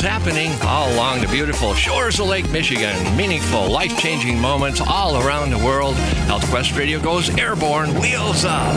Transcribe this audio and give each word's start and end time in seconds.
It's 0.00 0.06
happening 0.06 0.52
all 0.62 0.94
along 0.94 1.22
the 1.22 1.26
beautiful 1.26 1.74
shores 1.74 2.20
of 2.20 2.28
Lake 2.28 2.48
Michigan. 2.52 2.94
Meaningful, 3.16 3.68
life 3.68 3.98
changing 3.98 4.38
moments 4.38 4.80
all 4.80 5.16
around 5.26 5.50
the 5.50 5.58
world. 5.58 5.96
Health 6.28 6.48
Quest 6.50 6.76
Radio 6.76 7.00
goes 7.00 7.36
airborne, 7.36 7.92
wheels 8.00 8.44
up. 8.44 8.76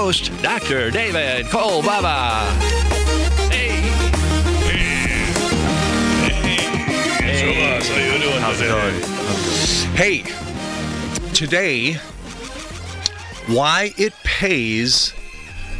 Dr. 0.01 0.89
David 0.89 1.45
Kolbaba. 1.45 2.41
Hey. 3.51 3.69
Hey. 7.21 7.79
how 7.79 8.15
you 8.15 8.19
doing 8.19 8.41
How's 8.41 8.59
it 8.61 8.71
today? 8.71 10.23
Hey, 10.23 10.23
today, 11.35 11.93
why 13.45 13.93
it 13.95 14.13
pays 14.23 15.13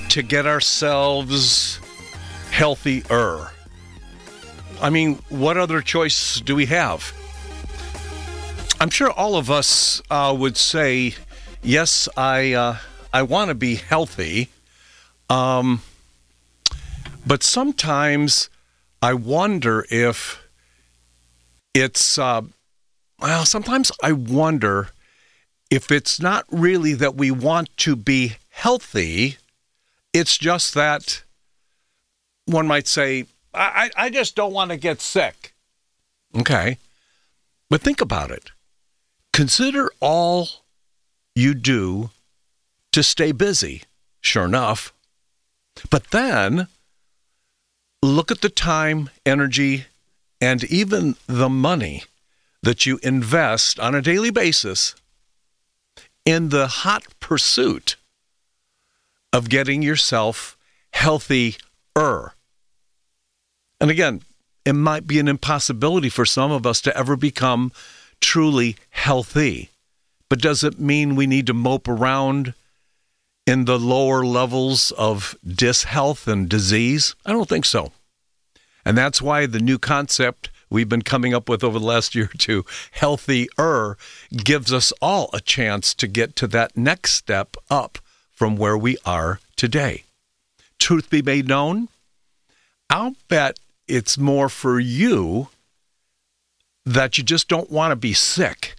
to 0.09 0.21
get 0.21 0.45
ourselves 0.45 1.79
healthier. 2.51 3.49
I 4.83 4.91
mean, 4.91 5.15
what 5.29 5.57
other 5.57 5.81
choice 5.81 6.39
do 6.41 6.55
we 6.55 6.67
have? 6.67 7.11
I'm 8.79 8.91
sure 8.91 9.09
all 9.09 9.35
of 9.35 9.49
us 9.49 10.03
uh, 10.11 10.35
would 10.37 10.57
say, 10.57 11.15
yes, 11.63 12.07
I 12.15 12.53
uh, 12.53 12.77
I 13.13 13.23
want 13.23 13.49
to 13.49 13.55
be 13.55 13.75
healthy, 13.75 14.49
um, 15.29 15.81
but 17.25 17.43
sometimes 17.43 18.49
I 19.01 19.13
wonder 19.13 19.85
if 19.89 20.41
it's 21.73 22.17
uh, 22.17 22.41
well, 23.19 23.45
sometimes 23.45 23.91
I 24.01 24.13
wonder 24.13 24.89
if 25.69 25.91
it's 25.91 26.19
not 26.19 26.45
really 26.51 26.93
that 26.93 27.15
we 27.15 27.31
want 27.31 27.75
to 27.77 27.95
be 27.95 28.35
healthy, 28.49 29.37
it's 30.13 30.37
just 30.37 30.73
that 30.73 31.23
one 32.45 32.67
might 32.67 32.87
say, 32.87 33.25
I, 33.53 33.89
I 33.95 34.09
just 34.09 34.35
don't 34.35 34.53
want 34.53 34.71
to 34.71 34.77
get 34.77 35.01
sick. 35.01 35.53
Okay. 36.37 36.77
But 37.69 37.81
think 37.81 38.01
about 38.01 38.31
it. 38.31 38.51
Consider 39.31 39.89
all 39.99 40.49
you 41.35 41.53
do 41.53 42.09
to 42.91 43.03
stay 43.03 43.31
busy. 43.31 43.83
Sure 44.21 44.45
enough. 44.45 44.93
But 45.89 46.11
then 46.11 46.67
look 48.01 48.31
at 48.31 48.41
the 48.41 48.49
time, 48.49 49.09
energy, 49.25 49.85
and 50.39 50.63
even 50.65 51.15
the 51.27 51.49
money 51.49 52.03
that 52.63 52.85
you 52.85 52.99
invest 53.03 53.79
on 53.79 53.95
a 53.95 54.01
daily 54.01 54.29
basis 54.29 54.95
in 56.25 56.49
the 56.49 56.67
hot 56.67 57.03
pursuit 57.19 57.95
of 59.33 59.49
getting 59.49 59.81
yourself 59.81 60.57
healthier. 60.93 61.55
And 63.79 63.89
again, 63.89 64.21
it 64.65 64.73
might 64.73 65.07
be 65.07 65.19
an 65.19 65.27
impossibility 65.27 66.09
for 66.09 66.25
some 66.25 66.51
of 66.51 66.67
us 66.67 66.81
to 66.81 66.95
ever 66.95 67.15
become 67.15 67.71
truly 68.19 68.75
healthy. 68.91 69.69
But 70.29 70.41
does 70.41 70.63
it 70.63 70.79
mean 70.79 71.15
we 71.15 71.25
need 71.27 71.47
to 71.47 71.53
mope 71.53 71.87
around 71.87 72.53
in 73.45 73.65
the 73.65 73.79
lower 73.79 74.25
levels 74.25 74.91
of 74.91 75.35
dishealth 75.45 76.27
and 76.27 76.47
disease? 76.49 77.15
I 77.25 77.31
don't 77.31 77.49
think 77.49 77.65
so. 77.65 77.91
And 78.85 78.97
that's 78.97 79.21
why 79.21 79.45
the 79.45 79.59
new 79.59 79.77
concept 79.77 80.49
we've 80.69 80.89
been 80.89 81.01
coming 81.01 81.33
up 81.33 81.49
with 81.49 81.63
over 81.63 81.77
the 81.77 81.85
last 81.85 82.15
year 82.15 82.25
or 82.25 82.37
two, 82.37 82.65
healthier, 82.91 83.97
gives 84.35 84.73
us 84.73 84.91
all 85.01 85.29
a 85.33 85.41
chance 85.41 85.93
to 85.95 86.07
get 86.07 86.35
to 86.37 86.47
that 86.47 86.75
next 86.75 87.13
step 87.13 87.57
up 87.69 87.99
from 88.31 88.55
where 88.55 88.77
we 88.77 88.97
are 89.05 89.39
today. 89.55 90.03
Truth 90.79 91.11
be 91.11 91.21
made 91.21 91.47
known, 91.47 91.89
I'll 92.89 93.15
bet 93.27 93.59
it's 93.87 94.17
more 94.17 94.49
for 94.49 94.79
you 94.79 95.49
that 96.85 97.17
you 97.17 97.23
just 97.23 97.47
don't 97.47 97.69
want 97.69 97.91
to 97.91 97.95
be 97.95 98.13
sick. 98.13 98.75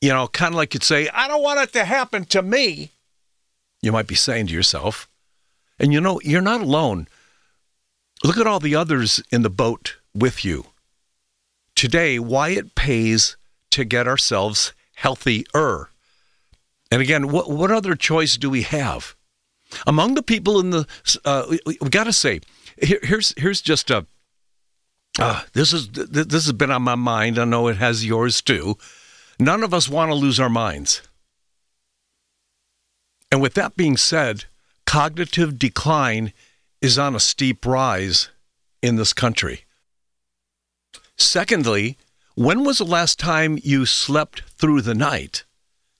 You 0.00 0.10
know, 0.10 0.28
kind 0.28 0.54
of 0.54 0.56
like 0.56 0.74
you'd 0.74 0.84
say, 0.84 1.08
I 1.08 1.26
don't 1.26 1.42
want 1.42 1.60
it 1.60 1.72
to 1.72 1.84
happen 1.84 2.26
to 2.26 2.42
me. 2.42 2.90
You 3.84 3.92
might 3.92 4.06
be 4.06 4.14
saying 4.14 4.46
to 4.46 4.54
yourself, 4.54 5.10
and 5.78 5.92
you 5.92 6.00
know, 6.00 6.18
you're 6.24 6.40
not 6.40 6.62
alone. 6.62 7.06
Look 8.24 8.38
at 8.38 8.46
all 8.46 8.58
the 8.58 8.74
others 8.74 9.22
in 9.30 9.42
the 9.42 9.50
boat 9.50 9.96
with 10.14 10.42
you. 10.42 10.64
Today, 11.76 12.18
why 12.18 12.48
it 12.50 12.74
pays 12.74 13.36
to 13.72 13.84
get 13.84 14.08
ourselves 14.08 14.72
healthier. 14.94 15.90
And 16.90 17.02
again, 17.02 17.28
what, 17.28 17.50
what 17.50 17.70
other 17.70 17.94
choice 17.94 18.38
do 18.38 18.48
we 18.48 18.62
have? 18.62 19.14
Among 19.86 20.14
the 20.14 20.22
people 20.22 20.60
in 20.60 20.70
the, 20.70 20.86
uh, 21.26 21.44
we, 21.66 21.76
we 21.82 21.90
got 21.90 22.04
to 22.04 22.12
say, 22.14 22.40
here, 22.80 23.00
here's 23.02 23.34
here's 23.36 23.60
just 23.60 23.90
a. 23.90 24.06
Uh, 25.18 25.42
this 25.52 25.74
is 25.74 25.90
this 25.90 26.32
has 26.32 26.52
been 26.52 26.70
on 26.70 26.82
my 26.82 26.94
mind. 26.94 27.38
I 27.38 27.44
know 27.44 27.68
it 27.68 27.76
has 27.76 28.06
yours 28.06 28.40
too. 28.40 28.78
None 29.38 29.62
of 29.62 29.74
us 29.74 29.90
want 29.90 30.10
to 30.10 30.14
lose 30.14 30.40
our 30.40 30.48
minds. 30.48 31.02
And 33.34 33.42
with 33.42 33.54
that 33.54 33.76
being 33.76 33.96
said, 33.96 34.44
cognitive 34.86 35.58
decline 35.58 36.32
is 36.80 37.00
on 37.00 37.16
a 37.16 37.18
steep 37.18 37.66
rise 37.66 38.28
in 38.80 38.94
this 38.94 39.12
country. 39.12 39.64
Secondly, 41.18 41.98
when 42.36 42.62
was 42.62 42.78
the 42.78 42.84
last 42.84 43.18
time 43.18 43.58
you 43.64 43.86
slept 43.86 44.42
through 44.42 44.82
the 44.82 44.94
night? 44.94 45.42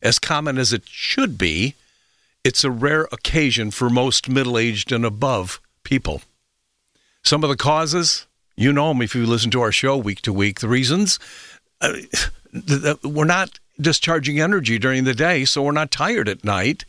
As 0.01 0.21
common 0.21 0.59
as 0.59 0.73
it 0.73 0.85
should 0.87 1.37
be, 1.37 1.75
it's 2.45 2.63
a 2.63 2.71
rare 2.71 3.09
occasion 3.11 3.73
for 3.73 3.91
most 3.91 4.29
middle 4.29 4.57
aged 4.57 4.93
and 4.93 5.05
above 5.05 5.61
people. 5.83 6.23
Some 7.25 7.43
of 7.43 7.51
the 7.51 7.57
causes, 7.57 8.29
you 8.55 8.73
know 8.73 8.91
them 8.91 9.03
if 9.03 9.13
you 9.17 9.27
listen 9.27 9.51
to 9.51 9.61
our 9.61 9.73
show 9.73 9.97
week 9.97 10.23
to 10.23 10.33
week. 10.33 10.61
The 10.61 10.69
reasons, 10.69 11.19
uh, 11.81 11.95
we're 13.03 13.25
not 13.25 13.59
discharging 13.81 14.39
energy 14.39 14.79
during 14.79 15.03
the 15.03 15.15
day, 15.15 15.45
so 15.45 15.65
we're 15.65 15.73
not 15.73 15.91
tired 15.91 16.29
at 16.29 16.45
night. 16.45 16.85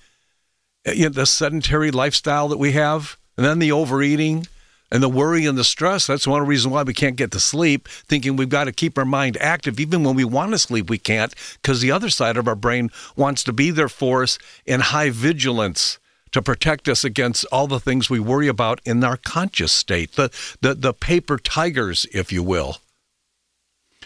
You 0.86 1.04
know, 1.04 1.10
the 1.10 1.26
sedentary 1.26 1.92
lifestyle 1.92 2.48
that 2.50 2.58
we 2.58 2.74
have, 2.74 3.18
and 3.38 3.46
then 3.46 3.60
the 3.60 3.72
overeating, 3.72 4.48
and 4.92 5.02
the 5.02 5.10
worry 5.10 5.46
and 5.46 5.58
the 5.58 5.64
stress. 5.64 6.08
That's 6.08 6.28
one 6.28 6.46
reason 6.46 6.72
why 6.72 6.84
we 6.84 6.94
can't 6.94 7.16
get 7.16 7.32
to 7.32 7.40
sleep, 7.40 7.88
thinking 7.88 8.36
we've 8.36 8.50
got 8.50 8.66
to 8.66 8.72
keep 8.72 8.98
our 8.98 9.06
mind 9.06 9.38
active. 9.38 9.80
Even 9.80 10.04
when 10.04 10.16
we 10.16 10.24
want 10.24 10.52
to 10.52 10.60
sleep, 10.60 10.90
we 10.90 10.98
can't 10.98 11.34
because 11.62 11.82
the 11.82 11.92
other 11.92 12.10
side 12.10 12.38
of 12.38 12.48
our 12.48 12.56
brain 12.56 12.90
wants 13.16 13.44
to 13.44 13.54
be 13.54 13.72
there 13.72 13.90
for 13.90 14.24
us 14.24 14.38
in 14.66 14.80
high 14.80 15.10
vigilance 15.10 16.00
to 16.32 16.42
protect 16.42 16.88
us 16.88 17.04
against 17.04 17.46
all 17.52 17.68
the 17.68 17.80
things 17.80 18.10
we 18.10 18.20
worry 18.20 18.48
about 18.48 18.82
in 18.86 19.04
our 19.04 19.18
conscious 19.18 19.72
state, 19.72 20.14
the, 20.14 20.30
the, 20.62 20.74
the 20.74 20.94
paper 20.94 21.38
tigers, 21.38 22.06
if 22.14 22.32
you 22.32 22.44
will. 22.44 22.78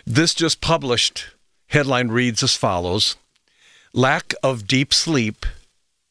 This 0.05 0.33
just 0.33 0.61
published 0.61 1.25
headline 1.67 2.09
reads 2.09 2.43
as 2.43 2.55
follows 2.55 3.15
Lack 3.93 4.33
of 4.43 4.67
deep 4.67 4.93
sleep 4.93 5.45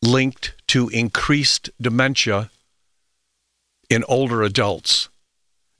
linked 0.02 0.54
to 0.68 0.88
increased 0.88 1.70
dementia 1.80 2.50
in 3.90 4.04
older 4.04 4.42
adults. 4.42 5.08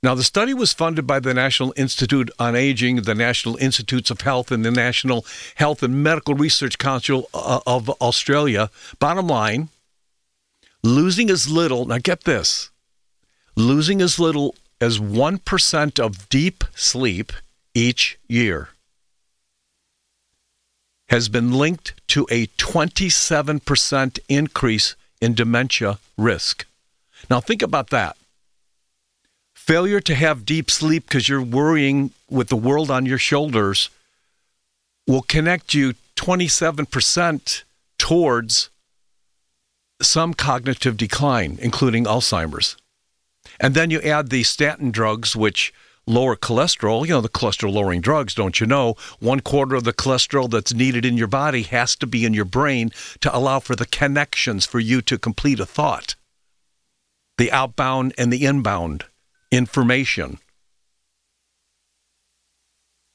Now, 0.01 0.15
the 0.15 0.23
study 0.23 0.53
was 0.53 0.71
funded 0.71 1.05
by 1.05 1.19
the 1.19 1.33
National 1.33 1.73
Institute 1.75 2.31
on 2.39 2.55
Aging, 2.55 3.01
the 3.01 3.15
National 3.15 3.57
Institutes 3.57 4.09
of 4.09 4.21
Health, 4.21 4.49
and 4.49 4.63
the 4.63 4.71
National 4.71 5.25
Health 5.55 5.83
and 5.83 6.01
Medical 6.01 6.35
Research 6.35 6.77
Council 6.77 7.29
uh, 7.33 7.59
of 7.67 7.89
Australia. 8.01 8.69
Bottom 8.99 9.27
line 9.27 9.69
losing 10.83 11.29
as 11.29 11.49
little, 11.49 11.85
now 11.85 11.97
get 11.97 12.23
this, 12.23 12.71
losing 13.57 14.01
as 14.01 14.19
little 14.19 14.55
as 14.79 14.99
1% 14.99 15.99
of 15.99 16.29
deep 16.29 16.63
sleep 16.73 17.33
each 17.73 18.17
year 18.29 18.69
has 21.09 21.27
been 21.27 21.51
linked 21.51 21.93
to 22.07 22.27
a 22.29 22.47
27% 22.47 24.19
increase 24.29 24.95
in 25.19 25.33
dementia 25.33 25.99
risk. 26.17 26.65
Now, 27.29 27.39
think 27.39 27.61
about 27.61 27.89
that. 27.89 28.15
Failure 29.55 29.99
to 30.01 30.15
have 30.15 30.45
deep 30.45 30.71
sleep 30.71 31.05
because 31.05 31.27
you're 31.27 31.41
worrying 31.41 32.11
with 32.29 32.49
the 32.49 32.55
world 32.55 32.89
on 32.89 33.05
your 33.05 33.17
shoulders 33.17 33.89
will 35.07 35.21
connect 35.23 35.73
you 35.73 35.95
27% 36.15 37.63
towards 37.97 38.69
some 40.01 40.33
cognitive 40.33 40.95
decline, 40.95 41.57
including 41.61 42.05
Alzheimer's. 42.05 42.77
And 43.59 43.73
then 43.73 43.89
you 43.89 43.99
add 44.01 44.29
the 44.29 44.43
statin 44.43 44.91
drugs, 44.91 45.35
which 45.35 45.73
lower 46.09 46.35
cholesterol. 46.35 47.05
You 47.05 47.13
know, 47.13 47.21
the 47.21 47.29
cholesterol 47.29 47.73
lowering 47.73 48.01
drugs, 48.01 48.33
don't 48.33 48.59
you 48.59 48.65
know? 48.65 48.95
One 49.19 49.39
quarter 49.39 49.75
of 49.75 49.83
the 49.83 49.93
cholesterol 49.93 50.49
that's 50.49 50.73
needed 50.73 51.05
in 51.05 51.17
your 51.17 51.27
body 51.27 51.61
has 51.63 51.95
to 51.97 52.07
be 52.07 52.25
in 52.25 52.33
your 52.33 52.45
brain 52.45 52.91
to 53.21 53.35
allow 53.35 53.59
for 53.59 53.75
the 53.75 53.85
connections 53.85 54.65
for 54.65 54.79
you 54.79 55.01
to 55.03 55.17
complete 55.17 55.59
a 55.59 55.65
thought. 55.65 56.15
The 57.37 57.51
outbound 57.51 58.13
and 58.17 58.33
the 58.33 58.45
inbound 58.45 59.05
information. 59.51 60.39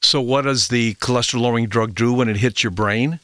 So, 0.01 0.21
what 0.21 0.43
does 0.43 0.69
the 0.69 0.95
cholesterol 0.95 1.41
lowering 1.41 1.67
drug 1.67 1.95
do 1.95 2.13
when 2.13 2.29
it 2.29 2.37
hits 2.37 2.63
your 2.63 2.71
brain? 2.71 3.19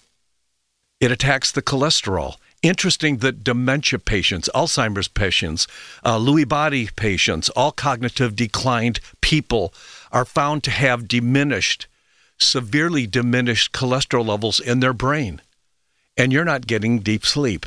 It 1.00 1.12
attacks 1.12 1.52
the 1.52 1.62
cholesterol 1.62 2.36
interesting 2.62 3.18
that 3.18 3.44
dementia 3.44 4.00
patients, 4.00 4.50
Alzheimer's 4.54 5.08
patients, 5.08 5.68
uh, 6.04 6.18
Lewy 6.18 6.48
body 6.48 6.90
patients, 6.96 7.50
all 7.50 7.72
cognitive 7.72 8.36
declined 8.36 9.00
people 9.22 9.74
are 10.12 10.26
found 10.26 10.64
to 10.64 10.72
have 10.72 11.08
diminished, 11.08 11.88
severely 12.38 13.08
diminished 13.08 13.72
cholesterol 13.72 14.28
levels 14.28 14.60
in 14.60 14.80
their 14.80 14.94
brain. 14.94 15.42
And 16.18 16.32
you're 16.32 16.46
not 16.46 16.68
getting 16.68 17.00
deep 17.00 17.26
sleep. 17.26 17.66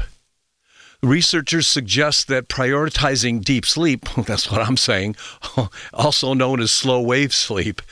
Researchers 1.03 1.67
suggest 1.67 2.29
that 2.29 2.49
prioritizing 2.49 3.43
deep 3.45 3.67
sleep, 3.67 4.09
that's 4.27 4.51
what 4.51 4.67
I'm 4.67 4.77
saying, 4.77 5.17
also 5.93 6.35
known 6.35 6.61
as 6.61 6.71
slow 6.71 7.01
wave 7.01 7.35
sleep, 7.35 7.83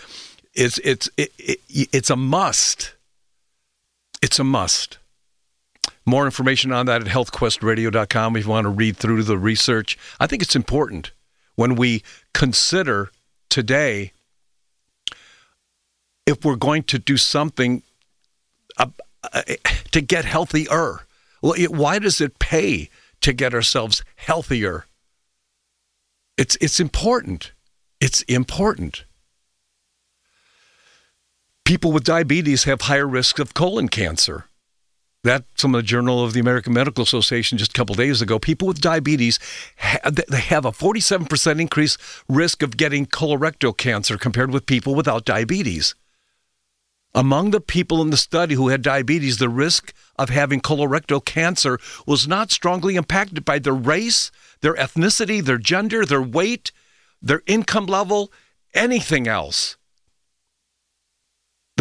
is 0.54 0.81
it's 0.84 1.08
it, 1.16 1.32
it, 1.38 1.60
it's 1.69 2.10
a 2.10 2.16
must. 2.16 2.94
It's 4.22 4.38
a 4.38 4.44
must. 4.44 4.99
More 6.04 6.25
information 6.25 6.72
on 6.72 6.87
that 6.87 7.02
at 7.02 7.08
healthquestradio.com 7.08 8.37
if 8.37 8.44
you 8.44 8.50
want 8.50 8.64
to 8.64 8.70
read 8.70 8.96
through 8.96 9.22
the 9.22 9.38
research. 9.38 9.96
I 10.19 10.26
think 10.26 10.43
it's 10.43 10.56
important 10.56 11.12
when 11.54 11.76
we 11.76 12.02
consider 12.34 13.10
today 13.49 14.12
if 16.26 16.44
we're 16.44 16.56
going 16.56 16.82
to 16.84 16.99
do 16.99 17.16
something 17.16 17.82
uh, 18.78 18.87
to 19.90 20.00
get 20.00 20.25
healthier. 20.25 21.00
Why 21.40 21.99
does 21.99 22.20
it 22.20 22.38
pay 22.38 22.88
to 23.20 23.32
get 23.32 23.54
ourselves 23.54 24.02
healthier? 24.16 24.87
It's 26.37 26.56
it's 26.60 26.81
important. 26.81 27.52
It's 28.00 28.22
important. 28.22 29.04
People 31.64 31.93
with 31.93 32.04
diabetes 32.04 32.64
have 32.64 32.82
higher 32.82 33.06
risk 33.06 33.38
of 33.38 33.54
colon 33.54 33.88
cancer 33.88 34.46
that 35.25 35.45
from 35.55 35.73
the 35.73 35.83
Journal 35.83 36.25
of 36.25 36.33
the 36.33 36.41
American 36.41 36.73
Medical 36.73 37.05
Association 37.05 37.57
just 37.57 37.71
a 37.71 37.75
couple 37.75 37.95
days 37.95 38.21
ago. 38.21 38.39
People 38.39 38.67
with 38.67 38.81
diabetes 38.81 39.39
they 40.13 40.41
have 40.41 40.65
a 40.65 40.73
47% 40.73 41.61
increase 41.61 41.97
risk 42.29 42.63
of 42.63 42.77
getting 42.77 43.07
colorectal 43.07 43.77
cancer 43.77 44.19
compared 44.19 44.51
with 44.51 44.67
people 44.67 44.95
without 44.95 45.25
diabetes. 45.25 45.95
Among 47.15 47.51
the 47.51 47.61
people 47.61 48.01
in 48.01 48.11
the 48.11 48.17
study 48.17 48.55
who 48.55 48.69
had 48.69 48.81
diabetes, 48.81 49.37
the 49.37 49.51
risk 49.51 49.93
of 50.17 50.31
having 50.31 50.61
colorectal 50.61 51.23
cancer 51.25 51.79
was 52.07 52.27
not 52.27 52.51
strongly 52.51 52.97
impacted 52.97 53.45
by 53.45 53.59
their 53.59 53.75
race, 53.75 54.31
their 54.61 54.75
ethnicity, 54.75 55.45
their 55.45 55.59
gender, 55.59 56.07
their 56.07 56.23
weight, 56.23 56.73
their 57.21 57.43
income 57.47 57.87
level, 57.87 58.33
anything 58.75 59.29
else. 59.29 59.77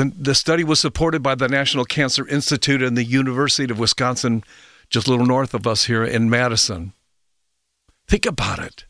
The, 0.01 0.11
the 0.17 0.35
study 0.35 0.63
was 0.63 0.79
supported 0.79 1.21
by 1.21 1.35
the 1.35 1.47
National 1.47 1.85
Cancer 1.85 2.27
Institute 2.27 2.81
and 2.81 2.97
the 2.97 3.03
University 3.03 3.71
of 3.71 3.77
Wisconsin, 3.77 4.43
just 4.89 5.05
a 5.05 5.11
little 5.11 5.27
north 5.27 5.53
of 5.53 5.67
us 5.67 5.85
here 5.85 6.03
in 6.03 6.27
Madison. 6.27 6.93
Think 8.07 8.25
about 8.25 8.57
it 8.57 8.85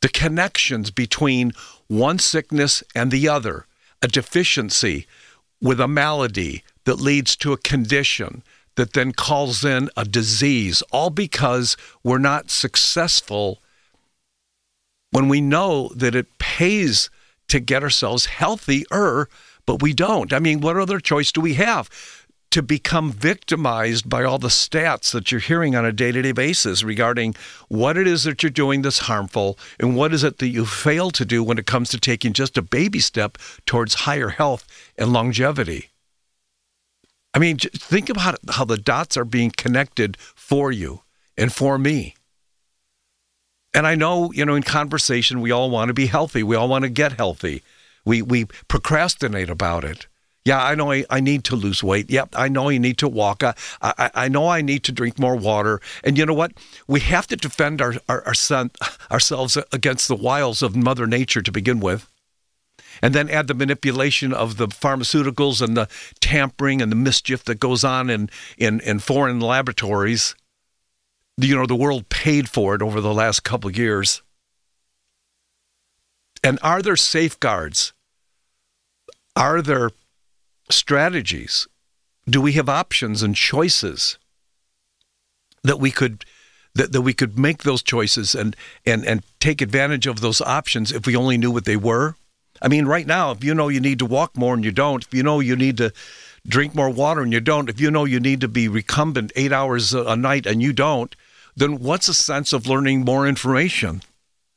the 0.00 0.08
connections 0.08 0.90
between 0.90 1.52
one 1.86 2.18
sickness 2.18 2.82
and 2.96 3.12
the 3.12 3.28
other, 3.28 3.66
a 4.02 4.08
deficiency 4.08 5.06
with 5.60 5.80
a 5.80 5.86
malady 5.86 6.64
that 6.82 7.00
leads 7.00 7.36
to 7.36 7.52
a 7.52 7.56
condition 7.56 8.42
that 8.74 8.94
then 8.94 9.12
calls 9.12 9.64
in 9.64 9.88
a 9.96 10.04
disease, 10.04 10.82
all 10.90 11.10
because 11.10 11.76
we're 12.02 12.18
not 12.18 12.50
successful 12.50 13.60
when 15.12 15.28
we 15.28 15.40
know 15.40 15.92
that 15.94 16.16
it 16.16 16.38
pays 16.38 17.08
to 17.46 17.60
get 17.60 17.84
ourselves 17.84 18.26
healthier 18.26 19.28
but 19.68 19.82
we 19.82 19.92
don't. 19.92 20.32
I 20.32 20.38
mean, 20.38 20.62
what 20.62 20.78
other 20.78 20.98
choice 20.98 21.30
do 21.30 21.42
we 21.42 21.52
have? 21.54 21.90
To 22.52 22.62
become 22.62 23.12
victimized 23.12 24.08
by 24.08 24.24
all 24.24 24.38
the 24.38 24.48
stats 24.48 25.12
that 25.12 25.30
you're 25.30 25.42
hearing 25.42 25.76
on 25.76 25.84
a 25.84 25.92
day 25.92 26.10
to 26.10 26.22
day 26.22 26.32
basis 26.32 26.82
regarding 26.82 27.34
what 27.68 27.98
it 27.98 28.06
is 28.06 28.24
that 28.24 28.42
you're 28.42 28.48
doing 28.48 28.80
that's 28.80 29.00
harmful 29.00 29.58
and 29.78 29.94
what 29.94 30.14
is 30.14 30.24
it 30.24 30.38
that 30.38 30.48
you 30.48 30.64
fail 30.64 31.10
to 31.10 31.26
do 31.26 31.44
when 31.44 31.58
it 31.58 31.66
comes 31.66 31.90
to 31.90 32.00
taking 32.00 32.32
just 32.32 32.56
a 32.56 32.62
baby 32.62 32.98
step 32.98 33.36
towards 33.66 34.06
higher 34.06 34.30
health 34.30 34.66
and 34.96 35.12
longevity. 35.12 35.90
I 37.34 37.38
mean, 37.38 37.58
think 37.58 38.08
about 38.08 38.38
how 38.48 38.64
the 38.64 38.78
dots 38.78 39.18
are 39.18 39.26
being 39.26 39.50
connected 39.50 40.16
for 40.34 40.72
you 40.72 41.02
and 41.36 41.52
for 41.52 41.76
me. 41.76 42.14
And 43.74 43.86
I 43.86 43.96
know, 43.96 44.32
you 44.32 44.46
know, 44.46 44.54
in 44.54 44.62
conversation, 44.62 45.42
we 45.42 45.50
all 45.50 45.68
want 45.68 45.90
to 45.90 45.94
be 45.94 46.06
healthy. 46.06 46.42
We 46.42 46.56
all 46.56 46.68
want 46.68 46.84
to 46.84 46.88
get 46.88 47.12
healthy. 47.12 47.62
We 48.08 48.22
we 48.22 48.46
procrastinate 48.68 49.50
about 49.50 49.84
it. 49.84 50.06
Yeah, 50.46 50.64
I 50.64 50.74
know 50.74 50.90
I, 50.90 51.04
I 51.10 51.20
need 51.20 51.44
to 51.44 51.56
lose 51.56 51.82
weight. 51.82 52.08
Yep, 52.08 52.30
I 52.34 52.48
know 52.48 52.70
I 52.70 52.78
need 52.78 52.96
to 52.98 53.08
walk. 53.08 53.42
I, 53.42 53.52
I, 53.82 54.10
I 54.14 54.28
know 54.28 54.48
I 54.48 54.62
need 54.62 54.82
to 54.84 54.92
drink 54.92 55.18
more 55.18 55.36
water. 55.36 55.78
And 56.02 56.16
you 56.16 56.24
know 56.24 56.32
what? 56.32 56.52
We 56.86 57.00
have 57.00 57.26
to 57.26 57.36
defend 57.36 57.82
our, 57.82 57.96
our, 58.08 58.24
our 58.24 58.32
son, 58.32 58.70
ourselves 59.10 59.58
against 59.72 60.08
the 60.08 60.16
wiles 60.16 60.62
of 60.62 60.74
Mother 60.74 61.06
Nature 61.06 61.42
to 61.42 61.52
begin 61.52 61.80
with. 61.80 62.10
And 63.02 63.14
then 63.14 63.28
add 63.28 63.46
the 63.46 63.52
manipulation 63.52 64.32
of 64.32 64.56
the 64.56 64.68
pharmaceuticals 64.68 65.60
and 65.60 65.76
the 65.76 65.86
tampering 66.20 66.80
and 66.80 66.90
the 66.90 66.96
mischief 66.96 67.44
that 67.44 67.60
goes 67.60 67.84
on 67.84 68.08
in, 68.08 68.30
in, 68.56 68.80
in 68.80 69.00
foreign 69.00 69.38
laboratories. 69.38 70.34
You 71.36 71.56
know, 71.56 71.66
the 71.66 71.76
world 71.76 72.08
paid 72.08 72.48
for 72.48 72.74
it 72.74 72.80
over 72.80 73.02
the 73.02 73.12
last 73.12 73.44
couple 73.44 73.70
years. 73.70 74.22
And 76.42 76.58
are 76.62 76.80
there 76.80 76.96
safeguards 76.96 77.92
are 79.38 79.62
there 79.62 79.92
strategies? 80.68 81.68
Do 82.28 82.40
we 82.42 82.52
have 82.52 82.68
options 82.68 83.22
and 83.22 83.34
choices 83.34 84.18
that 85.62 85.80
we 85.80 85.90
could 85.90 86.24
that, 86.74 86.92
that 86.92 87.02
we 87.02 87.14
could 87.14 87.38
make 87.38 87.62
those 87.62 87.82
choices 87.82 88.34
and, 88.34 88.54
and 88.84 89.06
and 89.06 89.22
take 89.40 89.62
advantage 89.62 90.06
of 90.06 90.20
those 90.20 90.40
options 90.40 90.92
if 90.92 91.06
we 91.06 91.16
only 91.16 91.38
knew 91.38 91.52
what 91.52 91.64
they 91.64 91.76
were? 91.76 92.16
I 92.60 92.68
mean, 92.68 92.86
right 92.86 93.06
now, 93.06 93.30
if 93.30 93.44
you 93.44 93.54
know 93.54 93.68
you 93.68 93.80
need 93.80 94.00
to 94.00 94.06
walk 94.06 94.36
more 94.36 94.54
and 94.54 94.64
you 94.64 94.72
don't, 94.72 95.04
if 95.04 95.14
you 95.14 95.22
know 95.22 95.38
you 95.38 95.54
need 95.54 95.76
to 95.76 95.92
drink 96.46 96.74
more 96.74 96.90
water 96.90 97.22
and 97.22 97.32
you 97.32 97.40
don't, 97.40 97.70
if 97.70 97.80
you 97.80 97.90
know 97.90 98.04
you 98.04 98.18
need 98.18 98.40
to 98.40 98.48
be 98.48 98.66
recumbent 98.66 99.32
eight 99.36 99.52
hours 99.52 99.94
a 99.94 100.16
night 100.16 100.46
and 100.46 100.60
you 100.60 100.72
don't, 100.72 101.14
then 101.54 101.78
what's 101.78 102.08
the 102.08 102.14
sense 102.14 102.52
of 102.52 102.66
learning 102.66 103.04
more 103.04 103.28
information? 103.28 104.02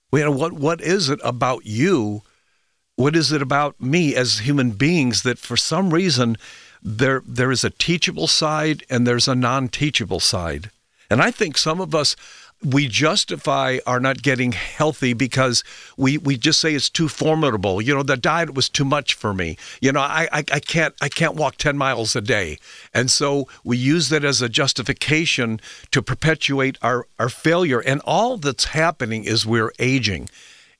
What 0.09 0.53
what 0.53 0.81
is 0.81 1.09
it 1.09 1.19
about 1.23 1.65
you 1.65 2.23
what 3.01 3.15
is 3.15 3.31
it 3.31 3.41
about 3.41 3.79
me 3.81 4.15
as 4.15 4.39
human 4.39 4.72
beings 4.72 5.24
that 5.24 5.39
for 5.39 5.58
some 5.58 5.93
reason 5.93 6.38
there 6.84 7.22
there 7.25 7.51
is 7.51 7.63
a 7.63 7.70
teachable 7.70 8.27
side 8.27 8.84
and 8.89 9.05
there's 9.05 9.27
a 9.27 9.36
non-teachable 9.36 10.20
side 10.20 10.70
and 11.10 11.22
i 11.22 11.31
think 11.31 11.58
some 11.58 11.81
of 11.81 11.96
us 11.96 12.15
we 12.63 12.88
justify 12.88 13.79
our 13.88 14.00
not 14.00 14.22
getting 14.22 14.51
healthy 14.51 15.13
because 15.13 15.63
we, 15.98 16.17
we 16.20 16.38
just 16.38 16.60
say 16.60 16.75
it's 16.75 16.89
too 16.89 17.08
formidable. 17.08 17.81
You 17.81 17.96
know, 17.96 18.03
the 18.03 18.17
diet 18.17 18.53
was 18.53 18.70
too 18.70 18.86
much 18.86 19.15
for 19.15 19.34
me. 19.34 19.58
You 19.81 19.91
know, 19.91 20.01
I, 20.01 20.27
I, 20.31 20.43
I 20.51 20.60
can't 20.60 20.93
I 21.01 21.10
can't 21.10 21.36
walk 21.36 21.58
ten 21.58 21.77
miles 21.77 22.15
a 22.15 22.22
day. 22.22 22.60
And 22.93 23.10
so 23.10 23.48
we 23.63 23.77
use 23.77 24.10
that 24.10 24.24
as 24.24 24.41
a 24.41 24.50
justification 24.50 25.60
to 25.89 26.01
perpetuate 26.01 26.77
our, 26.81 27.08
our 27.17 27.29
failure. 27.29 27.79
And 27.79 28.01
all 28.05 28.38
that's 28.38 28.65
happening 28.65 29.24
is 29.24 29.46
we're 29.46 29.72
aging. 29.79 30.29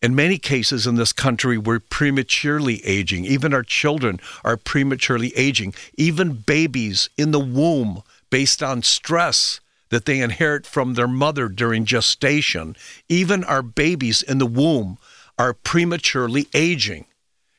In 0.02 0.16
many 0.16 0.40
cases 0.40 0.88
in 0.88 0.96
this 0.96 1.14
country, 1.14 1.60
we're 1.60 1.80
prematurely 1.80 2.84
aging. 2.84 3.26
Even 3.26 3.54
our 3.54 3.62
children 3.62 4.20
are 4.44 4.58
prematurely 4.58 5.32
aging. 5.36 5.76
Even 5.96 6.34
babies 6.34 7.10
in 7.18 7.32
the 7.32 7.40
womb, 7.40 8.02
based 8.32 8.64
on 8.64 8.82
stress 8.82 9.60
that 9.90 10.06
they 10.06 10.22
inherit 10.22 10.66
from 10.66 10.96
their 10.96 11.08
mother 11.08 11.48
during 11.48 11.86
gestation, 11.86 12.76
even 13.10 13.44
our 13.44 13.62
babies 13.62 14.24
in 14.24 14.40
the 14.40 14.46
womb 14.48 14.98
are 15.38 15.54
prematurely 15.54 16.48
aging. 16.54 17.06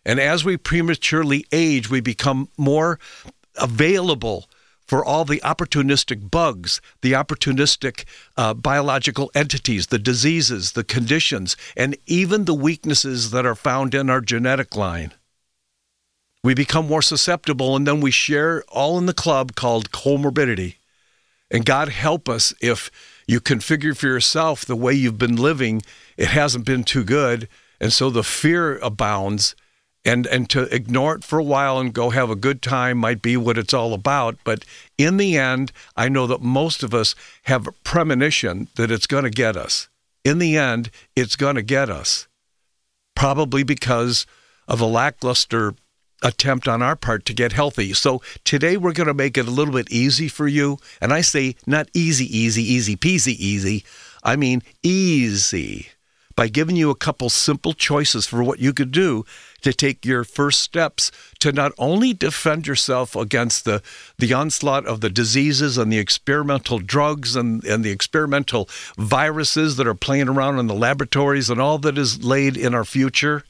And 0.04 0.18
as 0.18 0.44
we 0.44 0.56
prematurely 0.56 1.46
age, 1.52 1.88
we 1.88 2.00
become 2.00 2.48
more 2.56 2.98
available 3.56 4.48
for 4.92 5.02
all 5.02 5.24
the 5.24 5.40
opportunistic 5.42 6.30
bugs, 6.30 6.82
the 7.00 7.12
opportunistic 7.12 8.04
uh, 8.36 8.52
biological 8.52 9.30
entities, 9.34 9.86
the 9.86 9.98
diseases, 9.98 10.72
the 10.72 10.84
conditions, 10.84 11.56
and 11.74 11.96
even 12.04 12.44
the 12.44 12.52
weaknesses 12.52 13.30
that 13.30 13.46
are 13.46 13.54
found 13.54 13.94
in 13.94 14.10
our 14.10 14.20
genetic 14.20 14.76
line. 14.76 15.14
We 16.44 16.52
become 16.52 16.88
more 16.88 17.00
susceptible, 17.00 17.74
and 17.74 17.86
then 17.86 18.02
we 18.02 18.10
share 18.10 18.64
all 18.68 18.98
in 18.98 19.06
the 19.06 19.14
club 19.14 19.54
called 19.54 19.92
comorbidity. 19.92 20.74
And 21.50 21.64
God 21.64 21.88
help 21.88 22.28
us 22.28 22.52
if 22.60 22.90
you 23.26 23.40
configure 23.40 23.96
for 23.96 24.08
yourself 24.08 24.62
the 24.66 24.76
way 24.76 24.92
you've 24.92 25.16
been 25.16 25.36
living, 25.36 25.80
it 26.18 26.28
hasn't 26.28 26.66
been 26.66 26.84
too 26.84 27.02
good. 27.02 27.48
And 27.80 27.94
so 27.94 28.10
the 28.10 28.22
fear 28.22 28.76
abounds 28.80 29.56
and 30.04 30.26
and 30.26 30.48
to 30.50 30.62
ignore 30.74 31.14
it 31.14 31.24
for 31.24 31.38
a 31.38 31.44
while 31.44 31.78
and 31.78 31.92
go 31.92 32.10
have 32.10 32.30
a 32.30 32.36
good 32.36 32.60
time 32.62 32.98
might 32.98 33.22
be 33.22 33.36
what 33.36 33.58
it's 33.58 33.74
all 33.74 33.94
about. 33.94 34.36
But 34.44 34.64
in 34.98 35.16
the 35.16 35.36
end 35.36 35.72
i 35.96 36.08
know 36.08 36.26
that 36.26 36.40
most 36.40 36.82
of 36.82 36.94
us 36.94 37.14
have 37.44 37.66
a 37.66 37.72
premonition 37.84 38.68
that 38.76 38.90
it's 38.90 39.06
going 39.06 39.24
to 39.24 39.30
get 39.30 39.56
us. 39.56 39.88
In 40.24 40.38
the 40.38 40.56
end 40.56 40.90
it's 41.16 41.36
going 41.36 41.56
to 41.56 41.62
get 41.62 41.88
us. 41.88 42.28
Probably 43.14 43.62
because 43.62 44.26
of 44.66 44.80
a 44.80 44.86
lackluster 44.86 45.74
attempt 46.22 46.68
on 46.68 46.82
our 46.82 46.96
part 46.96 47.24
to 47.26 47.34
get 47.34 47.52
healthy. 47.52 47.92
So 47.92 48.22
today 48.44 48.76
we're 48.76 48.92
going 48.92 49.08
to 49.08 49.14
make 49.14 49.36
it 49.36 49.48
a 49.48 49.50
little 49.50 49.74
bit 49.74 49.90
easy 49.90 50.28
for 50.28 50.46
you. 50.46 50.78
And 51.00 51.12
i 51.12 51.20
say 51.20 51.56
not 51.66 51.88
easy 51.94 52.26
easy 52.26 52.62
easy 52.62 52.96
peasy 52.96 53.34
easy. 53.38 53.84
I 54.22 54.36
mean 54.36 54.62
easy. 54.82 55.88
By 56.34 56.48
giving 56.48 56.76
you 56.76 56.90
a 56.90 56.94
couple 56.94 57.28
simple 57.28 57.74
choices 57.74 58.26
for 58.26 58.42
what 58.42 58.58
you 58.58 58.72
could 58.72 58.90
do 58.90 59.24
to 59.62 59.72
take 59.72 60.04
your 60.04 60.24
first 60.24 60.60
steps 60.60 61.10
to 61.38 61.52
not 61.52 61.72
only 61.78 62.12
defend 62.12 62.66
yourself 62.66 63.16
against 63.16 63.64
the, 63.64 63.82
the 64.18 64.32
onslaught 64.32 64.86
of 64.86 65.00
the 65.00 65.10
diseases 65.10 65.78
and 65.78 65.92
the 65.92 65.98
experimental 65.98 66.78
drugs 66.78 67.34
and, 67.34 67.64
and 67.64 67.84
the 67.84 67.90
experimental 67.90 68.68
viruses 68.96 69.76
that 69.76 69.86
are 69.86 69.94
playing 69.94 70.28
around 70.28 70.58
in 70.58 70.66
the 70.66 70.74
laboratories 70.74 71.48
and 71.48 71.60
all 71.60 71.78
that 71.78 71.96
is 71.96 72.22
laid 72.22 72.56
in 72.56 72.74
our 72.74 72.84
future, 72.84 73.44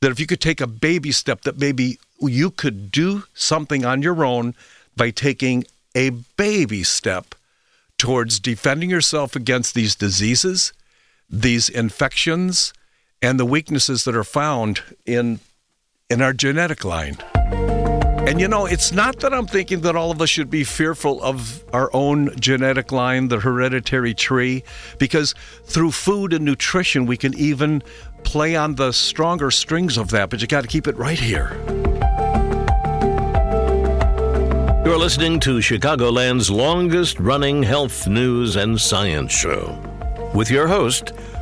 that 0.00 0.10
if 0.10 0.18
you 0.18 0.26
could 0.26 0.40
take 0.40 0.60
a 0.60 0.66
baby 0.66 1.12
step, 1.12 1.42
that 1.42 1.58
maybe 1.58 1.98
you 2.20 2.50
could 2.50 2.90
do 2.90 3.24
something 3.34 3.84
on 3.84 4.02
your 4.02 4.24
own 4.24 4.54
by 4.96 5.10
taking 5.10 5.64
a 5.94 6.10
baby 6.36 6.82
step 6.82 7.34
towards 7.98 8.40
defending 8.40 8.88
yourself 8.88 9.36
against 9.36 9.74
these 9.74 9.94
diseases, 9.94 10.72
these 11.28 11.68
infections, 11.68 12.72
and 13.22 13.38
the 13.38 13.44
weaknesses 13.44 14.04
that 14.04 14.14
are 14.14 14.24
found 14.24 14.82
in 15.06 15.40
in 16.08 16.20
our 16.20 16.32
genetic 16.32 16.84
line. 16.84 17.16
And 18.26 18.40
you 18.40 18.48
know, 18.48 18.66
it's 18.66 18.92
not 18.92 19.20
that 19.20 19.32
I'm 19.32 19.46
thinking 19.46 19.80
that 19.80 19.96
all 19.96 20.10
of 20.10 20.20
us 20.20 20.28
should 20.28 20.50
be 20.50 20.62
fearful 20.62 21.22
of 21.22 21.64
our 21.72 21.88
own 21.94 22.38
genetic 22.38 22.92
line, 22.92 23.28
the 23.28 23.40
hereditary 23.40 24.12
tree, 24.14 24.62
because 24.98 25.34
through 25.64 25.92
food 25.92 26.32
and 26.32 26.44
nutrition, 26.44 27.06
we 27.06 27.16
can 27.16 27.34
even 27.38 27.82
play 28.22 28.56
on 28.56 28.74
the 28.74 28.92
stronger 28.92 29.50
strings 29.50 29.96
of 29.96 30.10
that, 30.10 30.30
but 30.30 30.40
you 30.40 30.46
got 30.46 30.60
to 30.60 30.68
keep 30.68 30.86
it 30.86 30.96
right 30.96 31.18
here. 31.18 31.56
You're 34.84 34.98
listening 34.98 35.40
to 35.40 35.58
Chicagoland's 35.58 36.50
longest 36.50 37.18
running 37.18 37.62
health 37.62 38.06
news 38.06 38.56
and 38.56 38.80
science 38.80 39.32
show 39.32 39.78
with 40.34 40.50
your 40.50 40.68
host, 40.68 41.12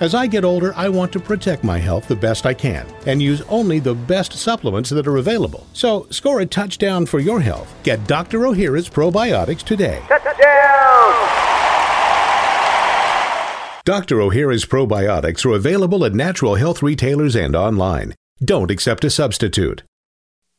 As 0.00 0.14
I 0.14 0.28
get 0.28 0.44
older, 0.44 0.72
I 0.76 0.88
want 0.88 1.12
to 1.12 1.20
protect 1.20 1.64
my 1.64 1.78
health 1.78 2.06
the 2.06 2.14
best 2.14 2.46
I 2.46 2.54
can 2.54 2.86
and 3.06 3.20
use 3.20 3.42
only 3.48 3.80
the 3.80 3.96
best 3.96 4.32
supplements 4.32 4.90
that 4.90 5.08
are 5.08 5.16
available. 5.16 5.66
So, 5.72 6.06
score 6.10 6.40
a 6.40 6.46
touchdown 6.46 7.04
for 7.04 7.18
your 7.18 7.40
health. 7.40 7.74
Get 7.82 8.06
Dr. 8.06 8.46
O'Hara's 8.46 8.88
probiotics 8.88 9.64
today. 9.64 10.00
Touchdown! 10.06 10.34
Dr. 13.84 14.20
O'Hara's 14.20 14.64
probiotics 14.64 15.44
are 15.44 15.54
available 15.54 16.04
at 16.04 16.14
natural 16.14 16.54
health 16.54 16.80
retailers 16.80 17.34
and 17.34 17.56
online. 17.56 18.14
Don't 18.44 18.70
accept 18.70 19.02
a 19.02 19.10
substitute. 19.10 19.82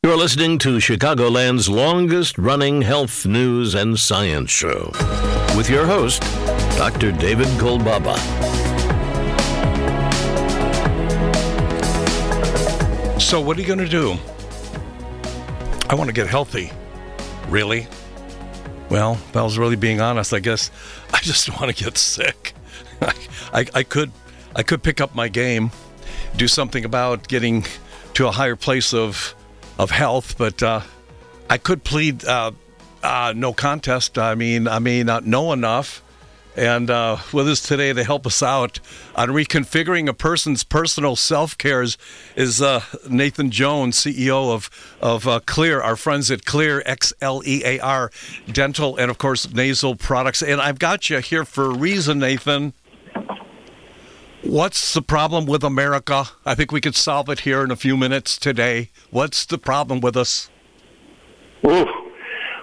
You're 0.02 0.16
listening 0.18 0.58
to 0.60 0.80
Chicagoland's 0.80 1.68
longest 1.68 2.36
running 2.36 2.82
health 2.82 3.24
news 3.24 3.74
and 3.74 3.98
science 3.98 4.50
show 4.50 4.92
with 5.56 5.70
your 5.70 5.86
host, 5.86 6.22
Dr. 6.76 7.12
David 7.12 7.48
Kolbaba. 7.58 8.49
So, 13.30 13.40
what 13.40 13.56
are 13.56 13.60
you 13.60 13.66
going 13.68 13.78
to 13.78 13.88
do? 13.88 14.16
I 15.88 15.94
want 15.94 16.08
to 16.08 16.12
get 16.12 16.26
healthy. 16.26 16.72
Really? 17.46 17.86
Well, 18.88 19.12
if 19.12 19.36
I 19.36 19.42
was 19.44 19.56
really 19.56 19.76
being 19.76 20.00
honest, 20.00 20.34
I 20.34 20.40
guess 20.40 20.72
I 21.14 21.20
just 21.20 21.48
want 21.48 21.72
to 21.72 21.84
get 21.84 21.96
sick. 21.96 22.54
I, 23.00 23.14
I, 23.54 23.66
I 23.72 23.82
could, 23.84 24.10
I 24.56 24.64
could 24.64 24.82
pick 24.82 25.00
up 25.00 25.14
my 25.14 25.28
game, 25.28 25.70
do 26.36 26.48
something 26.48 26.84
about 26.84 27.28
getting 27.28 27.64
to 28.14 28.26
a 28.26 28.32
higher 28.32 28.56
place 28.56 28.92
of, 28.92 29.36
of 29.78 29.92
health, 29.92 30.36
but 30.36 30.60
uh, 30.60 30.80
I 31.48 31.56
could 31.56 31.84
plead 31.84 32.24
uh, 32.24 32.50
uh, 33.04 33.32
no 33.36 33.52
contest. 33.52 34.18
I 34.18 34.34
mean, 34.34 34.66
I 34.66 34.80
may 34.80 35.04
not 35.04 35.24
know 35.24 35.52
enough. 35.52 36.02
And 36.56 36.90
uh, 36.90 37.18
with 37.32 37.48
us 37.48 37.60
today 37.60 37.92
to 37.92 38.02
help 38.02 38.26
us 38.26 38.42
out 38.42 38.80
on 39.14 39.28
reconfiguring 39.28 40.08
a 40.08 40.14
person's 40.14 40.64
personal 40.64 41.14
self 41.14 41.56
cares 41.56 41.96
is 42.34 42.60
uh, 42.60 42.82
Nathan 43.08 43.50
Jones, 43.50 43.96
CEO 43.96 44.52
of 44.52 44.68
of 45.00 45.28
uh, 45.28 45.40
Xlear, 45.40 45.82
our 45.82 45.96
friends 45.96 46.30
at 46.30 46.44
Xlear 46.44 46.82
X 46.84 47.12
L 47.20 47.42
E 47.46 47.62
A 47.64 47.78
R 47.78 48.10
Dental, 48.50 48.96
and 48.96 49.10
of 49.10 49.18
course 49.18 49.52
nasal 49.52 49.94
products. 49.94 50.42
And 50.42 50.60
I've 50.60 50.78
got 50.78 51.08
you 51.08 51.18
here 51.18 51.44
for 51.44 51.66
a 51.66 51.74
reason, 51.74 52.18
Nathan. 52.18 52.74
What's 54.42 54.94
the 54.94 55.02
problem 55.02 55.46
with 55.46 55.62
America? 55.62 56.24
I 56.46 56.54
think 56.54 56.72
we 56.72 56.80
could 56.80 56.96
solve 56.96 57.28
it 57.28 57.40
here 57.40 57.62
in 57.62 57.70
a 57.70 57.76
few 57.76 57.96
minutes 57.96 58.38
today. 58.38 58.90
What's 59.10 59.44
the 59.44 59.58
problem 59.58 60.00
with 60.00 60.16
us? 60.16 60.50
Ooh. 61.66 61.99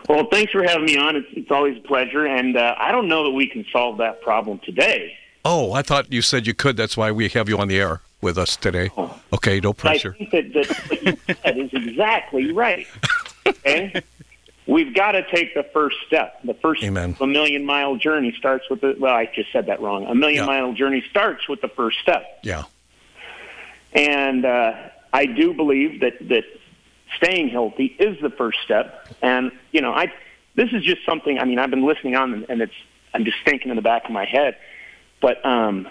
Well, 0.08 0.28
thanks 0.32 0.52
for 0.52 0.64
having 0.64 0.86
me 0.86 0.98
on. 0.98 1.16
It's, 1.16 1.28
it's 1.32 1.52
always 1.52 1.78
a 1.78 1.82
pleasure. 1.82 2.26
And 2.26 2.56
uh, 2.56 2.76
I 2.78 2.92
don't 2.92 3.08
know 3.08 3.26
that 3.26 3.32
we 3.32 3.48
can 3.48 3.66
solve 3.72 3.98
that 3.98 4.22
problem 4.22 4.60
today. 4.60 5.14
Oh, 5.44 5.74
I 5.74 5.82
thought 5.82 6.12
you 6.12 6.22
said 6.22 6.48
you 6.48 6.54
could. 6.54 6.78
That's 6.78 6.98
why 6.98 7.12
we 7.12 7.30
have 7.30 7.50
you 7.50 7.58
on 7.58 7.68
the 7.68 7.80
air 7.80 8.02
with 8.22 8.38
us 8.38 8.56
today. 8.56 8.90
Oh. 8.98 9.20
Okay, 9.34 9.60
no 9.60 9.74
pressure. 9.74 10.16
I 10.20 10.26
think 10.26 10.32
that, 10.32 10.54
that 10.54 10.78
what 10.90 11.04
you 11.04 11.36
said 11.44 11.58
is 11.58 11.74
exactly 11.74 12.52
right. 12.52 12.88
Okay? 13.46 14.02
We've 14.68 14.94
got 14.94 15.14
to 15.14 15.24
take 15.32 15.54
the 15.54 15.64
first 15.64 15.96
step. 16.06 16.42
The 16.44 16.54
first 16.54 16.84
Amen. 16.84 17.16
a 17.22 17.28
million 17.28 17.66
mile 17.66 17.96
journey 17.96 18.36
starts 18.38 18.70
with 18.70 18.82
the 18.82 18.98
well, 19.00 19.16
I 19.16 19.26
just 19.34 19.52
said 19.54 19.68
that 19.68 19.82
wrong. 19.82 20.06
A 20.06 20.14
million 20.14 20.44
yeah. 20.44 20.46
mile 20.46 20.74
journey 20.74 21.04
starts 21.10 21.48
with 21.48 21.62
the 21.62 21.70
first 21.70 22.00
step. 22.00 22.40
Yeah. 22.44 22.64
And 23.94 24.44
uh, 24.44 24.74
I 25.14 25.26
do 25.26 25.54
believe 25.54 26.02
that 26.02 26.16
that 26.28 26.44
staying 27.16 27.50
healthy 27.50 27.86
is 27.86 28.20
the 28.22 28.30
first 28.30 28.60
step. 28.62 29.08
And 29.22 29.52
you 29.72 29.82
know, 29.82 29.92
I 29.92 30.14
this 30.56 30.72
is 30.74 30.84
just 30.84 31.06
something. 31.06 31.40
I 31.40 31.46
mean, 31.46 31.60
I've 31.60 31.70
been 31.70 31.86
listening 31.86 32.16
on, 32.16 32.46
and 32.50 32.62
it's 32.62 32.74
I'm 33.14 33.26
just 33.26 33.38
thinking 33.46 33.70
in 33.70 33.76
the 33.76 33.82
back 33.82 34.06
of 34.06 34.12
my 34.12 34.26
head. 34.26 34.58
But 35.22 35.44
um, 35.46 35.88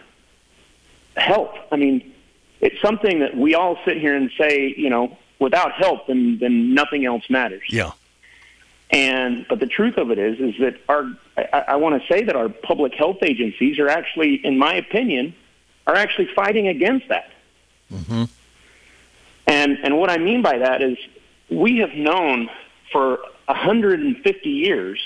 health. 1.17 1.57
I 1.73 1.77
mean, 1.77 2.13
it's 2.61 2.81
something 2.81 3.21
that 3.21 3.37
we 3.37 3.55
all 3.55 3.79
sit 3.85 3.99
here 3.99 4.15
and 4.15 4.31
say, 4.39 4.75
you 4.77 4.91
know, 4.91 5.17
without 5.39 5.73
help, 5.73 6.07
then 6.07 6.39
then 6.39 6.75
nothing 6.75 7.05
else 7.05 7.29
matters. 7.29 7.65
Yeah. 7.69 7.93
And 8.91 9.47
but 9.49 9.59
the 9.59 9.67
truth 9.67 9.97
of 9.99 10.11
it 10.11 10.19
is, 10.19 10.39
is 10.39 10.55
that 10.61 10.77
our 10.89 11.11
I, 11.37 11.65
I 11.69 11.77
want 11.77 12.01
to 12.01 12.09
say 12.09 12.23
that 12.23 12.37
our 12.37 12.49
public 12.49 12.95
health 12.95 13.19
agencies 13.23 13.79
are 13.79 13.89
actually, 13.89 14.35
in 14.35 14.59
my 14.59 14.75
opinion, 14.75 15.35
are 15.87 15.95
actually 15.95 16.29
fighting 16.35 16.69
against 16.69 17.09
that. 17.09 17.31
Mm-hmm. 17.93 18.25
And 19.67 19.79
and 19.83 19.99
what 19.99 20.11
I 20.11 20.19
mean 20.19 20.43
by 20.43 20.59
that 20.59 20.81
is 20.81 20.97
we 21.51 21.79
have 21.79 21.93
known 21.93 22.49
for 22.93 23.19
150 23.47 24.49
years 24.49 25.01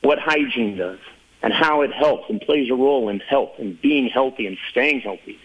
what 0.00 0.18
hygiene 0.18 0.76
does 0.76 0.98
and 1.42 1.52
how 1.52 1.82
it 1.82 1.92
helps 1.92 2.28
and 2.28 2.40
plays 2.40 2.68
a 2.70 2.74
role 2.74 3.08
in 3.08 3.20
health 3.20 3.52
and 3.58 3.80
being 3.80 4.08
healthy 4.08 4.48
and 4.48 4.58
staying 4.68 5.00
healthy. 5.00 5.38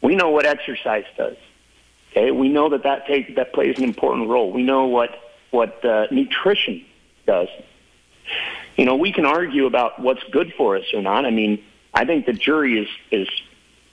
We 0.00 0.16
know 0.16 0.30
what 0.30 0.46
exercise 0.46 1.04
does. 1.16 1.36
Okay, 2.10 2.32
we 2.32 2.48
know 2.48 2.70
that 2.70 2.82
that 2.82 3.06
takes 3.06 3.32
that 3.36 3.52
plays 3.52 3.78
an 3.78 3.84
important 3.84 4.28
role. 4.28 4.50
We 4.50 4.64
know 4.64 4.86
what 4.86 5.10
what 5.52 5.84
uh, 5.84 6.08
nutrition 6.10 6.84
does. 7.24 7.48
You 8.76 8.84
know, 8.84 8.96
we 8.96 9.12
can 9.12 9.26
argue 9.26 9.66
about 9.66 10.00
what's 10.00 10.24
good 10.32 10.52
for 10.56 10.76
us 10.76 10.92
or 10.92 11.02
not. 11.02 11.24
I 11.24 11.30
mean, 11.30 11.62
I 11.94 12.04
think 12.04 12.26
the 12.26 12.32
jury 12.32 12.80
is 12.80 12.88
is 13.12 13.28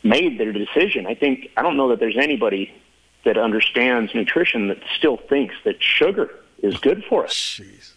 made 0.01 0.39
their 0.39 0.51
decision. 0.51 1.05
I 1.05 1.13
think 1.13 1.51
I 1.55 1.61
don't 1.61 1.77
know 1.77 1.89
that 1.89 1.99
there's 1.99 2.17
anybody 2.17 2.73
that 3.25 3.37
understands 3.37 4.13
nutrition 4.15 4.67
that 4.69 4.79
still 4.97 5.17
thinks 5.17 5.55
that 5.65 5.81
sugar 5.81 6.29
is 6.61 6.77
good 6.77 7.03
for 7.05 7.25
us. 7.25 7.33
Jeez. 7.33 7.91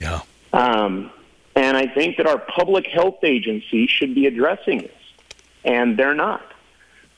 Yeah. 0.00 0.20
Um, 0.52 1.10
and 1.54 1.76
I 1.76 1.86
think 1.86 2.16
that 2.18 2.26
our 2.26 2.38
public 2.38 2.86
health 2.86 3.24
agency 3.24 3.86
should 3.86 4.14
be 4.14 4.26
addressing 4.26 4.78
this, 4.78 4.90
and 5.64 5.98
they're 5.98 6.14
not. 6.14 6.42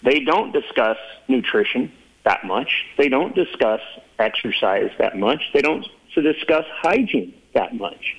They 0.02 0.20
don't 0.20 0.52
discuss 0.52 0.96
nutrition 1.28 1.92
that 2.24 2.44
much. 2.44 2.86
They 2.96 3.08
don't 3.08 3.34
discuss 3.34 3.80
exercise 4.18 4.90
that 4.98 5.18
much. 5.18 5.50
They 5.52 5.60
don't 5.60 5.86
discuss 6.14 6.64
hygiene 6.82 7.34
that 7.54 7.74
much. 7.74 8.16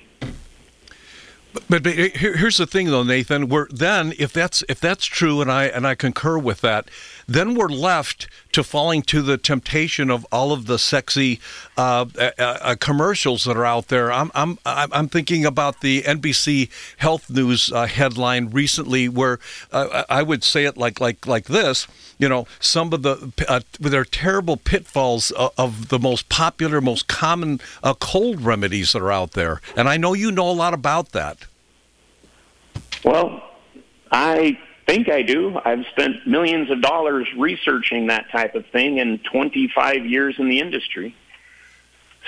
But, 1.52 1.82
but 1.82 1.86
here's 1.86 2.56
the 2.56 2.66
thing, 2.66 2.86
though, 2.86 3.02
Nathan. 3.02 3.48
We're 3.48 3.68
then 3.68 4.14
if 4.18 4.32
that's 4.32 4.64
if 4.68 4.80
that's 4.80 5.04
true, 5.04 5.42
and 5.42 5.52
I 5.52 5.64
and 5.64 5.86
I 5.86 5.94
concur 5.94 6.38
with 6.38 6.62
that, 6.62 6.88
then 7.34 7.54
we're 7.54 7.68
left 7.68 8.28
to 8.52 8.62
falling 8.62 9.02
to 9.02 9.22
the 9.22 9.38
temptation 9.38 10.10
of 10.10 10.26
all 10.30 10.52
of 10.52 10.66
the 10.66 10.78
sexy 10.78 11.40
uh, 11.76 12.06
uh, 12.18 12.30
uh, 12.38 12.76
commercials 12.78 13.44
that 13.44 13.56
are 13.56 13.64
out 13.64 13.88
there. 13.88 14.12
I'm 14.12 14.30
I'm 14.34 14.58
I'm 14.64 15.08
thinking 15.08 15.44
about 15.44 15.80
the 15.80 16.02
NBC 16.02 16.70
Health 16.98 17.30
News 17.30 17.72
uh, 17.72 17.86
headline 17.86 18.50
recently, 18.50 19.08
where 19.08 19.38
uh, 19.70 20.04
I 20.08 20.22
would 20.22 20.44
say 20.44 20.64
it 20.64 20.76
like 20.76 21.00
like 21.00 21.26
like 21.26 21.46
this. 21.46 21.86
You 22.18 22.28
know, 22.28 22.46
some 22.60 22.92
of 22.92 23.02
the 23.02 23.32
uh, 23.48 23.60
their 23.80 24.04
terrible 24.04 24.56
pitfalls 24.56 25.30
of, 25.32 25.52
of, 25.58 25.88
the 25.88 25.98
most 25.98 26.28
popular, 26.28 26.80
most 26.80 27.08
common 27.08 27.60
cold 27.98 28.42
remedies 28.42 28.92
that 28.92 29.02
are 29.02 29.12
out 29.12 29.32
there, 29.32 29.60
and 29.76 29.88
I 29.88 29.96
know 29.96 30.14
you 30.14 30.30
know 30.30 30.48
a 30.48 30.52
lot 30.52 30.74
about 30.74 31.12
that. 31.12 31.46
Well, 33.04 33.42
I 34.10 34.58
think 34.86 35.08
I 35.08 35.22
do. 35.22 35.58
I've 35.64 35.84
spent 35.92 36.26
millions 36.26 36.70
of 36.70 36.80
dollars 36.80 37.28
researching 37.36 38.08
that 38.08 38.30
type 38.30 38.54
of 38.54 38.66
thing 38.66 39.00
and 39.00 39.22
25 39.24 40.06
years 40.06 40.36
in 40.38 40.48
the 40.48 40.60
industry. 40.60 41.14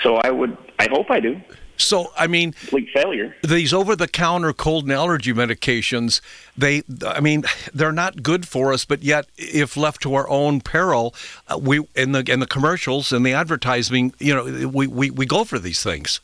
So 0.03 0.15
I 0.15 0.29
would, 0.29 0.57
I 0.79 0.87
hope 0.89 1.09
I 1.09 1.19
do. 1.19 1.41
So 1.77 2.13
I 2.17 2.27
mean, 2.27 2.53
complete 2.53 2.89
failure. 2.93 3.35
These 3.43 3.73
over-the-counter 3.73 4.53
cold 4.53 4.85
and 4.85 4.93
allergy 4.93 5.33
medications, 5.33 6.21
they, 6.57 6.83
I 7.05 7.19
mean, 7.19 7.43
they're 7.73 7.91
not 7.91 8.23
good 8.23 8.47
for 8.47 8.71
us. 8.71 8.85
But 8.85 9.03
yet, 9.03 9.27
if 9.37 9.75
left 9.75 10.01
to 10.03 10.13
our 10.15 10.27
own 10.29 10.61
peril, 10.61 11.13
uh, 11.49 11.59
we 11.61 11.85
in 11.93 12.13
the 12.13 12.23
in 12.31 12.39
the 12.39 12.47
commercials 12.47 13.11
and 13.11 13.25
the 13.25 13.33
advertising, 13.33 14.13
you 14.19 14.33
know, 14.33 14.69
we, 14.69 14.87
we 14.87 15.11
we 15.11 15.25
go 15.25 15.43
for 15.43 15.59
these 15.59 15.83
things. 15.83 16.21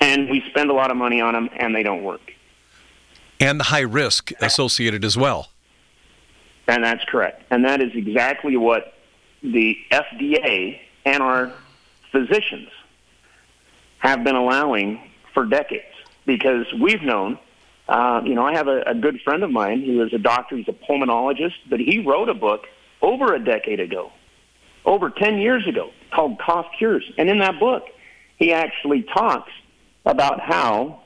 And 0.00 0.30
we 0.30 0.42
spend 0.48 0.70
a 0.70 0.74
lot 0.74 0.90
of 0.90 0.96
money 0.96 1.20
on 1.20 1.34
them, 1.34 1.50
and 1.58 1.74
they 1.74 1.82
don't 1.82 2.02
work 2.02 2.33
and 3.44 3.60
the 3.60 3.64
high 3.64 3.80
risk 3.80 4.32
associated 4.40 5.04
as 5.04 5.16
well. 5.16 5.48
And 6.66 6.82
that's 6.82 7.04
correct. 7.04 7.42
And 7.50 7.64
that 7.66 7.82
is 7.82 7.90
exactly 7.94 8.56
what 8.56 8.94
the 9.42 9.76
FDA 9.92 10.78
and 11.04 11.22
our 11.22 11.52
physicians 12.10 12.70
have 13.98 14.24
been 14.24 14.34
allowing 14.34 15.10
for 15.34 15.44
decades 15.44 15.84
because 16.24 16.66
we've 16.80 17.02
known. 17.02 17.38
Uh, 17.86 18.22
you 18.24 18.34
know, 18.34 18.46
I 18.46 18.54
have 18.54 18.66
a, 18.66 18.80
a 18.86 18.94
good 18.94 19.20
friend 19.20 19.42
of 19.42 19.50
mine 19.50 19.84
who 19.84 20.02
is 20.02 20.14
a 20.14 20.18
doctor. 20.18 20.56
He's 20.56 20.68
a 20.68 20.72
pulmonologist, 20.72 21.56
but 21.68 21.80
he 21.80 21.98
wrote 21.98 22.30
a 22.30 22.34
book 22.34 22.62
over 23.02 23.34
a 23.34 23.44
decade 23.44 23.78
ago, 23.78 24.10
over 24.86 25.10
10 25.10 25.36
years 25.36 25.66
ago, 25.66 25.90
called 26.10 26.38
Cough 26.38 26.66
Cures. 26.78 27.04
And 27.18 27.28
in 27.28 27.40
that 27.40 27.60
book, 27.60 27.84
he 28.38 28.54
actually 28.54 29.02
talks 29.02 29.52
about 30.06 30.40
how 30.40 31.02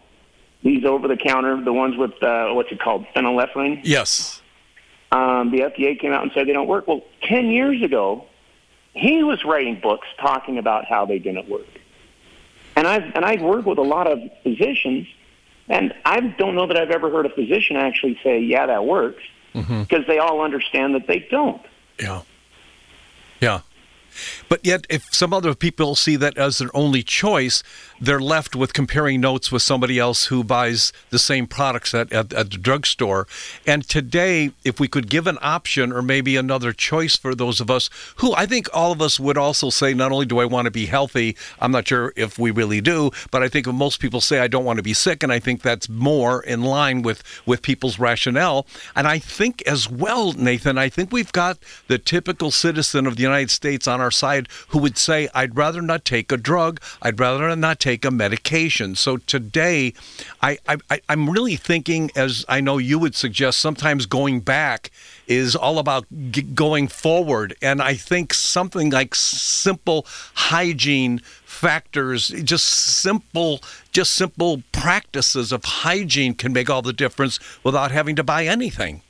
these 0.63 0.85
over 0.85 1.09
the 1.09 1.17
counter, 1.17 1.63
the 1.63 1.73
ones 1.73 1.97
with 1.97 2.23
uh, 2.23 2.51
what's 2.53 2.71
it 2.73 2.81
called, 2.81 3.07
phenylephrine. 3.15 3.81
Yes. 3.85 4.43
Um, 5.11 5.51
the 5.51 5.61
FDA 5.61 5.99
came 5.99 6.13
out 6.13 6.23
and 6.23 6.33
said 6.35 6.47
they 6.47 6.53
don't 6.53 6.69
work. 6.69 6.87
Well, 6.87 7.03
ten 7.23 7.47
years 7.47 7.83
ago, 7.83 8.27
he 8.93 9.23
was 9.23 9.45
writing 9.45 9.81
books 9.81 10.07
talking 10.21 10.59
about 10.59 10.85
how 10.85 11.07
they 11.07 11.19
didn't 11.19 11.49
work. 11.49 11.67
And 12.77 12.87
I've 12.87 13.05
and 13.15 13.25
I've 13.25 13.41
worked 13.41 13.67
with 13.67 13.79
a 13.79 13.83
lot 13.83 14.07
of 14.07 14.21
physicians, 14.43 15.07
and 15.69 15.95
I 16.05 16.21
don't 16.21 16.55
know 16.55 16.67
that 16.67 16.77
I've 16.77 16.91
ever 16.91 17.11
heard 17.11 17.27
a 17.27 17.31
physician 17.31 17.77
actually 17.77 18.19
say, 18.23 18.41
"Yeah, 18.41 18.67
that 18.67 18.85
works," 18.85 19.23
mm-hmm. 19.55 19.83
because 19.83 20.07
they 20.07 20.19
all 20.19 20.43
understand 20.43 20.95
that 20.95 21.07
they 21.07 21.27
don't. 21.31 21.63
Yeah. 22.01 22.23
Yeah. 23.41 23.61
But 24.49 24.65
yet, 24.65 24.87
if 24.89 25.13
some 25.13 25.33
other 25.33 25.55
people 25.55 25.95
see 25.95 26.17
that 26.17 26.39
as 26.39 26.59
their 26.59 26.75
only 26.75 27.03
choice, 27.03 27.63
they're 28.01 28.21
left 28.21 28.55
with 28.55 28.73
comparing 28.73 29.21
notes 29.21 29.51
with 29.51 29.63
somebody 29.63 29.99
else 29.99 30.27
who 30.27 30.45
buys 30.45 30.93
the 31.11 31.19
same 31.19 31.47
products 31.47 31.95
at, 31.95 32.13
at, 32.13 32.33
at, 32.33 32.51
the 32.51 32.59
drugstore. 32.59 33.27
And 33.67 33.89
today, 33.89 34.53
if 34.65 34.79
we 34.79 34.89
could 34.89 35.11
give 35.11 35.27
an 35.27 35.39
option 35.43 35.93
or 35.93 36.03
maybe 36.03 36.37
another 36.37 36.73
choice 36.73 37.17
for 37.17 37.35
those 37.35 37.61
of 37.61 37.71
us 37.71 37.91
who 38.17 38.35
I 38.35 38.47
think 38.47 38.69
all 38.73 38.93
of 38.93 39.03
us 39.03 39.19
would 39.19 39.37
also 39.37 39.71
say, 39.71 39.95
not 39.95 40.13
only 40.13 40.27
do 40.27 40.39
I 40.39 40.45
want 40.45 40.67
to 40.67 40.71
be 40.71 40.87
healthy, 40.87 41.37
I'm 41.61 41.73
not 41.73 41.89
sure 41.89 42.13
if 42.17 42.39
we 42.39 42.51
really 42.51 42.81
do, 42.81 43.11
but 43.31 43.43
I 43.43 43.49
think 43.49 43.67
most 43.67 44.01
people 44.01 44.21
say 44.21 44.39
I 44.41 44.49
don't 44.49 44.65
want 44.65 44.79
to 44.79 44.83
be 44.83 44.95
sick. 44.95 45.23
And 45.23 45.33
I 45.33 45.39
think 45.39 45.63
that's 45.63 45.89
more 45.89 46.43
in 46.43 46.63
line 46.63 47.03
with, 47.03 47.23
with 47.47 47.63
people's 47.63 47.99
rationale. 47.99 48.67
And 48.95 49.07
I 49.07 49.19
think 49.19 49.63
as 49.67 49.91
well, 49.91 50.33
Nathan, 50.33 50.79
I 50.79 50.89
think 50.89 51.13
we've 51.13 51.33
got 51.33 51.59
the 51.89 51.99
typical 51.99 52.51
citizen 52.51 53.07
of 53.07 53.17
the 53.17 53.23
United 53.23 53.51
States 53.51 53.89
on 53.89 54.01
our 54.01 54.08
side 54.11 54.49
who 54.69 54.79
would 54.79 54.99
say, 54.99 55.29
I'd 55.35 55.57
rather 55.57 55.83
not 55.83 56.05
take 56.05 56.33
a 56.33 56.37
drug, 56.37 56.81
I'd 57.03 57.19
rather 57.21 57.55
not 57.57 57.81
take 57.81 58.05
a 58.05 58.11
medication. 58.11 58.95
So 58.95 59.17
today, 59.19 59.95
I, 60.43 60.59
I, 60.69 61.01
I'm 61.09 61.31
really 61.31 61.57
thinking, 61.57 62.11
as 62.17 62.45
I 62.49 62.61
know 62.61 62.79
you 62.79 62.99
would 62.99 63.15
suggest, 63.15 63.59
sometimes 63.59 64.07
going 64.07 64.41
back 64.41 64.91
is 65.27 65.55
all 65.55 65.79
about 65.79 66.07
g- 66.31 66.43
going 66.43 66.89
forward. 66.89 67.55
And 67.63 67.83
I 67.83 67.95
think 67.95 68.33
something 68.35 68.91
like 68.91 69.15
simple 69.15 70.07
hygiene 70.35 71.21
factors, 71.45 72.29
just 72.29 72.67
simple, 72.67 73.61
just 73.93 74.15
simple 74.15 74.63
practices 74.73 75.53
of 75.53 75.65
hygiene 75.65 76.35
can 76.35 76.53
make 76.53 76.71
all 76.71 76.83
the 76.83 76.93
difference 76.93 77.39
without 77.65 77.91
having 77.91 78.17
to 78.17 78.23
buy 78.23 78.47
anything. 78.47 79.03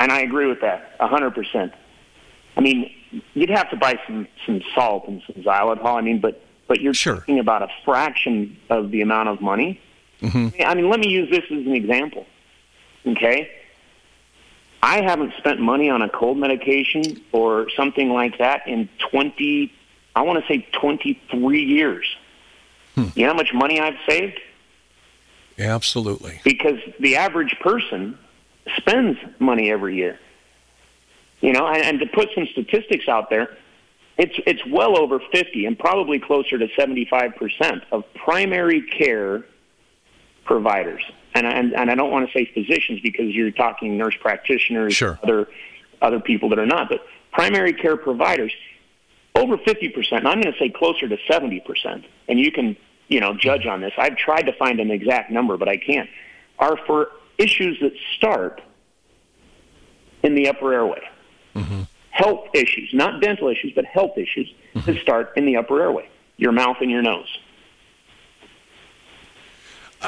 And 0.00 0.10
I 0.10 0.20
agree 0.20 0.46
with 0.46 0.60
that, 0.62 0.96
hundred 0.98 1.32
percent. 1.32 1.72
I 2.60 2.62
mean, 2.62 2.90
you'd 3.32 3.48
have 3.48 3.70
to 3.70 3.76
buy 3.76 3.98
some 4.06 4.28
some 4.44 4.60
salt 4.74 5.08
and 5.08 5.22
some 5.26 5.42
xylitol. 5.42 5.96
I 5.96 6.02
mean, 6.02 6.20
but 6.20 6.42
but 6.68 6.82
you're 6.82 6.92
sure. 6.92 7.16
talking 7.16 7.38
about 7.38 7.62
a 7.62 7.68
fraction 7.86 8.58
of 8.68 8.90
the 8.90 9.00
amount 9.00 9.30
of 9.30 9.40
money. 9.40 9.80
Mm-hmm. 10.20 10.62
I 10.62 10.74
mean, 10.74 10.90
let 10.90 11.00
me 11.00 11.08
use 11.08 11.30
this 11.30 11.44
as 11.46 11.66
an 11.66 11.74
example. 11.74 12.26
Okay? 13.06 13.50
I 14.82 15.00
haven't 15.00 15.32
spent 15.38 15.58
money 15.58 15.88
on 15.88 16.02
a 16.02 16.08
cold 16.10 16.36
medication 16.36 17.22
or 17.32 17.70
something 17.70 18.10
like 18.10 18.38
that 18.38 18.66
in 18.66 18.88
20, 19.10 19.72
I 20.14 20.22
want 20.22 20.38
to 20.38 20.46
say 20.46 20.66
23 20.72 21.62
years. 21.62 22.06
Hmm. 22.94 23.06
You 23.14 23.24
know 23.24 23.32
how 23.32 23.36
much 23.36 23.52
money 23.54 23.80
I've 23.80 23.98
saved? 24.06 24.38
Absolutely. 25.58 26.40
Because 26.44 26.78
the 26.98 27.16
average 27.16 27.56
person 27.60 28.18
spends 28.76 29.18
money 29.38 29.70
every 29.70 29.96
year. 29.96 30.18
You 31.40 31.52
know, 31.52 31.66
and, 31.66 31.82
and 31.82 32.00
to 32.00 32.06
put 32.06 32.28
some 32.34 32.46
statistics 32.52 33.08
out 33.08 33.30
there, 33.30 33.56
it's 34.18 34.34
it's 34.46 34.60
well 34.66 34.98
over 34.98 35.18
50 35.32 35.64
and 35.64 35.78
probably 35.78 36.18
closer 36.18 36.58
to 36.58 36.68
75 36.76 37.36
percent 37.36 37.82
of 37.90 38.04
primary 38.14 38.82
care 38.82 39.44
providers. 40.44 41.02
And, 41.34 41.46
and 41.46 41.74
and 41.74 41.90
I 41.90 41.94
don't 41.94 42.10
want 42.10 42.28
to 42.28 42.32
say 42.32 42.50
physicians 42.52 43.00
because 43.02 43.34
you're 43.34 43.52
talking 43.52 43.96
nurse 43.96 44.16
practitioners, 44.20 44.94
sure. 44.94 45.18
other 45.22 45.48
other 46.02 46.20
people 46.20 46.50
that 46.50 46.58
are 46.58 46.66
not, 46.66 46.88
but 46.90 47.00
primary 47.32 47.72
care 47.72 47.96
providers 47.96 48.52
over 49.34 49.56
50 49.56 49.88
percent. 49.90 50.20
and 50.20 50.28
I'm 50.28 50.40
going 50.40 50.52
to 50.52 50.58
say 50.58 50.68
closer 50.68 51.08
to 51.08 51.16
70 51.28 51.60
percent. 51.60 52.04
And 52.28 52.38
you 52.38 52.52
can 52.52 52.76
you 53.08 53.20
know 53.20 53.34
judge 53.34 53.64
on 53.64 53.80
this. 53.80 53.92
I've 53.96 54.16
tried 54.16 54.42
to 54.42 54.52
find 54.52 54.80
an 54.80 54.90
exact 54.90 55.30
number, 55.30 55.56
but 55.56 55.68
I 55.68 55.78
can't. 55.78 56.10
Are 56.58 56.76
for 56.86 57.08
issues 57.38 57.78
that 57.80 57.92
start 58.16 58.60
in 60.22 60.34
the 60.34 60.48
upper 60.48 60.74
airway. 60.74 61.00
Mm-hmm 61.54 61.82
health 62.20 62.48
issues, 62.54 62.90
not 62.92 63.20
dental 63.20 63.48
issues, 63.48 63.72
but 63.74 63.84
health 63.84 64.16
issues 64.16 64.52
mm-hmm. 64.74 64.80
that 64.80 65.00
start 65.00 65.32
in 65.36 65.46
the 65.46 65.56
upper 65.56 65.80
airway, 65.80 66.08
your 66.36 66.52
mouth 66.52 66.76
and 66.80 66.90
your 66.90 67.02
nose. 67.02 67.38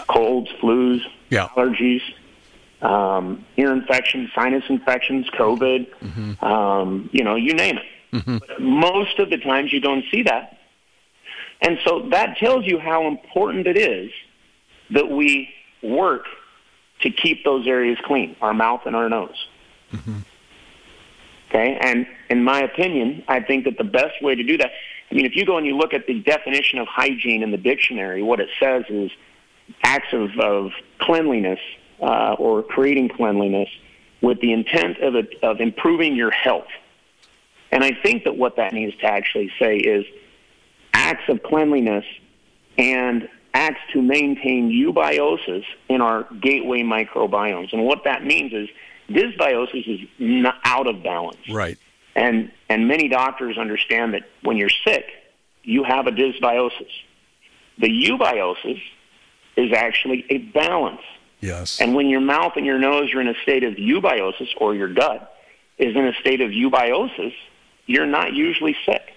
Colds, 0.09 0.51
flus, 0.61 1.03
yeah. 1.31 1.49
allergies, 1.49 2.03
um, 2.81 3.45
ear 3.57 3.73
infections, 3.73 4.31
sinus 4.35 4.65
infections, 4.69 5.29
COVID, 5.31 6.43
um, 6.43 7.11
you 7.13 7.25
know, 7.25 7.37
you 7.37 7.55
name 7.55 7.79
it. 7.79 7.85
But 8.41 8.61
most 8.61 9.19
of 9.19 9.31
the 9.31 9.39
times 9.39 9.73
you 9.73 9.81
don't 9.81 10.05
see 10.11 10.23
that. 10.25 10.59
And 11.61 11.79
so 11.85 12.09
that 12.11 12.39
tells 12.39 12.67
you 12.67 12.79
how 12.79 13.07
important 13.07 13.67
it 13.67 13.79
is 13.79 14.11
that 14.91 15.09
we 15.09 15.51
work 15.83 16.25
to 17.01 17.11
keep 17.11 17.45
those 17.45 17.67
areas 17.67 17.99
clean, 18.05 18.37
our 18.41 18.55
mouth 18.55 18.83
and 18.87 18.97
our 18.97 19.09
nose. 19.09 19.47
Okay, 21.53 21.77
and 21.83 22.07
in 22.31 22.43
my 22.43 22.63
opinion, 22.63 23.25
I 23.29 23.41
think 23.41 23.65
that 23.65 23.77
the 23.77 23.85
best 23.85 24.23
way 24.23 24.35
to 24.35 24.43
do 24.43 24.57
that, 24.57 24.71
I 25.11 25.15
mean, 25.15 25.27
if 25.27 25.37
you 25.37 25.45
go 25.45 25.59
and 25.59 25.67
you 25.67 25.77
look 25.77 25.93
at 25.93 26.07
the 26.07 26.21
definition 26.21 26.79
of 26.79 26.87
hygiene 26.87 27.43
in 27.43 27.51
the 27.51 27.59
dictionary, 27.59 28.23
what 28.23 28.41
it 28.41 28.49
says 28.59 28.85
is 28.89 29.11
acts 29.85 30.15
of, 30.15 30.31
of 30.39 30.73
cleanliness 30.99 31.59
uh, 32.01 32.37
or 32.39 32.63
creating 32.63 33.11
cleanliness 33.11 33.69
with 34.23 34.41
the 34.41 34.51
intent 34.55 34.99
of, 35.01 35.15
of 35.43 35.61
improving 35.61 36.17
your 36.17 36.31
health. 36.31 36.69
And 37.71 37.85
I 37.85 37.93
think 38.03 38.25
that 38.25 38.35
what 38.35 38.57
that 38.57 38.73
needs 38.73 38.97
to 38.99 39.05
actually 39.05 39.53
say 39.59 39.77
is 39.77 40.07
acts 40.95 41.29
of 41.29 41.43
cleanliness 41.43 42.07
and 42.79 43.29
acts 43.53 43.81
to 43.93 44.01
maintain 44.01 44.71
eubiosis 44.71 45.65
in 45.91 46.01
our 46.01 46.27
gateway 46.41 46.81
microbiomes. 46.81 47.75
And 47.75 47.85
what 47.85 48.05
that 48.05 48.25
means 48.25 48.55
is 48.55 48.71
dysbiosis 49.13 49.87
is 49.87 50.09
not 50.19 50.57
out 50.65 50.87
of 50.87 51.03
balance. 51.03 51.39
Right. 51.51 51.79
And 52.15 52.51
and 52.69 52.89
many 52.89 53.09
doctors 53.09 53.59
understand 53.59 54.15
that 54.15 54.23
when 54.43 54.57
you're 54.57 54.71
sick, 54.87 55.07
you 55.63 55.85
have 55.85 56.07
a 56.07 56.11
dysbiosis. 56.11 56.91
The 57.79 57.89
eubiosis 57.89 58.81
is 59.57 59.73
actually 59.73 60.25
a 60.31 60.39
balance. 60.39 61.01
Yes. 61.41 61.81
And 61.81 61.95
when 61.95 62.09
your 62.09 62.21
mouth 62.21 62.53
and 62.57 62.65
your 62.65 62.79
nose 62.79 63.13
are 63.15 63.21
in 63.21 63.29
a 63.29 63.35
state 63.43 63.65
of 63.65 63.75
eubiosis, 63.75 64.49
or 64.57 64.75
your 64.75 64.93
gut 64.93 65.37
is 65.79 65.97
in 65.97 66.07
a 66.07 66.13
state 66.15 66.41
of 66.41 66.51
eubiosis, 66.51 67.35
you're 67.87 68.07
not 68.07 68.33
usually 68.33 68.77
sick. 68.87 69.12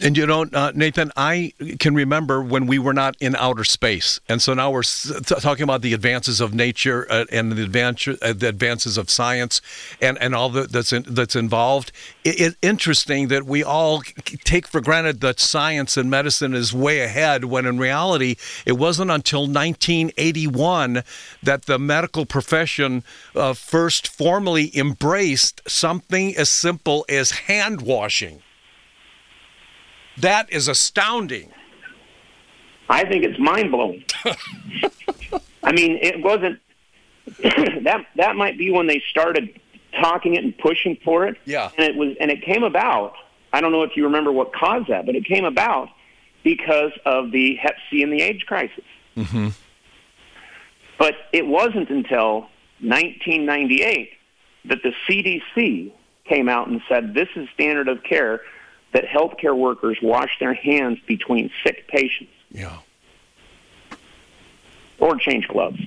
And 0.00 0.16
you 0.16 0.26
know, 0.26 0.46
uh, 0.52 0.70
Nathan, 0.76 1.10
I 1.16 1.52
can 1.80 1.92
remember 1.92 2.40
when 2.40 2.68
we 2.68 2.78
were 2.78 2.92
not 2.92 3.16
in 3.18 3.34
outer 3.34 3.64
space, 3.64 4.20
and 4.28 4.40
so 4.40 4.54
now 4.54 4.70
we're 4.70 4.84
talking 5.24 5.64
about 5.64 5.82
the 5.82 5.92
advances 5.92 6.40
of 6.40 6.54
nature 6.54 7.04
uh, 7.10 7.24
and 7.32 7.50
the, 7.50 7.64
advance- 7.64 8.06
uh, 8.06 8.32
the 8.32 8.48
advances 8.48 8.96
of 8.96 9.10
science, 9.10 9.60
and, 10.00 10.16
and 10.18 10.36
all 10.36 10.50
the, 10.50 10.68
that's 10.68 10.92
in, 10.92 11.04
that's 11.08 11.34
involved. 11.34 11.90
It, 12.22 12.40
it's 12.40 12.56
interesting 12.62 13.26
that 13.28 13.44
we 13.44 13.64
all 13.64 14.02
take 14.44 14.68
for 14.68 14.80
granted 14.80 15.20
that 15.22 15.40
science 15.40 15.96
and 15.96 16.08
medicine 16.08 16.54
is 16.54 16.72
way 16.72 17.00
ahead, 17.00 17.46
when 17.46 17.66
in 17.66 17.78
reality, 17.78 18.36
it 18.64 18.78
wasn't 18.78 19.10
until 19.10 19.48
1981 19.48 21.02
that 21.42 21.64
the 21.64 21.78
medical 21.78 22.24
profession 22.24 23.02
uh, 23.34 23.52
first 23.52 24.06
formally 24.06 24.70
embraced 24.78 25.60
something 25.68 26.36
as 26.36 26.48
simple 26.48 27.04
as 27.08 27.32
hand 27.32 27.82
washing. 27.82 28.42
That 30.20 30.52
is 30.52 30.68
astounding. 30.68 31.52
I 32.88 33.04
think 33.04 33.24
it's 33.24 33.38
mind 33.38 33.70
blowing. 33.70 34.04
I 35.62 35.72
mean, 35.72 35.98
it 36.00 36.22
wasn't 36.22 36.58
that 37.84 38.06
that 38.16 38.36
might 38.36 38.56
be 38.56 38.70
when 38.70 38.86
they 38.86 39.02
started 39.10 39.60
talking 40.00 40.34
it 40.34 40.44
and 40.44 40.56
pushing 40.56 40.96
for 41.04 41.26
it. 41.26 41.36
Yeah. 41.44 41.70
And 41.76 41.86
it 41.86 41.96
was 41.96 42.16
and 42.20 42.30
it 42.30 42.42
came 42.42 42.62
about. 42.62 43.14
I 43.52 43.60
don't 43.60 43.72
know 43.72 43.82
if 43.82 43.96
you 43.96 44.04
remember 44.04 44.32
what 44.32 44.52
caused 44.52 44.88
that, 44.88 45.06
but 45.06 45.14
it 45.14 45.24
came 45.24 45.44
about 45.44 45.88
because 46.42 46.92
of 47.06 47.30
the 47.30 47.56
Hep 47.56 47.76
C 47.90 48.02
and 48.02 48.12
the 48.12 48.22
AIDS 48.22 48.42
crisis. 48.42 48.84
Mm-hmm. 49.16 49.48
But 50.98 51.14
it 51.32 51.46
wasn't 51.46 51.90
until 51.90 52.48
1998 52.80 54.10
that 54.66 54.82
the 54.82 54.92
CDC 55.08 55.92
came 56.24 56.48
out 56.48 56.68
and 56.68 56.80
said 56.88 57.14
this 57.14 57.28
is 57.36 57.48
standard 57.54 57.88
of 57.88 58.02
care 58.02 58.42
that 58.92 59.04
healthcare 59.04 59.56
workers 59.56 59.98
wash 60.02 60.30
their 60.40 60.54
hands 60.54 60.98
between 61.06 61.50
sick 61.64 61.86
patients 61.88 62.32
Yeah. 62.50 62.78
or 64.98 65.16
change 65.16 65.46
gloves. 65.48 65.78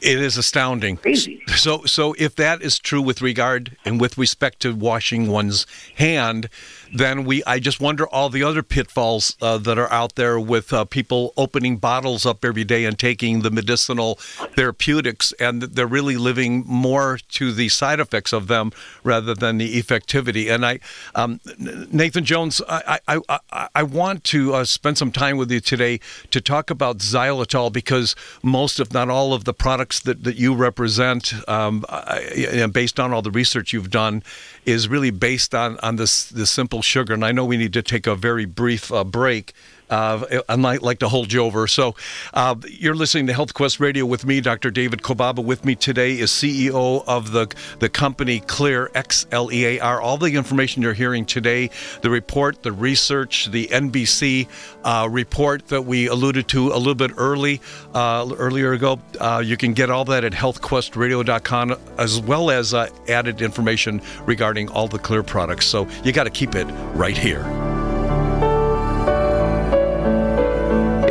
It 0.00 0.20
is 0.20 0.36
astounding. 0.36 0.96
Crazy. 0.96 1.40
So, 1.54 1.84
so 1.84 2.14
if 2.18 2.34
that 2.34 2.60
is 2.60 2.80
true 2.80 3.00
with 3.00 3.22
regard 3.22 3.76
and 3.84 4.00
with 4.00 4.18
respect 4.18 4.58
to 4.60 4.74
washing 4.74 5.28
one's 5.28 5.64
hand, 5.96 6.48
then 6.92 7.24
we. 7.24 7.42
I 7.44 7.58
just 7.58 7.80
wonder 7.80 8.06
all 8.06 8.28
the 8.28 8.42
other 8.42 8.62
pitfalls 8.62 9.36
uh, 9.40 9.58
that 9.58 9.78
are 9.78 9.90
out 9.90 10.14
there 10.16 10.38
with 10.38 10.72
uh, 10.72 10.84
people 10.84 11.32
opening 11.36 11.78
bottles 11.78 12.26
up 12.26 12.44
every 12.44 12.64
day 12.64 12.84
and 12.84 12.98
taking 12.98 13.40
the 13.40 13.50
medicinal 13.50 14.16
therapeutics, 14.54 15.32
and 15.40 15.62
they're 15.62 15.86
really 15.86 16.16
living 16.16 16.64
more 16.66 17.18
to 17.30 17.52
the 17.52 17.68
side 17.68 18.00
effects 18.00 18.32
of 18.32 18.46
them 18.46 18.72
rather 19.02 19.34
than 19.34 19.58
the 19.58 19.80
effectivity. 19.80 20.52
And 20.52 20.66
I, 20.66 20.80
um, 21.14 21.40
Nathan 21.58 22.24
Jones, 22.24 22.60
I, 22.68 22.98
I, 23.08 23.20
I, 23.50 23.68
I 23.74 23.82
want 23.82 24.24
to 24.24 24.54
uh, 24.54 24.64
spend 24.64 24.98
some 24.98 25.12
time 25.12 25.36
with 25.36 25.50
you 25.50 25.60
today 25.60 26.00
to 26.30 26.40
talk 26.40 26.70
about 26.70 26.98
xylitol 26.98 27.72
because 27.72 28.14
most, 28.42 28.80
if 28.80 28.92
not 28.92 29.08
all, 29.08 29.32
of 29.32 29.44
the 29.44 29.54
products 29.54 30.00
that, 30.00 30.24
that 30.24 30.36
you 30.36 30.54
represent, 30.54 31.32
um, 31.48 31.84
I, 31.88 32.66
based 32.72 33.00
on 33.00 33.12
all 33.12 33.22
the 33.22 33.30
research 33.30 33.72
you've 33.72 33.90
done, 33.90 34.22
is 34.64 34.88
really 34.88 35.10
based 35.10 35.54
on 35.54 35.78
on 35.82 35.96
this 35.96 36.24
this 36.24 36.50
simple 36.50 36.82
sugar. 36.82 37.14
And 37.14 37.24
I 37.24 37.32
know 37.32 37.44
we 37.44 37.56
need 37.56 37.72
to 37.72 37.82
take 37.82 38.06
a 38.06 38.14
very 38.14 38.44
brief 38.44 38.92
uh, 38.92 39.04
break. 39.04 39.52
Uh, 39.92 40.40
I 40.48 40.56
might 40.56 40.82
like 40.82 41.00
to 41.00 41.08
hold 41.08 41.34
you 41.34 41.40
over. 41.40 41.66
So, 41.66 41.94
uh, 42.32 42.54
you're 42.66 42.94
listening 42.94 43.26
to 43.26 43.34
Health 43.34 43.52
Quest 43.52 43.78
Radio 43.78 44.06
with 44.06 44.24
me, 44.24 44.40
Dr. 44.40 44.70
David 44.70 45.02
Kolbaba. 45.02 45.44
With 45.44 45.66
me 45.66 45.74
today 45.74 46.18
is 46.18 46.30
CEO 46.30 47.04
of 47.06 47.32
the 47.32 47.54
the 47.78 47.90
company 47.90 48.40
Xlear 48.40 48.88
X 48.94 49.26
L 49.30 49.52
E 49.52 49.66
A 49.66 49.80
R. 49.80 50.00
All 50.00 50.16
the 50.16 50.34
information 50.34 50.80
you're 50.80 50.94
hearing 50.94 51.26
today, 51.26 51.68
the 52.00 52.08
report, 52.08 52.62
the 52.62 52.72
research, 52.72 53.50
the 53.50 53.66
NBC 53.66 54.48
uh, 54.82 55.08
report 55.10 55.68
that 55.68 55.82
we 55.82 56.06
alluded 56.06 56.48
to 56.48 56.68
a 56.68 56.78
little 56.78 56.94
bit 56.94 57.10
early 57.18 57.60
uh, 57.92 58.34
earlier 58.38 58.72
ago. 58.72 58.98
Uh, 59.20 59.42
you 59.44 59.58
can 59.58 59.74
get 59.74 59.90
all 59.90 60.06
that 60.06 60.24
at 60.24 60.32
healthquestradio.com, 60.32 61.76
as 61.98 62.18
well 62.18 62.50
as 62.50 62.72
uh, 62.72 62.88
added 63.08 63.42
information 63.42 64.00
regarding 64.24 64.70
all 64.70 64.88
the 64.88 64.98
Xlear 64.98 65.26
products. 65.26 65.66
So 65.66 65.86
you 66.02 66.12
got 66.12 66.24
to 66.24 66.30
keep 66.30 66.54
it 66.54 66.64
right 66.94 67.16
here. 67.18 67.71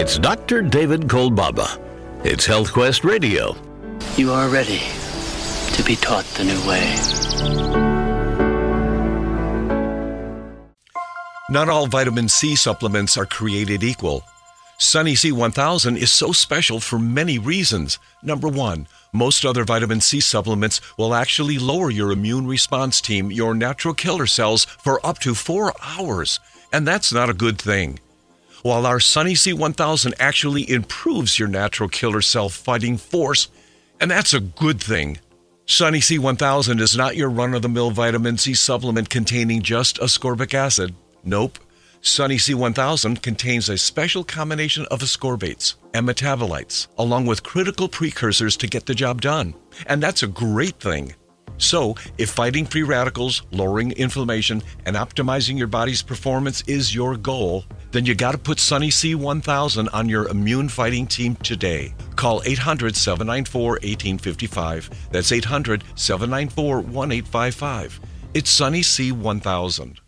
It's 0.01 0.17
Dr. 0.17 0.63
David 0.63 1.01
Kolbaba. 1.01 1.79
It's 2.25 2.47
HealthQuest 2.47 3.03
Radio. 3.03 3.55
You 4.17 4.31
are 4.31 4.49
ready 4.49 4.81
to 5.75 5.83
be 5.83 5.95
taught 5.95 6.25
the 6.33 6.43
new 6.43 6.59
way. 6.67 6.95
Not 11.51 11.69
all 11.69 11.85
vitamin 11.85 12.29
C 12.29 12.55
supplements 12.55 13.15
are 13.15 13.27
created 13.27 13.83
equal. 13.83 14.23
Sunny 14.79 15.13
C 15.13 15.31
1000 15.31 15.97
is 15.97 16.09
so 16.09 16.31
special 16.31 16.79
for 16.79 16.97
many 16.97 17.37
reasons. 17.37 17.99
Number 18.23 18.47
one, 18.47 18.87
most 19.13 19.45
other 19.45 19.63
vitamin 19.63 20.01
C 20.01 20.19
supplements 20.19 20.81
will 20.97 21.13
actually 21.13 21.59
lower 21.59 21.91
your 21.91 22.11
immune 22.11 22.47
response 22.47 23.01
team, 23.01 23.31
your 23.31 23.53
natural 23.53 23.93
killer 23.93 24.25
cells, 24.25 24.65
for 24.65 24.99
up 25.05 25.19
to 25.19 25.35
four 25.35 25.73
hours. 25.79 26.39
And 26.73 26.87
that's 26.87 27.13
not 27.13 27.29
a 27.29 27.35
good 27.35 27.61
thing. 27.61 27.99
While 28.63 28.86
our 28.86 29.00
Sunny 29.00 29.36
C 29.36 29.54
1000 29.54 30.13
actually 30.19 30.69
improves 30.69 31.39
your 31.39 31.47
natural 31.47 31.89
killer 31.89 32.21
cell 32.21 32.50
fighting 32.50 32.97
force, 32.97 33.47
and 34.00 34.12
that's 34.12 34.34
a 34.34 34.39
good 34.39 34.82
thing. 34.82 35.19
Sunny 35.65 36.02
C 36.02 36.19
1000 36.19 36.80
is 36.80 36.97
not 36.97 37.15
your 37.15 37.30
run 37.30 37.54
of 37.54 37.62
the 37.62 37.69
mill 37.69 37.91
vitamin 37.91 38.38
C 38.38 38.54
supplement 38.54 39.10
containing 39.10 39.62
just 39.62 39.97
ascorbic 40.00 40.54
acid. 40.54 40.93
Nope. 41.24 41.60
Sunny 42.04 42.38
C1000 42.38 43.21
contains 43.21 43.69
a 43.69 43.78
special 43.78 44.24
combination 44.24 44.88
of 44.89 45.02
ascorbates 45.02 45.76
and 45.93 46.08
metabolites, 46.08 46.88
along 46.97 47.28
with 47.28 47.43
critical 47.43 47.88
precursors 47.88 48.58
to 48.58 48.67
get 48.67 48.88
the 48.88 48.95
job 48.95 49.21
done. 49.21 49.54
And 49.86 50.02
that's 50.02 50.24
a 50.24 50.28
great 50.28 50.80
thing. 50.80 51.13
So, 51.62 51.95
if 52.17 52.32
fighting 52.32 52.65
free 52.65 52.82
radicals, 52.82 53.43
lowering 53.52 53.91
inflammation, 53.91 54.63
and 54.88 54.95
optimizing 54.95 55.60
your 55.60 55.67
body's 55.67 56.02
performance 56.02 56.62
is 56.62 56.93
your 56.93 57.15
goal, 57.15 57.65
then 57.91 58.04
you 58.04 58.15
got 58.15 58.32
to 58.32 58.39
put 58.39 58.60
Sunny 58.60 58.89
C1000 58.89 59.88
on 59.93 60.10
your 60.10 60.28
immune 60.28 60.69
fighting 60.69 61.06
team 61.06 61.36
today. 61.36 61.93
Call 62.15 62.41
800 62.45 62.95
794 62.95 63.71
1855. 63.74 64.89
That's 65.12 65.32
800 65.32 65.84
794 65.93 66.76
1855. 66.78 68.00
It's 68.34 68.50
Sunny 68.50 68.82
C1000. 68.82 70.00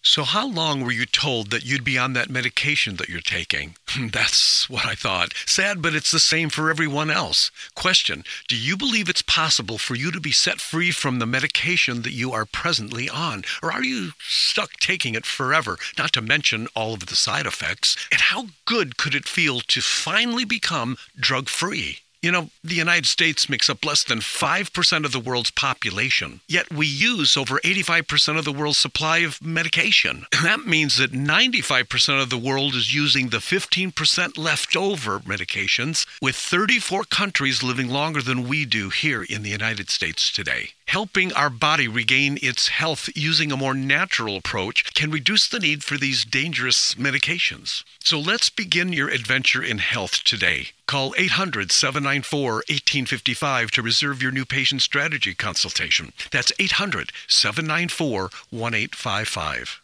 So, 0.00 0.22
how 0.22 0.46
long 0.46 0.80
were 0.80 0.92
you 0.92 1.06
told 1.06 1.50
that 1.50 1.64
you'd 1.64 1.82
be 1.82 1.98
on 1.98 2.12
that 2.12 2.30
medication 2.30 2.96
that 2.96 3.08
you're 3.08 3.20
taking? 3.20 3.74
That's 4.12 4.70
what 4.70 4.86
I 4.86 4.94
thought. 4.94 5.34
Sad, 5.44 5.82
but 5.82 5.94
it's 5.94 6.12
the 6.12 6.20
same 6.20 6.50
for 6.50 6.70
everyone 6.70 7.10
else. 7.10 7.50
Question 7.74 8.22
Do 8.46 8.56
you 8.56 8.76
believe 8.76 9.08
it's 9.08 9.22
possible 9.22 9.76
for 9.76 9.96
you 9.96 10.12
to 10.12 10.20
be 10.20 10.30
set 10.30 10.60
free 10.60 10.92
from 10.92 11.18
the 11.18 11.26
medication 11.26 12.02
that 12.02 12.12
you 12.12 12.32
are 12.32 12.44
presently 12.44 13.08
on? 13.08 13.42
Or 13.60 13.72
are 13.72 13.82
you 13.82 14.12
stuck 14.20 14.74
taking 14.74 15.16
it 15.16 15.26
forever, 15.26 15.78
not 15.98 16.12
to 16.12 16.22
mention 16.22 16.68
all 16.76 16.94
of 16.94 17.06
the 17.06 17.16
side 17.16 17.46
effects? 17.46 17.96
And 18.12 18.20
how 18.20 18.46
good 18.66 18.98
could 18.98 19.16
it 19.16 19.26
feel 19.26 19.60
to 19.60 19.80
finally 19.80 20.44
become 20.44 20.96
drug 21.18 21.48
free? 21.48 21.98
You 22.20 22.32
know, 22.32 22.50
the 22.64 22.74
United 22.74 23.06
States 23.06 23.48
makes 23.48 23.70
up 23.70 23.84
less 23.84 24.02
than 24.02 24.18
5% 24.18 25.04
of 25.04 25.12
the 25.12 25.20
world's 25.20 25.52
population, 25.52 26.40
yet 26.48 26.72
we 26.72 26.84
use 26.84 27.36
over 27.36 27.60
85% 27.60 28.36
of 28.36 28.44
the 28.44 28.52
world's 28.52 28.78
supply 28.78 29.18
of 29.18 29.40
medication. 29.40 30.26
That 30.48 30.66
means 30.66 30.96
that 30.96 31.12
95% 31.12 32.22
of 32.22 32.30
the 32.30 32.38
world 32.38 32.74
is 32.74 32.94
using 32.94 33.28
the 33.28 33.38
15% 33.38 34.38
leftover 34.38 35.20
medications, 35.20 36.06
with 36.22 36.36
34 36.36 37.04
countries 37.04 37.62
living 37.62 37.88
longer 37.88 38.22
than 38.22 38.48
we 38.48 38.64
do 38.64 38.88
here 38.88 39.22
in 39.22 39.42
the 39.42 39.50
United 39.50 39.90
States 39.90 40.32
today. 40.32 40.70
Helping 40.86 41.32
our 41.34 41.50
body 41.50 41.86
regain 41.86 42.38
its 42.40 42.68
health 42.68 43.10
using 43.14 43.52
a 43.52 43.58
more 43.58 43.74
natural 43.74 44.36
approach 44.36 44.94
can 44.94 45.10
reduce 45.10 45.46
the 45.46 45.60
need 45.60 45.84
for 45.84 45.98
these 45.98 46.24
dangerous 46.24 46.94
medications. 46.94 47.84
So 48.02 48.18
let's 48.18 48.48
begin 48.48 48.94
your 48.94 49.10
adventure 49.10 49.62
in 49.62 49.78
health 49.78 50.24
today. 50.24 50.68
Call 50.88 51.14
800 51.18 51.70
794 51.70 52.52
1855 52.54 53.70
to 53.72 53.82
reserve 53.82 54.22
your 54.22 54.32
new 54.32 54.46
patient 54.46 54.80
strategy 54.80 55.34
consultation. 55.34 56.14
That's 56.32 56.50
800 56.58 57.12
794 57.28 58.30
1855. 58.48 59.82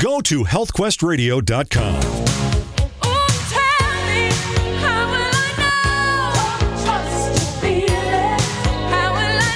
Go 0.00 0.20
to 0.22 0.42
healthquestradio.com. 0.42 2.02
How 8.90 9.12
will 9.12 9.38
I 9.38 9.54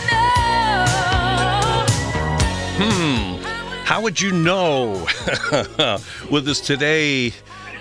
know? 2.78 2.86
Hmm. 2.86 3.42
How 3.84 4.00
would 4.00 4.20
you 4.20 4.30
know? 4.30 5.08
With 6.30 6.46
us 6.46 6.60
today, 6.60 7.32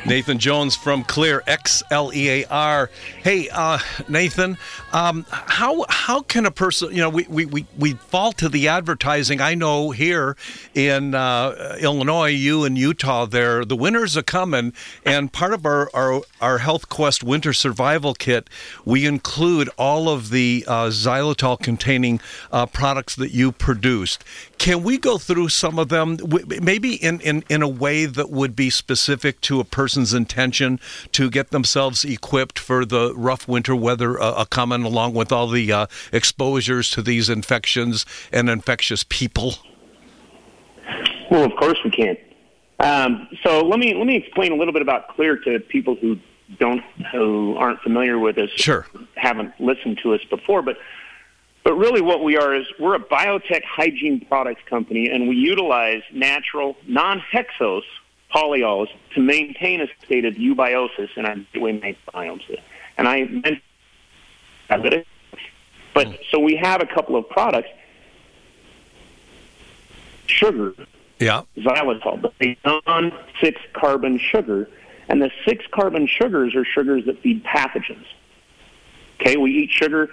Nathan 0.05 0.37
Jones 0.37 0.75
from 0.75 1.05
Xlear 1.05 1.41
X 1.47 1.81
L 1.89 2.11
E 2.13 2.29
A 2.29 2.45
R. 2.49 2.89
Hey, 3.23 3.47
uh, 3.49 3.79
Nathan, 4.09 4.57
um, 4.91 5.25
how 5.29 5.85
how 5.87 6.21
can 6.21 6.45
a 6.45 6.51
person, 6.51 6.91
you 6.91 6.97
know, 6.97 7.09
we, 7.09 7.25
we, 7.29 7.45
we, 7.45 7.65
we 7.77 7.93
fall 7.93 8.33
to 8.33 8.49
the 8.49 8.67
advertising. 8.67 9.39
I 9.39 9.55
know 9.55 9.91
here 9.91 10.35
in 10.73 11.15
uh, 11.15 11.77
Illinois, 11.79 12.31
you 12.31 12.65
in 12.65 12.75
Utah, 12.75 13.25
there, 13.25 13.63
the 13.63 13.77
winters 13.77 14.17
are 14.17 14.23
coming, 14.23 14.73
and 15.05 15.31
part 15.31 15.53
of 15.53 15.65
our, 15.65 15.89
our, 15.93 16.21
our 16.41 16.57
Health 16.57 16.89
Quest 16.89 17.23
Winter 17.23 17.53
Survival 17.53 18.13
Kit, 18.13 18.49
we 18.83 19.05
include 19.05 19.69
all 19.77 20.09
of 20.09 20.31
the 20.31 20.65
uh, 20.67 20.87
xylitol 20.87 21.57
containing 21.57 22.19
uh, 22.51 22.65
products 22.65 23.15
that 23.15 23.31
you 23.31 23.53
produced. 23.53 24.25
Can 24.57 24.83
we 24.83 24.97
go 24.97 25.17
through 25.17 25.49
some 25.49 25.79
of 25.79 25.89
them, 25.89 26.17
maybe 26.61 26.95
in, 26.95 27.21
in, 27.21 27.43
in 27.49 27.61
a 27.61 27.67
way 27.69 28.05
that 28.05 28.29
would 28.29 28.55
be 28.55 28.69
specific 28.69 29.39
to 29.41 29.59
a 29.59 29.63
person's 29.93 30.13
intention 30.15 30.79
to 31.11 31.29
get 31.29 31.51
themselves 31.51 32.03
equipped 32.03 32.57
for 32.57 32.83
the 32.83 33.13
rough 33.15 33.47
winter 33.47 33.75
weather 33.75 34.19
uh, 34.19 34.43
coming, 34.45 34.83
along 34.83 35.13
with 35.13 35.31
all 35.31 35.47
the 35.47 35.71
uh, 35.71 35.85
exposures 36.11 36.89
to 36.89 37.03
these 37.03 37.29
infections 37.29 38.03
and 38.31 38.49
infectious 38.49 39.05
people? 39.07 39.53
Well, 41.29 41.43
of 41.45 41.55
course 41.57 41.77
we 41.85 41.91
can. 41.91 42.17
Um, 42.79 43.27
so 43.43 43.61
let 43.61 43.77
me 43.77 43.93
let 43.93 44.07
me 44.07 44.15
explain 44.15 44.51
a 44.51 44.55
little 44.55 44.73
bit 44.73 44.81
about 44.81 45.15
Xlear 45.15 45.41
to 45.43 45.59
people 45.59 45.95
who 45.95 46.17
don't 46.59 46.81
who 47.11 47.55
aren't 47.55 47.79
familiar 47.81 48.17
with 48.17 48.39
us, 48.39 48.49
sure, 48.55 48.87
haven't 49.15 49.53
listened 49.59 49.99
to 50.01 50.15
us 50.15 50.21
before, 50.27 50.63
but 50.63 50.77
but 51.63 51.75
really, 51.75 52.01
what 52.01 52.23
we 52.23 52.35
are 52.35 52.55
is 52.55 52.65
we're 52.79 52.95
a 52.95 52.99
biotech 52.99 53.63
hygiene 53.63 54.25
products 54.25 54.61
company, 54.67 55.07
and 55.07 55.29
we 55.29 55.35
utilize 55.35 56.01
natural, 56.11 56.75
non-hexose 56.87 57.83
polyols 58.33 58.87
to 59.13 59.21
maintain 59.21 59.81
a 59.81 59.87
state 60.05 60.25
of 60.25 60.35
eubiosis 60.35 61.09
in 61.15 61.25
our 61.25 61.35
gateway 61.53 61.79
microbiomes. 61.79 62.59
And 62.97 63.07
I 63.07 63.23
mentioned 63.25 63.61
that. 64.69 65.05
But 65.93 66.07
hmm. 66.07 66.13
so 66.31 66.39
we 66.39 66.55
have 66.55 66.81
a 66.81 66.87
couple 66.87 67.15
of 67.15 67.29
products. 67.29 67.69
Sugar, 70.25 70.73
yeah, 71.19 71.41
xylitol, 71.57 72.21
but 72.21 72.33
a 72.41 72.57
non-six 72.65 73.59
carbon 73.73 74.17
sugar, 74.17 74.69
and 75.09 75.21
the 75.21 75.29
six 75.45 75.65
carbon 75.69 76.07
sugars 76.07 76.55
are 76.55 76.65
sugars 76.65 77.05
that 77.05 77.21
feed 77.21 77.43
pathogens. 77.43 78.05
Okay, 79.19 79.37
we 79.37 79.51
eat 79.51 79.69
sugar 79.69 80.09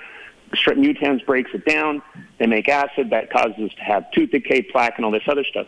mutans 0.52 1.24
breaks 1.24 1.50
it 1.54 1.64
down. 1.64 2.02
They 2.38 2.46
make 2.46 2.68
acid 2.68 3.10
that 3.10 3.30
causes 3.30 3.70
us 3.70 3.74
to 3.74 3.82
have 3.82 4.10
tooth 4.12 4.30
decay, 4.30 4.62
plaque, 4.62 4.94
and 4.96 5.04
all 5.04 5.10
this 5.10 5.22
other 5.28 5.44
stuff. 5.44 5.66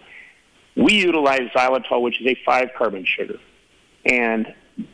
We 0.77 0.95
utilize 0.95 1.43
xylitol, 1.55 2.03
which 2.03 2.21
is 2.21 2.27
a 2.27 2.37
five 2.47 2.71
carbon 2.77 3.05
sugar, 3.05 3.39
and 4.05 4.47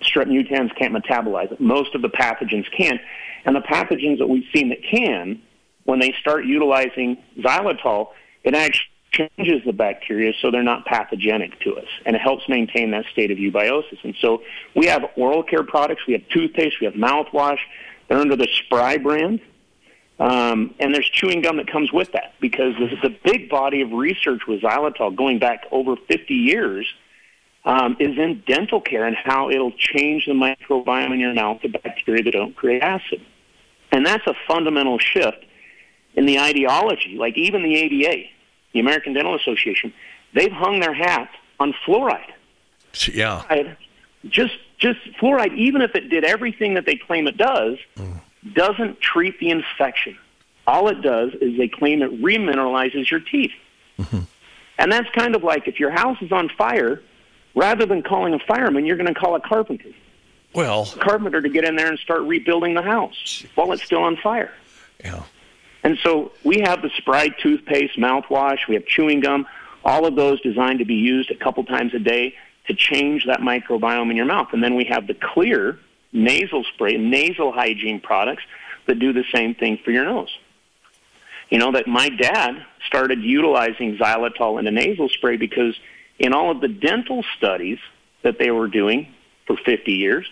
strep 0.02 0.26
mutans 0.26 0.74
can't 0.76 0.94
metabolize 0.94 1.52
it. 1.52 1.60
Most 1.60 1.94
of 1.94 2.02
the 2.02 2.08
pathogens 2.08 2.66
can, 2.76 2.98
and 3.44 3.54
the 3.54 3.60
pathogens 3.60 4.18
that 4.18 4.28
we've 4.28 4.48
seen 4.54 4.70
that 4.70 4.82
can, 4.82 5.40
when 5.84 6.00
they 6.00 6.12
start 6.20 6.44
utilizing 6.44 7.16
xylitol, 7.38 8.08
it 8.44 8.54
actually 8.54 8.86
changes 9.12 9.62
the 9.64 9.72
bacteria 9.72 10.32
so 10.40 10.50
they're 10.50 10.62
not 10.62 10.84
pathogenic 10.84 11.58
to 11.60 11.76
us, 11.76 11.88
and 12.04 12.14
it 12.14 12.20
helps 12.20 12.48
maintain 12.48 12.90
that 12.90 13.04
state 13.12 13.30
of 13.30 13.38
eubiosis. 13.38 13.98
And 14.02 14.14
so 14.20 14.42
we 14.74 14.86
have 14.86 15.04
oral 15.16 15.42
care 15.42 15.62
products, 15.62 16.02
we 16.06 16.12
have 16.12 16.28
toothpaste, 16.28 16.76
we 16.80 16.86
have 16.86 16.94
mouthwash. 16.94 17.58
They're 18.08 18.18
under 18.18 18.36
the 18.36 18.48
Spry 18.64 18.96
brand. 18.96 19.40
Um, 20.18 20.74
and 20.80 20.92
there's 20.92 21.08
chewing 21.08 21.42
gum 21.42 21.58
that 21.58 21.68
comes 21.68 21.92
with 21.92 22.12
that 22.12 22.34
because 22.40 22.74
the, 22.74 23.08
the 23.08 23.16
big 23.24 23.48
body 23.48 23.82
of 23.82 23.92
research 23.92 24.42
with 24.48 24.62
xylitol 24.62 25.14
going 25.14 25.38
back 25.38 25.64
over 25.70 25.94
50 25.94 26.34
years 26.34 26.86
um, 27.64 27.96
is 28.00 28.18
in 28.18 28.42
dental 28.46 28.80
care 28.80 29.04
and 29.04 29.14
how 29.14 29.48
it'll 29.50 29.72
change 29.72 30.26
the 30.26 30.32
microbiome 30.32 31.12
in 31.12 31.20
your 31.20 31.34
mouth, 31.34 31.60
the 31.62 31.68
bacteria 31.68 32.24
that 32.24 32.32
don't 32.32 32.56
create 32.56 32.82
acid. 32.82 33.20
And 33.92 34.04
that's 34.04 34.26
a 34.26 34.34
fundamental 34.48 34.98
shift 34.98 35.44
in 36.14 36.26
the 36.26 36.40
ideology. 36.40 37.16
Like 37.16 37.36
even 37.36 37.62
the 37.62 37.76
ADA, 37.76 38.24
the 38.72 38.80
American 38.80 39.12
Dental 39.12 39.36
Association, 39.36 39.92
they've 40.34 40.52
hung 40.52 40.80
their 40.80 40.94
hat 40.94 41.30
on 41.60 41.74
fluoride. 41.86 42.32
Yeah. 43.12 43.44
Fluoride, 43.48 43.76
just 44.28 44.54
just 44.78 44.98
fluoride, 45.20 45.56
even 45.56 45.82
if 45.82 45.94
it 45.94 46.08
did 46.08 46.24
everything 46.24 46.74
that 46.74 46.86
they 46.86 46.96
claim 46.96 47.28
it 47.28 47.36
does. 47.36 47.78
Mm 47.96 48.20
doesn't 48.54 49.00
treat 49.00 49.38
the 49.40 49.50
infection. 49.50 50.16
All 50.66 50.88
it 50.88 51.00
does 51.00 51.32
is 51.40 51.56
they 51.56 51.68
claim 51.68 52.02
it 52.02 52.22
remineralizes 52.22 53.10
your 53.10 53.20
teeth. 53.20 53.52
Mm-hmm. 53.98 54.20
And 54.78 54.92
that's 54.92 55.08
kind 55.10 55.34
of 55.34 55.42
like 55.42 55.66
if 55.66 55.80
your 55.80 55.90
house 55.90 56.18
is 56.20 56.30
on 56.30 56.48
fire, 56.50 57.02
rather 57.54 57.86
than 57.86 58.02
calling 58.02 58.34
a 58.34 58.38
fireman, 58.38 58.86
you're 58.86 58.96
going 58.96 59.12
to 59.12 59.18
call 59.18 59.34
a 59.34 59.40
carpenter. 59.40 59.90
Well, 60.54 60.88
a 60.94 60.98
carpenter 60.98 61.42
to 61.42 61.48
get 61.48 61.64
in 61.64 61.76
there 61.76 61.88
and 61.88 61.98
start 61.98 62.22
rebuilding 62.22 62.74
the 62.74 62.82
house 62.82 63.44
while 63.54 63.72
it's 63.72 63.82
still 63.82 64.02
on 64.02 64.16
fire. 64.16 64.52
Yeah. 65.04 65.22
And 65.82 65.98
so 66.02 66.32
we 66.44 66.60
have 66.60 66.82
the 66.82 66.90
Spry 66.96 67.28
toothpaste, 67.28 67.98
mouthwash, 67.98 68.66
we 68.68 68.74
have 68.74 68.86
chewing 68.86 69.20
gum, 69.20 69.46
all 69.84 70.06
of 70.06 70.16
those 70.16 70.40
designed 70.40 70.80
to 70.80 70.84
be 70.84 70.94
used 70.94 71.30
a 71.30 71.36
couple 71.36 71.64
times 71.64 71.94
a 71.94 71.98
day 71.98 72.34
to 72.66 72.74
change 72.74 73.26
that 73.26 73.40
microbiome 73.40 74.10
in 74.10 74.16
your 74.16 74.26
mouth. 74.26 74.48
And 74.52 74.62
then 74.62 74.74
we 74.74 74.84
have 74.84 75.06
the 75.06 75.14
Xlear 75.14 75.78
nasal 76.18 76.64
spray, 76.74 76.96
nasal 76.96 77.52
hygiene 77.52 78.00
products 78.00 78.42
that 78.86 78.98
do 78.98 79.12
the 79.12 79.24
same 79.32 79.54
thing 79.54 79.78
for 79.84 79.90
your 79.90 80.04
nose. 80.04 80.36
You 81.50 81.58
know, 81.58 81.72
that 81.72 81.86
my 81.86 82.08
dad 82.10 82.64
started 82.86 83.22
utilizing 83.22 83.96
xylitol 83.96 84.58
in 84.58 84.66
a 84.66 84.70
nasal 84.70 85.08
spray 85.08 85.36
because 85.36 85.78
in 86.18 86.34
all 86.34 86.50
of 86.50 86.60
the 86.60 86.68
dental 86.68 87.24
studies 87.36 87.78
that 88.22 88.38
they 88.38 88.50
were 88.50 88.68
doing 88.68 89.14
for 89.46 89.56
50 89.56 89.92
years, 89.92 90.26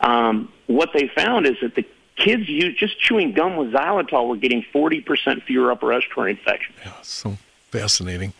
um, 0.00 0.52
what 0.66 0.90
they 0.94 1.08
found 1.08 1.46
is 1.46 1.56
that 1.62 1.74
the 1.74 1.84
kids 2.16 2.48
use, 2.48 2.76
just 2.76 2.98
chewing 3.00 3.32
gum 3.32 3.56
with 3.56 3.72
xylitol 3.72 4.28
were 4.28 4.36
getting 4.36 4.64
40% 4.74 5.42
fewer 5.44 5.72
upper 5.72 5.86
respiratory 5.86 6.32
infections. 6.32 6.76
Yeah, 6.84 6.92
so 7.02 7.36
fascinating. 7.70 8.32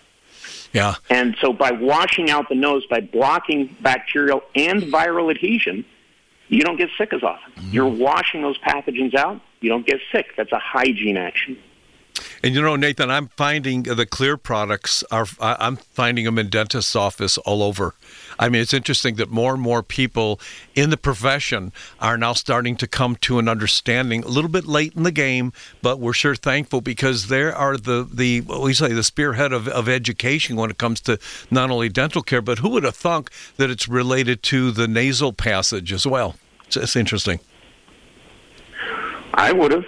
Yeah. 0.73 0.95
And 1.09 1.37
so 1.41 1.53
by 1.53 1.73
washing 1.73 2.31
out 2.31 2.49
the 2.49 2.55
nose, 2.55 2.87
by 2.87 3.01
blocking 3.01 3.77
bacterial 3.81 4.43
and 4.55 4.83
viral 4.83 5.31
adhesion, 5.31 5.85
you 6.51 6.63
don't 6.63 6.77
get 6.77 6.91
sick 6.99 7.13
as 7.13 7.23
often. 7.23 7.53
Mm-hmm. 7.53 7.73
You're 7.73 7.89
washing 7.89 8.43
those 8.43 8.59
pathogens 8.59 9.15
out, 9.15 9.41
you 9.61 9.71
don't 9.71 9.87
get 9.87 10.01
sick. 10.13 10.37
That's 10.37 10.53
a 10.53 10.59
hygiene 10.59 11.17
action. 11.17 11.57
And 12.43 12.55
you 12.55 12.63
know, 12.63 12.75
Nathan, 12.75 13.11
I'm 13.11 13.29
finding 13.29 13.83
the 13.83 14.07
Xlear 14.07 14.43
products 14.43 15.05
are. 15.11 15.27
I'm 15.41 15.77
finding 15.77 16.25
them 16.25 16.39
in 16.39 16.49
dentists' 16.49 16.97
office 16.97 17.37
all 17.39 17.63
over. 17.63 17.95
I 18.39 18.49
mean, 18.49 18.63
it's 18.63 18.73
interesting 18.73 19.17
that 19.17 19.29
more 19.29 19.53
and 19.53 19.63
more 19.63 19.83
people 19.83 20.41
in 20.75 20.89
the 20.89 20.97
profession 20.97 21.71
are 22.01 22.17
now 22.17 22.33
starting 22.33 22.77
to 22.77 22.87
come 22.87 23.17
to 23.17 23.39
an 23.39 23.47
understanding. 23.47 24.25
A 24.25 24.29
little 24.29 24.49
bit 24.49 24.65
late 24.65 24.95
in 24.95 25.03
the 25.03 25.13
game, 25.13 25.53
but 25.83 26.01
we're 26.01 26.15
sure 26.15 26.35
thankful 26.35 26.81
because 26.81 27.29
there 27.29 27.55
are 27.55 27.77
the 27.77 28.09
the 28.11 28.41
we 28.41 28.73
say 28.73 28.95
the 28.95 29.05
spearhead 29.05 29.53
of, 29.53 29.69
of 29.69 29.87
education 29.87 30.57
when 30.57 30.71
it 30.71 30.79
comes 30.79 31.03
to 31.03 31.19
not 31.51 31.71
only 31.71 31.91
dental 31.91 32.23
care, 32.23 32.41
but 32.41 32.61
who 32.61 32.71
would 32.71 32.85
have 32.85 32.97
thunk 32.97 33.31
that 33.59 33.69
it's 33.69 33.87
related 33.87 34.43
to 34.45 34.71
the 34.71 34.89
nasal 34.89 35.35
passage 35.35 35.93
as 35.93 36.07
well? 36.07 36.37
It's, 36.67 36.79
it's 36.79 36.97
interesting. 36.97 37.39
I 39.35 39.53
would 39.53 39.73
have. 39.73 39.85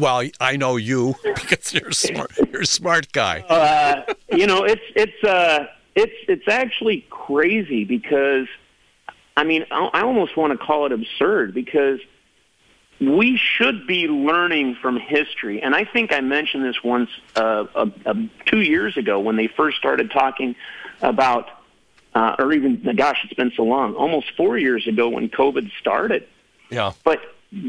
Well, 0.00 0.26
I 0.40 0.56
know 0.56 0.76
you 0.76 1.14
because 1.22 1.74
you're 1.74 1.88
a 1.88 1.94
smart. 1.94 2.32
You're 2.50 2.62
a 2.62 2.66
smart 2.66 3.12
guy. 3.12 3.40
Uh, 3.40 4.14
you 4.34 4.46
know, 4.46 4.64
it's 4.64 4.82
it's 4.96 5.24
uh, 5.24 5.66
it's 5.94 6.14
it's 6.26 6.48
actually 6.48 7.06
crazy 7.10 7.84
because, 7.84 8.46
I 9.36 9.44
mean, 9.44 9.66
I 9.70 10.00
almost 10.00 10.36
want 10.36 10.58
to 10.58 10.58
call 10.58 10.86
it 10.86 10.92
absurd 10.92 11.52
because 11.52 12.00
we 13.00 13.36
should 13.36 13.86
be 13.86 14.08
learning 14.08 14.76
from 14.76 14.98
history. 14.98 15.62
And 15.62 15.74
I 15.74 15.84
think 15.84 16.12
I 16.12 16.20
mentioned 16.20 16.64
this 16.64 16.82
once 16.84 17.10
uh, 17.34 17.66
uh, 17.74 17.86
uh, 18.04 18.14
two 18.46 18.60
years 18.60 18.96
ago 18.96 19.20
when 19.20 19.36
they 19.36 19.46
first 19.48 19.78
started 19.78 20.10
talking 20.10 20.54
about, 21.00 21.48
uh, 22.14 22.36
or 22.38 22.52
even, 22.52 22.94
gosh, 22.96 23.20
it's 23.24 23.32
been 23.32 23.52
so 23.56 23.62
long, 23.62 23.94
almost 23.94 24.32
four 24.36 24.58
years 24.58 24.86
ago 24.86 25.08
when 25.08 25.30
COVID 25.30 25.70
started. 25.78 26.28
Yeah. 26.68 26.92
But 27.02 27.22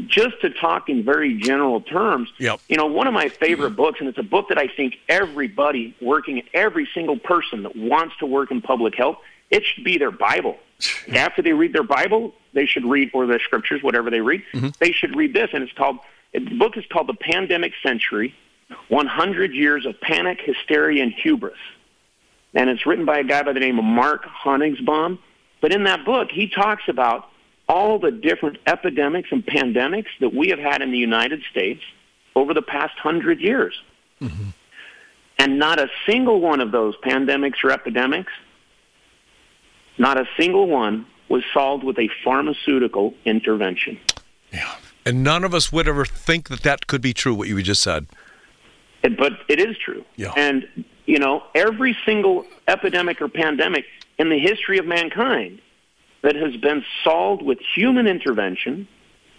just 0.06 0.40
to 0.42 0.50
talk 0.50 0.88
in 0.88 1.04
very 1.04 1.34
general 1.34 1.80
terms, 1.80 2.28
Yep. 2.38 2.60
you 2.68 2.76
know, 2.76 2.86
one 2.86 3.06
of 3.06 3.14
my 3.14 3.28
favorite 3.28 3.70
mm-hmm. 3.70 3.76
books, 3.76 4.00
and 4.00 4.08
it's 4.08 4.18
a 4.18 4.22
book 4.22 4.48
that 4.48 4.58
I 4.58 4.68
think 4.68 4.96
everybody 5.08 5.96
working, 6.00 6.42
every 6.54 6.88
single 6.94 7.18
person 7.18 7.64
that 7.64 7.74
wants 7.74 8.16
to 8.18 8.26
work 8.26 8.50
in 8.50 8.62
public 8.62 8.94
health, 8.94 9.18
it 9.50 9.64
should 9.64 9.84
be 9.84 9.98
their 9.98 10.12
Bible. 10.12 10.56
After 11.14 11.42
they 11.42 11.52
read 11.52 11.72
their 11.72 11.82
Bible, 11.82 12.32
they 12.52 12.66
should 12.66 12.84
read, 12.84 13.10
or 13.12 13.26
their 13.26 13.40
scriptures, 13.40 13.82
whatever 13.82 14.10
they 14.10 14.20
read, 14.20 14.42
mm-hmm. 14.52 14.68
they 14.78 14.92
should 14.92 15.16
read 15.16 15.34
this. 15.34 15.50
And 15.52 15.64
it's 15.64 15.72
called, 15.72 15.98
the 16.32 16.40
book 16.40 16.76
is 16.76 16.84
called 16.90 17.08
The 17.08 17.14
Pandemic 17.14 17.72
Century 17.82 18.34
100 18.88 19.52
Years 19.52 19.84
of 19.84 20.00
Panic, 20.00 20.40
Hysteria, 20.40 21.02
and 21.02 21.12
Hubris. 21.12 21.58
And 22.54 22.70
it's 22.70 22.86
written 22.86 23.04
by 23.04 23.18
a 23.18 23.24
guy 23.24 23.42
by 23.42 23.52
the 23.52 23.60
name 23.60 23.78
of 23.78 23.84
Mark 23.84 24.24
Honigsbaum. 24.24 25.18
But 25.60 25.72
in 25.72 25.84
that 25.84 26.04
book, 26.04 26.30
he 26.30 26.48
talks 26.48 26.84
about 26.88 27.28
all 27.72 27.98
the 27.98 28.10
different 28.10 28.58
epidemics 28.66 29.30
and 29.32 29.44
pandemics 29.46 30.08
that 30.20 30.34
we 30.34 30.48
have 30.48 30.58
had 30.58 30.82
in 30.82 30.92
the 30.92 30.98
United 30.98 31.42
States 31.50 31.80
over 32.36 32.52
the 32.52 32.60
past 32.60 32.92
hundred 32.98 33.40
years. 33.40 33.80
Mm-hmm. 34.20 34.50
And 35.38 35.58
not 35.58 35.80
a 35.80 35.88
single 36.06 36.38
one 36.38 36.60
of 36.60 36.70
those 36.70 36.94
pandemics 36.98 37.64
or 37.64 37.70
epidemics, 37.70 38.30
not 39.96 40.20
a 40.20 40.28
single 40.38 40.66
one 40.66 41.06
was 41.30 41.42
solved 41.54 41.82
with 41.82 41.98
a 41.98 42.10
pharmaceutical 42.22 43.14
intervention. 43.24 43.98
Yeah. 44.52 44.76
And 45.06 45.24
none 45.24 45.42
of 45.42 45.54
us 45.54 45.72
would 45.72 45.88
ever 45.88 46.04
think 46.04 46.50
that 46.50 46.62
that 46.64 46.86
could 46.86 47.00
be 47.00 47.14
true, 47.14 47.32
what 47.32 47.48
you 47.48 47.60
just 47.62 47.82
said. 47.82 48.06
But 49.02 49.32
it 49.48 49.58
is 49.58 49.78
true. 49.78 50.04
Yeah. 50.16 50.32
And, 50.36 50.84
you 51.06 51.18
know, 51.18 51.42
every 51.54 51.96
single 52.04 52.44
epidemic 52.68 53.22
or 53.22 53.28
pandemic 53.28 53.86
in 54.18 54.28
the 54.28 54.38
history 54.38 54.76
of 54.76 54.84
mankind 54.84 55.62
that 56.22 56.36
has 56.36 56.56
been 56.56 56.84
solved 57.04 57.42
with 57.42 57.58
human 57.74 58.06
intervention 58.06 58.88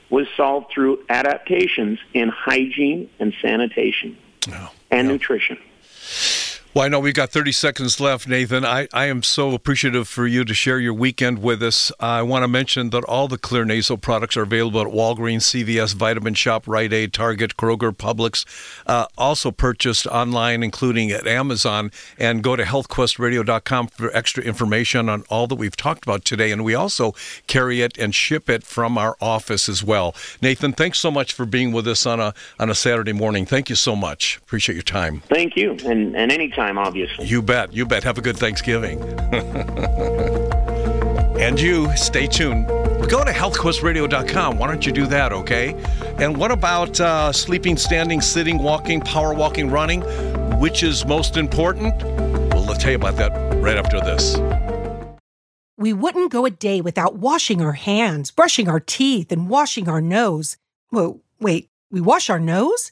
was 0.10 0.28
solved 0.38 0.72
through 0.72 1.04
adaptations 1.10 2.00
in 2.14 2.30
hygiene 2.30 3.10
and 3.20 3.34
sanitation 3.42 4.18
and 4.92 5.08
nutrition. 5.08 5.58
Well, 6.76 6.84
I 6.84 6.88
know 6.88 7.00
we've 7.00 7.14
got 7.14 7.30
30 7.30 7.52
seconds 7.52 8.00
left, 8.00 8.28
Nathan. 8.28 8.66
I, 8.66 8.88
I 8.92 9.06
am 9.06 9.22
so 9.22 9.54
appreciative 9.54 10.08
for 10.08 10.26
you 10.26 10.44
to 10.44 10.56
share 10.56 10.80
your 10.80 10.96
weekend 10.96 11.44
with 11.44 11.62
us. 11.62 11.92
I 12.00 12.24
want 12.24 12.42
to 12.42 12.48
mention 12.48 12.90
that 12.90 13.04
all 13.04 13.28
the 13.28 13.38
Xlear 13.38 13.64
Nasal 13.64 14.00
products 14.00 14.36
are 14.38 14.42
available 14.42 14.82
at 14.82 14.88
Walgreens, 14.88 15.44
CVS, 15.44 15.94
Vitamin 15.94 16.34
Shoppe, 16.34 16.66
Rite 16.66 16.92
Aid, 16.92 17.14
Target, 17.14 17.58
Kroger, 17.58 17.96
Publix. 17.96 18.44
Uh, 18.88 19.06
also 19.20 19.52
purchased 19.52 20.08
online, 20.08 20.64
including 20.64 21.12
at 21.12 21.28
Amazon. 21.28 21.92
And 22.18 22.42
go 22.42 22.56
to 22.56 22.64
healthquestradio.com 22.64 23.88
for 23.90 24.10
extra 24.18 24.44
information 24.44 25.10
on 25.10 25.26
all 25.30 25.46
that 25.46 25.58
we've 25.58 25.78
talked 25.78 26.04
about 26.06 26.26
today. 26.26 26.52
And 26.52 26.66
we 26.66 26.74
also 26.74 27.14
carry 27.46 27.82
it 27.82 28.00
and 28.00 28.16
ship 28.16 28.50
it 28.50 28.64
from 28.64 28.98
our 28.98 29.16
office 29.22 29.70
as 29.70 29.84
well. 29.84 30.16
Nathan, 30.42 30.74
thanks 30.74 30.98
so 30.98 31.12
much 31.12 31.34
for 31.34 31.46
being 31.46 31.72
with 31.72 31.88
us 31.88 32.08
on 32.08 32.20
a 32.20 32.34
on 32.60 32.72
a 32.72 32.76
Saturday 32.76 33.14
morning. 33.14 33.46
Thank 33.46 33.70
you 33.70 33.76
so 33.76 33.96
much. 33.96 34.38
Appreciate 34.38 34.74
your 34.74 34.82
time. 34.82 35.22
Thank 35.28 35.56
you. 35.56 35.78
And, 35.86 36.16
and 36.16 36.32
anytime, 36.32 36.63
obviously. 36.78 37.26
You 37.26 37.42
bet. 37.42 37.74
You 37.74 37.86
bet. 37.86 38.04
Have 38.04 38.18
a 38.18 38.22
good 38.22 38.38
Thanksgiving. 38.38 39.02
and 41.40 41.60
you, 41.60 41.96
stay 41.96 42.28
tuned. 42.28 42.68
Go 43.10 43.24
to 43.24 43.32
healthquestradio.com. 43.32 44.58
Why 44.58 44.68
don't 44.68 44.86
you 44.86 44.92
do 44.92 45.06
that, 45.08 45.34
okay? 45.34 45.76
And 46.18 46.38
what 46.38 46.52
about 46.52 47.00
uh, 47.00 47.32
sleeping, 47.32 47.78
standing, 47.78 48.22
sitting, 48.22 48.60
walking, 48.60 49.02
power 49.02 49.34
walking, 49.34 49.70
running? 49.70 50.02
Which 50.60 50.84
is 50.84 51.06
most 51.06 51.36
important? 51.38 52.02
Well, 52.02 52.64
let's 52.66 52.82
tell 52.82 52.92
you 52.92 52.98
about 52.98 53.18
that 53.18 53.32
right 53.58 53.78
after 53.78 54.00
this. 54.00 54.38
We 55.78 55.92
wouldn't 55.92 56.32
go 56.32 56.46
a 56.46 56.50
day 56.50 56.82
without 56.82 57.18
washing 57.18 57.62
our 57.62 57.74
hands, 57.74 58.32
brushing 58.32 58.70
our 58.70 58.80
teeth, 58.80 59.32
and 59.32 59.50
washing 59.50 59.90
our 59.90 60.02
nose. 60.02 60.56
Whoa, 60.92 61.22
wait, 61.42 61.70
we 61.92 62.00
wash 62.00 62.30
our 62.30 62.40
nose? 62.40 62.92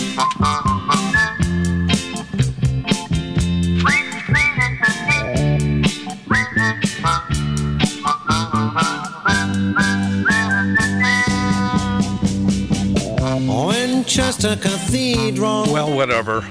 Winchester 14.11 14.57
Cathedral. 14.57 15.71
Well, 15.71 15.95
whatever. 15.95 16.45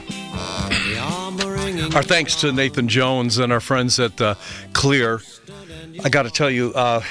Our 1.95 2.03
thanks 2.03 2.37
to 2.37 2.53
Nathan 2.53 2.89
Jones 2.89 3.39
and 3.39 3.53
our 3.53 3.61
friends 3.61 3.99
at 3.99 4.21
uh, 4.21 4.37
Xlear. 4.73 5.21
I 6.05 6.09
got 6.09 6.23
to 6.23 6.31
tell 6.31 6.51
you, 6.51 6.73
uh, 6.75 7.03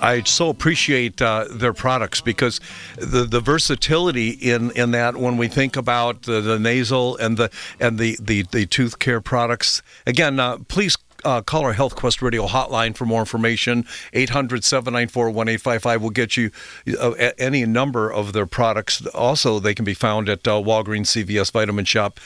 I 0.00 0.22
so 0.22 0.48
appreciate 0.48 1.20
uh, 1.20 1.46
their 1.50 1.72
products 1.72 2.20
because 2.20 2.60
the, 2.96 3.24
the 3.24 3.40
versatility 3.40 4.30
in, 4.30 4.70
in 4.72 4.92
that 4.92 5.16
when 5.16 5.36
we 5.36 5.48
think 5.48 5.76
about 5.76 6.22
the, 6.22 6.40
the 6.40 6.58
nasal 6.58 7.16
and 7.16 7.36
the 7.36 7.50
and 7.80 7.98
the, 7.98 8.16
the, 8.20 8.42
the 8.50 8.66
tooth 8.66 8.98
care 8.98 9.20
products. 9.20 9.82
Again, 10.06 10.38
uh, 10.38 10.58
please 10.68 10.96
uh, 11.24 11.42
call 11.42 11.64
our 11.64 11.72
Health 11.72 11.96
Quest 11.96 12.22
Radio 12.22 12.46
hotline 12.46 12.96
for 12.96 13.04
more 13.04 13.20
information. 13.20 13.84
800 14.12 14.64
794 14.64 15.24
1855 15.30 16.02
will 16.02 16.10
get 16.10 16.36
you 16.36 16.50
uh, 16.98 17.12
any 17.38 17.64
number 17.66 18.12
of 18.12 18.32
their 18.32 18.46
products. 18.46 19.04
Also, 19.08 19.58
they 19.58 19.74
can 19.74 19.84
be 19.84 19.94
found 19.94 20.28
at 20.28 20.46
uh, 20.46 20.52
Walgreens, 20.52 21.06
CVS, 21.06 21.52
Vitamin 21.52 21.84
Shoppe 21.84 22.18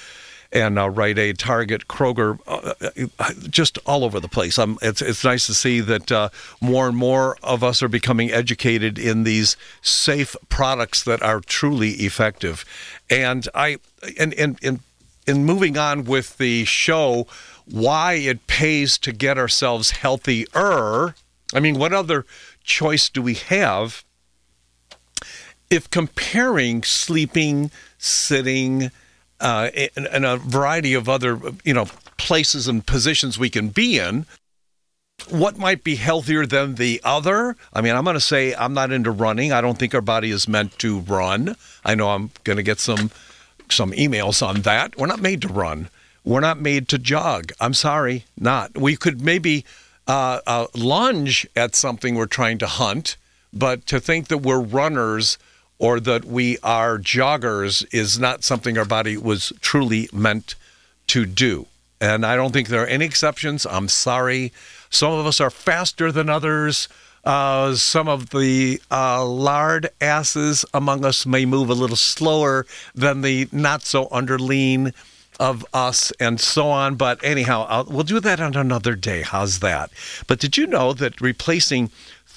and 0.52 0.78
uh, 0.78 0.90
Rite 0.90 1.18
Aid, 1.18 1.38
Target, 1.38 1.88
Kroger, 1.88 2.38
uh, 2.46 2.74
uh, 3.18 3.32
just 3.48 3.78
all 3.86 4.04
over 4.04 4.20
the 4.20 4.28
place. 4.28 4.58
Um, 4.58 4.78
it's 4.82 5.00
it's 5.00 5.24
nice 5.24 5.46
to 5.46 5.54
see 5.54 5.80
that 5.80 6.12
uh, 6.12 6.28
more 6.60 6.86
and 6.88 6.96
more 6.96 7.36
of 7.42 7.64
us 7.64 7.82
are 7.82 7.88
becoming 7.88 8.30
educated 8.30 8.98
in 8.98 9.24
these 9.24 9.56
safe 9.80 10.36
products 10.48 11.02
that 11.04 11.22
are 11.22 11.40
truly 11.40 11.92
effective. 11.92 12.64
And 13.08 13.48
I 13.54 13.78
and 14.18 14.34
and 14.34 14.58
in 14.62 14.80
in 15.26 15.44
moving 15.44 15.78
on 15.78 16.04
with 16.04 16.36
the 16.36 16.64
show, 16.64 17.26
why 17.64 18.14
it 18.14 18.46
pays 18.46 18.98
to 18.98 19.12
get 19.12 19.38
ourselves 19.38 19.92
healthier. 19.92 21.14
I 21.54 21.60
mean, 21.60 21.78
what 21.78 21.92
other 21.92 22.26
choice 22.62 23.08
do 23.08 23.22
we 23.22 23.34
have? 23.34 24.04
If 25.70 25.88
comparing 25.88 26.82
sleeping, 26.82 27.70
sitting, 27.96 28.90
uh, 29.42 29.70
and, 29.96 30.06
and 30.06 30.24
a 30.24 30.36
variety 30.38 30.94
of 30.94 31.08
other, 31.08 31.38
you 31.64 31.74
know, 31.74 31.86
places 32.16 32.68
and 32.68 32.86
positions 32.86 33.38
we 33.38 33.50
can 33.50 33.68
be 33.68 33.98
in. 33.98 34.24
What 35.28 35.58
might 35.58 35.84
be 35.84 35.96
healthier 35.96 36.46
than 36.46 36.76
the 36.76 37.00
other? 37.04 37.56
I 37.72 37.80
mean, 37.80 37.94
I'm 37.94 38.04
going 38.04 38.14
to 38.14 38.20
say 38.20 38.54
I'm 38.54 38.72
not 38.72 38.90
into 38.92 39.10
running. 39.10 39.52
I 39.52 39.60
don't 39.60 39.78
think 39.78 39.94
our 39.94 40.00
body 40.00 40.30
is 40.30 40.48
meant 40.48 40.78
to 40.78 41.00
run. 41.00 41.56
I 41.84 41.94
know 41.94 42.10
I'm 42.10 42.30
going 42.44 42.56
to 42.56 42.62
get 42.62 42.80
some 42.80 43.10
some 43.68 43.92
emails 43.92 44.46
on 44.46 44.62
that. 44.62 44.96
We're 44.98 45.06
not 45.06 45.20
made 45.20 45.42
to 45.42 45.48
run. 45.48 45.88
We're 46.24 46.40
not 46.40 46.60
made 46.60 46.88
to 46.88 46.98
jog. 46.98 47.52
I'm 47.60 47.74
sorry, 47.74 48.24
not. 48.38 48.76
We 48.76 48.96
could 48.96 49.22
maybe 49.22 49.64
uh, 50.06 50.40
uh, 50.46 50.66
lunge 50.74 51.46
at 51.56 51.74
something 51.74 52.14
we're 52.14 52.26
trying 52.26 52.58
to 52.58 52.66
hunt, 52.66 53.16
but 53.52 53.86
to 53.86 53.98
think 53.98 54.28
that 54.28 54.38
we're 54.38 54.60
runners 54.60 55.38
or 55.82 55.98
that 55.98 56.24
we 56.24 56.56
are 56.62 56.96
joggers 56.96 57.84
is 57.92 58.16
not 58.16 58.44
something 58.44 58.78
our 58.78 58.84
body 58.84 59.16
was 59.16 59.52
truly 59.60 60.08
meant 60.12 60.54
to 61.08 61.26
do. 61.26 61.66
And 62.00 62.24
I 62.24 62.36
don't 62.36 62.52
think 62.52 62.68
there 62.68 62.84
are 62.84 62.86
any 62.86 63.04
exceptions. 63.04 63.66
I'm 63.66 63.88
sorry. 63.88 64.52
Some 64.90 65.12
of 65.12 65.26
us 65.26 65.40
are 65.40 65.50
faster 65.50 66.12
than 66.12 66.30
others. 66.30 66.88
Uh, 67.24 67.74
some 67.74 68.06
of 68.06 68.30
the 68.30 68.80
uh, 68.92 69.24
lard 69.24 69.90
asses 70.00 70.64
among 70.72 71.04
us 71.04 71.26
may 71.26 71.44
move 71.44 71.68
a 71.68 71.74
little 71.74 71.96
slower 71.96 72.64
than 72.94 73.22
the 73.22 73.48
not 73.50 73.82
so 73.82 74.06
underlean 74.06 74.94
of 75.40 75.66
us 75.74 76.12
and 76.20 76.40
so 76.40 76.68
on. 76.68 76.94
But 76.94 77.24
anyhow, 77.24 77.66
I'll, 77.68 77.84
we'll 77.86 78.04
do 78.04 78.20
that 78.20 78.38
on 78.38 78.54
another 78.54 78.94
day. 78.94 79.22
How's 79.22 79.58
that? 79.58 79.90
But 80.28 80.38
did 80.38 80.56
you 80.56 80.68
know 80.68 80.92
that 80.92 81.20
replacing 81.20 81.90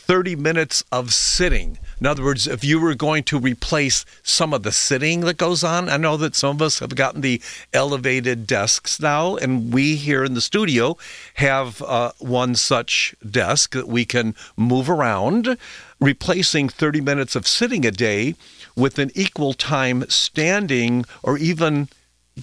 30 0.05 0.35
minutes 0.35 0.83
of 0.91 1.13
sitting. 1.13 1.79
In 1.99 2.05
other 2.05 2.23
words, 2.23 2.45
if 2.45 2.63
you 2.63 2.79
were 2.79 2.93
going 2.93 3.23
to 3.23 3.39
replace 3.39 4.05
some 4.21 4.53
of 4.53 4.63
the 4.63 4.71
sitting 4.71 5.21
that 5.21 5.37
goes 5.37 5.63
on, 5.63 5.87
I 5.87 5.97
know 5.97 6.17
that 6.17 6.35
some 6.35 6.57
of 6.57 6.61
us 6.61 6.79
have 6.79 6.95
gotten 6.95 7.21
the 7.21 7.41
elevated 7.73 8.45
desks 8.45 8.99
now, 8.99 9.37
and 9.37 9.73
we 9.73 9.95
here 9.95 10.23
in 10.23 10.33
the 10.33 10.41
studio 10.41 10.97
have 11.35 11.81
uh, 11.81 12.11
one 12.19 12.55
such 12.55 13.15
desk 13.29 13.73
that 13.73 13.87
we 13.87 14.03
can 14.03 14.35
move 14.57 14.89
around, 14.89 15.57
replacing 16.01 16.67
30 16.67 16.99
minutes 16.99 17.35
of 17.35 17.47
sitting 17.47 17.85
a 17.85 17.91
day 17.91 18.35
with 18.75 18.99
an 18.99 19.11
equal 19.15 19.53
time 19.53 20.03
standing 20.09 21.05
or 21.23 21.37
even, 21.37 21.87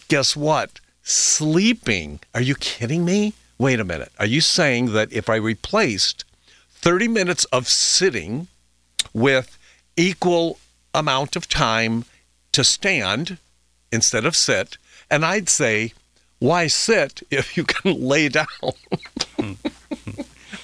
guess 0.08 0.34
what, 0.34 0.80
sleeping. 1.02 2.20
Are 2.34 2.40
you 2.40 2.54
kidding 2.54 3.04
me? 3.04 3.34
Wait 3.58 3.80
a 3.80 3.84
minute. 3.84 4.12
Are 4.18 4.26
you 4.26 4.40
saying 4.40 4.92
that 4.92 5.12
if 5.12 5.28
I 5.28 5.36
replaced 5.36 6.24
30 6.70 7.08
minutes 7.08 7.44
of 7.46 7.68
sitting 7.68 8.48
with 9.12 9.58
equal 9.96 10.58
amount 10.94 11.36
of 11.36 11.48
time 11.48 12.04
to 12.52 12.64
stand 12.64 13.38
instead 13.90 14.24
of 14.24 14.36
sit. 14.36 14.76
And 15.10 15.24
I'd 15.24 15.48
say, 15.48 15.92
why 16.38 16.66
sit 16.66 17.22
if 17.30 17.56
you 17.56 17.64
can 17.64 18.00
lay 18.00 18.28
down? 18.28 18.46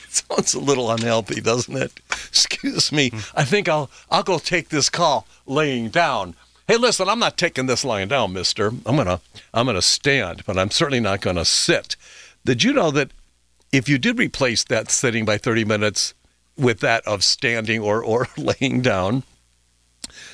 Sounds 0.08 0.54
a 0.54 0.60
little 0.60 0.90
unhealthy, 0.90 1.40
doesn't 1.40 1.76
it? 1.76 2.00
Excuse 2.10 2.90
me. 2.90 3.12
I 3.34 3.44
think 3.44 3.68
I'll 3.68 3.90
I'll 4.10 4.22
go 4.22 4.38
take 4.38 4.70
this 4.70 4.88
call 4.88 5.26
laying 5.46 5.90
down. 5.90 6.34
Hey, 6.66 6.76
listen, 6.76 7.08
I'm 7.08 7.18
not 7.18 7.36
taking 7.38 7.66
this 7.66 7.84
lying 7.84 8.08
down, 8.08 8.32
mister. 8.32 8.68
I'm 8.68 8.96
gonna 8.96 9.20
I'm 9.54 9.66
gonna 9.66 9.82
stand, 9.82 10.44
but 10.44 10.58
I'm 10.58 10.70
certainly 10.70 11.00
not 11.00 11.20
gonna 11.20 11.44
sit. 11.44 11.96
Did 12.44 12.64
you 12.64 12.72
know 12.72 12.90
that 12.90 13.10
if 13.70 13.88
you 13.88 13.98
did 13.98 14.18
replace 14.18 14.64
that 14.64 14.90
sitting 14.90 15.24
by 15.24 15.38
30 15.38 15.64
minutes 15.64 16.14
with 16.58 16.80
that 16.80 17.06
of 17.06 17.24
standing 17.24 17.80
or, 17.80 18.04
or 18.04 18.28
laying 18.36 18.82
down, 18.82 19.22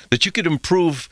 that 0.09 0.25
you 0.25 0.31
could 0.31 0.47
improve 0.47 1.07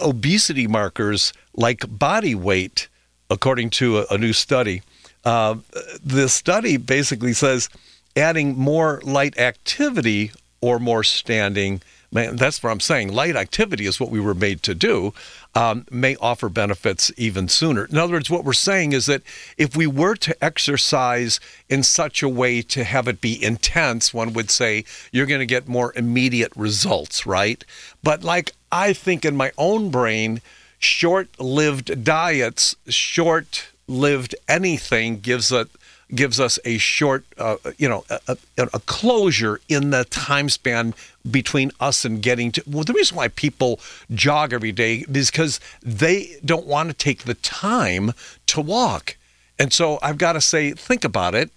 obesity 0.00 0.66
markers 0.66 1.32
like 1.54 1.84
body 1.88 2.34
weight, 2.34 2.88
according 3.30 3.70
to 3.70 3.98
a, 3.98 4.06
a 4.10 4.18
new 4.18 4.32
study. 4.32 4.82
Uh, 5.24 5.56
the 6.04 6.28
study 6.28 6.76
basically 6.76 7.32
says 7.32 7.68
adding 8.16 8.56
more 8.56 9.00
light 9.04 9.38
activity 9.38 10.32
or 10.60 10.78
more 10.78 11.02
standing 11.02 11.80
that's 12.14 12.62
what 12.62 12.70
I'm 12.70 12.80
saying. 12.80 13.12
Light 13.12 13.34
activity 13.34 13.86
is 13.86 13.98
what 13.98 14.10
we 14.10 14.20
were 14.20 14.34
made 14.34 14.62
to 14.62 14.74
do, 14.74 15.12
um, 15.54 15.84
may 15.90 16.14
offer 16.16 16.48
benefits 16.48 17.10
even 17.16 17.48
sooner. 17.48 17.86
In 17.86 17.98
other 17.98 18.12
words, 18.14 18.30
what 18.30 18.44
we're 18.44 18.52
saying 18.52 18.92
is 18.92 19.06
that 19.06 19.22
if 19.58 19.76
we 19.76 19.88
were 19.88 20.14
to 20.16 20.44
exercise 20.44 21.40
in 21.68 21.82
such 21.82 22.22
a 22.22 22.28
way 22.28 22.62
to 22.62 22.84
have 22.84 23.08
it 23.08 23.20
be 23.20 23.42
intense, 23.42 24.14
one 24.14 24.32
would 24.32 24.50
say 24.50 24.84
you're 25.10 25.26
going 25.26 25.40
to 25.40 25.46
get 25.46 25.66
more 25.66 25.92
immediate 25.96 26.52
results, 26.54 27.26
right? 27.26 27.64
But 28.02 28.22
like 28.22 28.52
I 28.70 28.92
think 28.92 29.24
in 29.24 29.36
my 29.36 29.50
own 29.58 29.90
brain, 29.90 30.40
short 30.78 31.28
lived 31.40 32.04
diets, 32.04 32.76
short 32.88 33.68
lived 33.88 34.34
anything 34.48 35.18
gives 35.18 35.50
a 35.50 35.66
gives 36.12 36.38
us 36.38 36.58
a 36.64 36.78
short, 36.78 37.24
uh, 37.38 37.56
you 37.78 37.88
know, 37.88 38.04
a, 38.10 38.36
a, 38.58 38.80
closure 38.80 39.60
in 39.68 39.90
the 39.90 40.04
time 40.04 40.48
span 40.48 40.94
between 41.30 41.70
us 41.80 42.04
and 42.04 42.22
getting 42.22 42.52
to. 42.52 42.62
Well, 42.66 42.84
the 42.84 42.92
reason 42.92 43.16
why 43.16 43.28
people 43.28 43.80
jog 44.12 44.52
every 44.52 44.72
day 44.72 45.04
is 45.12 45.30
because 45.30 45.60
they 45.82 46.36
don't 46.44 46.66
want 46.66 46.90
to 46.90 46.94
take 46.94 47.22
the 47.22 47.34
time 47.34 48.12
to 48.46 48.60
walk. 48.60 49.16
And 49.58 49.72
so 49.72 49.98
I've 50.02 50.18
got 50.18 50.34
to 50.34 50.40
say, 50.40 50.72
think 50.72 51.04
about 51.04 51.34
it. 51.34 51.50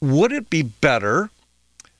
Would 0.00 0.32
it 0.32 0.50
be 0.50 0.62
better? 0.62 1.30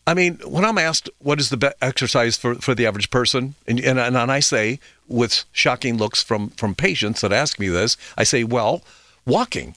I 0.06 0.14
mean, 0.14 0.38
when 0.46 0.64
I'm 0.64 0.78
asked 0.78 1.10
what 1.18 1.40
is 1.40 1.50
the 1.50 1.56
best 1.56 1.76
exercise 1.82 2.36
for, 2.36 2.54
for 2.56 2.74
the 2.74 2.86
average 2.86 3.10
person, 3.10 3.54
and, 3.66 3.80
and, 3.80 3.98
and 3.98 4.16
I 4.16 4.40
say 4.40 4.80
with 5.08 5.44
shocking 5.52 5.98
looks 5.98 6.22
from, 6.22 6.50
from 6.50 6.74
patients 6.74 7.20
that 7.20 7.32
ask 7.32 7.58
me 7.58 7.68
this, 7.68 7.96
I 8.16 8.24
say, 8.24 8.44
well, 8.44 8.82
walking. 9.26 9.74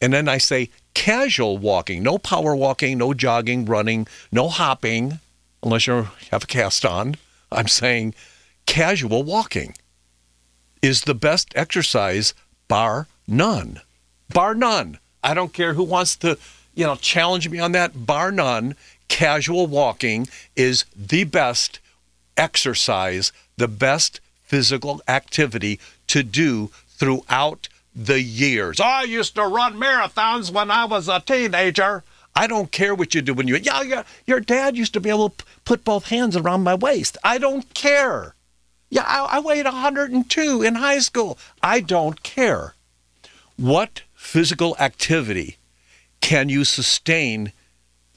And 0.00 0.12
then 0.12 0.28
I 0.28 0.38
say, 0.38 0.70
casual 0.94 1.58
walking, 1.58 2.02
no 2.02 2.18
power 2.18 2.54
walking, 2.54 2.98
no 2.98 3.14
jogging, 3.14 3.64
running, 3.64 4.06
no 4.30 4.48
hopping, 4.48 5.18
unless 5.62 5.86
you 5.86 6.08
have 6.30 6.44
a 6.44 6.46
cast 6.46 6.84
on. 6.84 7.16
I'm 7.50 7.68
saying 7.68 8.14
casual 8.66 9.22
walking 9.22 9.74
is 10.80 11.02
the 11.02 11.14
best 11.14 11.52
exercise, 11.54 12.34
bar 12.68 13.06
none. 13.26 13.80
Bar 14.32 14.54
none. 14.54 14.98
I 15.22 15.34
don't 15.34 15.52
care 15.52 15.74
who 15.74 15.84
wants 15.84 16.16
to, 16.16 16.38
you 16.74 16.84
know, 16.84 16.96
challenge 16.96 17.48
me 17.48 17.58
on 17.58 17.72
that. 17.72 18.06
Bar 18.06 18.32
none, 18.32 18.74
casual 19.08 19.66
walking 19.66 20.26
is 20.56 20.84
the 20.96 21.24
best 21.24 21.78
exercise, 22.36 23.32
the 23.56 23.68
best 23.68 24.20
physical 24.42 25.00
activity 25.06 25.78
to 26.08 26.22
do 26.22 26.70
throughout 26.88 27.68
the 27.94 28.20
years. 28.20 28.80
I 28.80 29.02
used 29.02 29.34
to 29.34 29.46
run 29.46 29.76
marathons 29.76 30.50
when 30.50 30.70
I 30.70 30.84
was 30.84 31.08
a 31.08 31.20
teenager. 31.20 32.04
I 32.34 32.46
don't 32.46 32.72
care 32.72 32.94
what 32.94 33.14
you 33.14 33.20
do 33.20 33.34
when 33.34 33.48
you. 33.48 33.56
Yeah, 33.56 33.82
yeah. 33.82 34.02
Your 34.26 34.40
dad 34.40 34.76
used 34.76 34.94
to 34.94 35.00
be 35.00 35.10
able 35.10 35.30
to 35.30 35.44
put 35.64 35.84
both 35.84 36.06
hands 36.06 36.36
around 36.36 36.62
my 36.62 36.74
waist. 36.74 37.18
I 37.22 37.38
don't 37.38 37.72
care. 37.74 38.34
Yeah, 38.88 39.04
I, 39.06 39.36
I 39.36 39.40
weighed 39.40 39.64
102 39.64 40.62
in 40.62 40.74
high 40.76 40.98
school. 40.98 41.38
I 41.62 41.80
don't 41.80 42.22
care. 42.22 42.74
What 43.56 44.02
physical 44.14 44.76
activity 44.78 45.58
can 46.20 46.48
you 46.48 46.64
sustain 46.64 47.52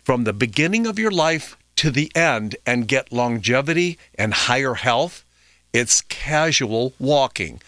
from 0.03 0.23
the 0.23 0.33
beginning 0.33 0.87
of 0.87 0.99
your 0.99 1.11
life 1.11 1.57
to 1.77 1.91
the 1.91 2.11
end 2.15 2.55
and 2.65 2.87
get 2.87 3.11
longevity 3.11 3.97
and 4.17 4.33
higher 4.33 4.75
health? 4.75 5.25
It's 5.73 6.01
casual 6.01 6.93
walking. 6.99 7.61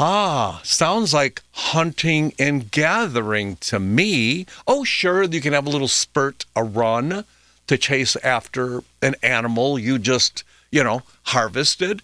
Ah, 0.00 0.60
sounds 0.62 1.12
like 1.12 1.42
hunting 1.50 2.32
and 2.38 2.70
gathering 2.70 3.56
to 3.56 3.80
me. 3.80 4.46
Oh, 4.64 4.84
sure, 4.84 5.24
you 5.24 5.40
can 5.40 5.52
have 5.52 5.66
a 5.66 5.70
little 5.70 5.88
spurt, 5.88 6.46
a 6.54 6.62
run 6.62 7.24
to 7.66 7.76
chase 7.76 8.14
after 8.22 8.84
an 9.02 9.16
animal 9.24 9.76
you 9.76 9.98
just, 9.98 10.44
you 10.70 10.84
know, 10.84 11.02
harvested. 11.24 12.00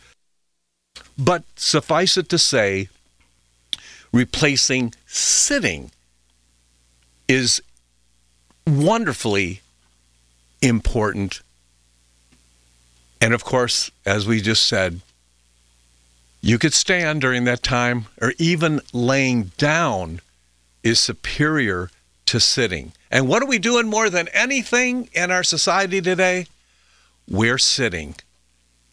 But 1.17 1.45
suffice 1.55 2.17
it 2.17 2.29
to 2.31 2.39
say, 2.39 2.89
replacing 4.13 4.95
sitting 5.07 5.93
is 7.29 7.63
wonderfully 8.67 9.61
important. 10.61 11.43
And 13.21 13.33
of 13.33 13.45
course, 13.45 13.93
as 14.05 14.27
we 14.27 14.41
just 14.41 14.67
said, 14.67 15.01
you 16.45 16.59
could 16.59 16.75
stand 16.75 17.23
during 17.23 17.45
that 17.45 17.63
time, 17.63 18.05
or 18.21 18.35
even 18.37 18.83
laying 18.93 19.45
down 19.57 20.21
is 20.83 21.01
superior 21.01 21.89
to 22.27 22.39
sitting. 22.39 22.93
And 23.11 23.27
what 23.27 23.43
are 23.43 23.47
we 23.47 23.59
doing 23.59 23.89
more 23.89 24.11
than 24.11 24.29
anything 24.29 25.09
in 25.15 25.31
our 25.31 25.43
society 25.43 26.03
today? 26.03 26.47
We're 27.27 27.57
sitting, 27.57 28.17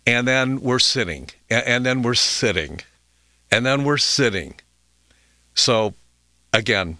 and 0.07 0.25
then 0.25 0.61
we're 0.61 0.79
sitting, 0.79 1.29
and 1.49 1.85
then 1.85 2.01
we're 2.01 2.13
sitting, 2.13 2.79
and 3.51 3.65
then 3.65 3.83
we're 3.83 3.97
sitting. 3.97 4.53
So, 5.53 5.93
again, 6.53 6.99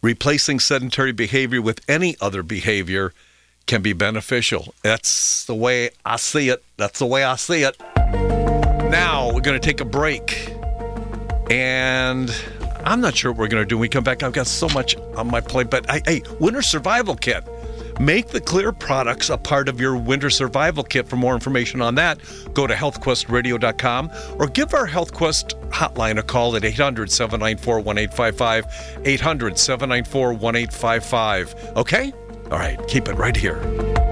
replacing 0.00 0.60
sedentary 0.60 1.12
behavior 1.12 1.60
with 1.60 1.82
any 1.86 2.16
other 2.18 2.42
behavior 2.42 3.12
can 3.66 3.82
be 3.82 3.92
beneficial. 3.92 4.72
That's 4.82 5.44
the 5.44 5.54
way 5.54 5.90
I 6.02 6.16
see 6.16 6.48
it. 6.48 6.64
That's 6.78 6.98
the 6.98 7.04
way 7.04 7.24
I 7.24 7.36
see 7.36 7.64
it. 7.64 7.76
Now 8.90 9.32
we're 9.32 9.40
going 9.40 9.58
to 9.58 9.64
take 9.64 9.80
a 9.80 9.84
break. 9.84 10.52
And 11.48 12.28
I'm 12.84 13.00
not 13.00 13.16
sure 13.16 13.30
what 13.30 13.38
we're 13.38 13.48
going 13.48 13.62
to 13.62 13.68
do 13.68 13.76
when 13.76 13.82
we 13.82 13.88
come 13.88 14.02
back. 14.02 14.24
I've 14.24 14.32
got 14.32 14.48
so 14.48 14.68
much 14.70 14.96
on 15.16 15.28
my 15.30 15.40
plate. 15.40 15.70
But 15.70 15.88
hey, 16.06 16.22
Winter 16.40 16.60
Survival 16.60 17.14
Kit. 17.14 17.44
Make 18.00 18.28
the 18.28 18.40
Xlear 18.40 18.76
products 18.76 19.28
a 19.28 19.36
part 19.36 19.68
of 19.68 19.78
your 19.78 19.94
winter 19.94 20.30
survival 20.30 20.82
kit. 20.82 21.06
For 21.06 21.16
more 21.16 21.34
information 21.34 21.82
on 21.82 21.96
that, 21.96 22.18
go 22.54 22.66
to 22.66 22.72
healthquestradio.com 22.72 24.10
or 24.38 24.46
give 24.46 24.72
our 24.72 24.88
HealthQuest 24.88 25.70
hotline 25.70 26.18
a 26.18 26.22
call 26.22 26.56
at 26.56 26.64
800 26.64 27.10
794 27.10 27.80
1855. 27.80 29.02
800 29.04 29.58
794 29.58 30.32
1855. 30.32 31.72
Okay? 31.76 32.12
All 32.50 32.58
right, 32.58 32.78
keep 32.88 33.06
it 33.06 33.14
right 33.14 33.36
here. 33.36 34.09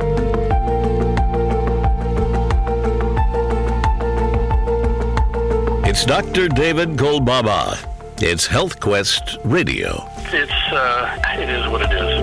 It's 6.00 6.06
Dr. 6.06 6.46
David 6.46 6.90
Kolbaba. 6.90 7.76
It's 8.22 8.46
HealthQuest 8.46 9.40
Radio. 9.42 10.08
It's, 10.32 10.52
uh, 10.70 11.18
it 11.40 11.48
is 11.48 11.68
what 11.72 11.82
it 11.82 11.90
is. 11.90 12.17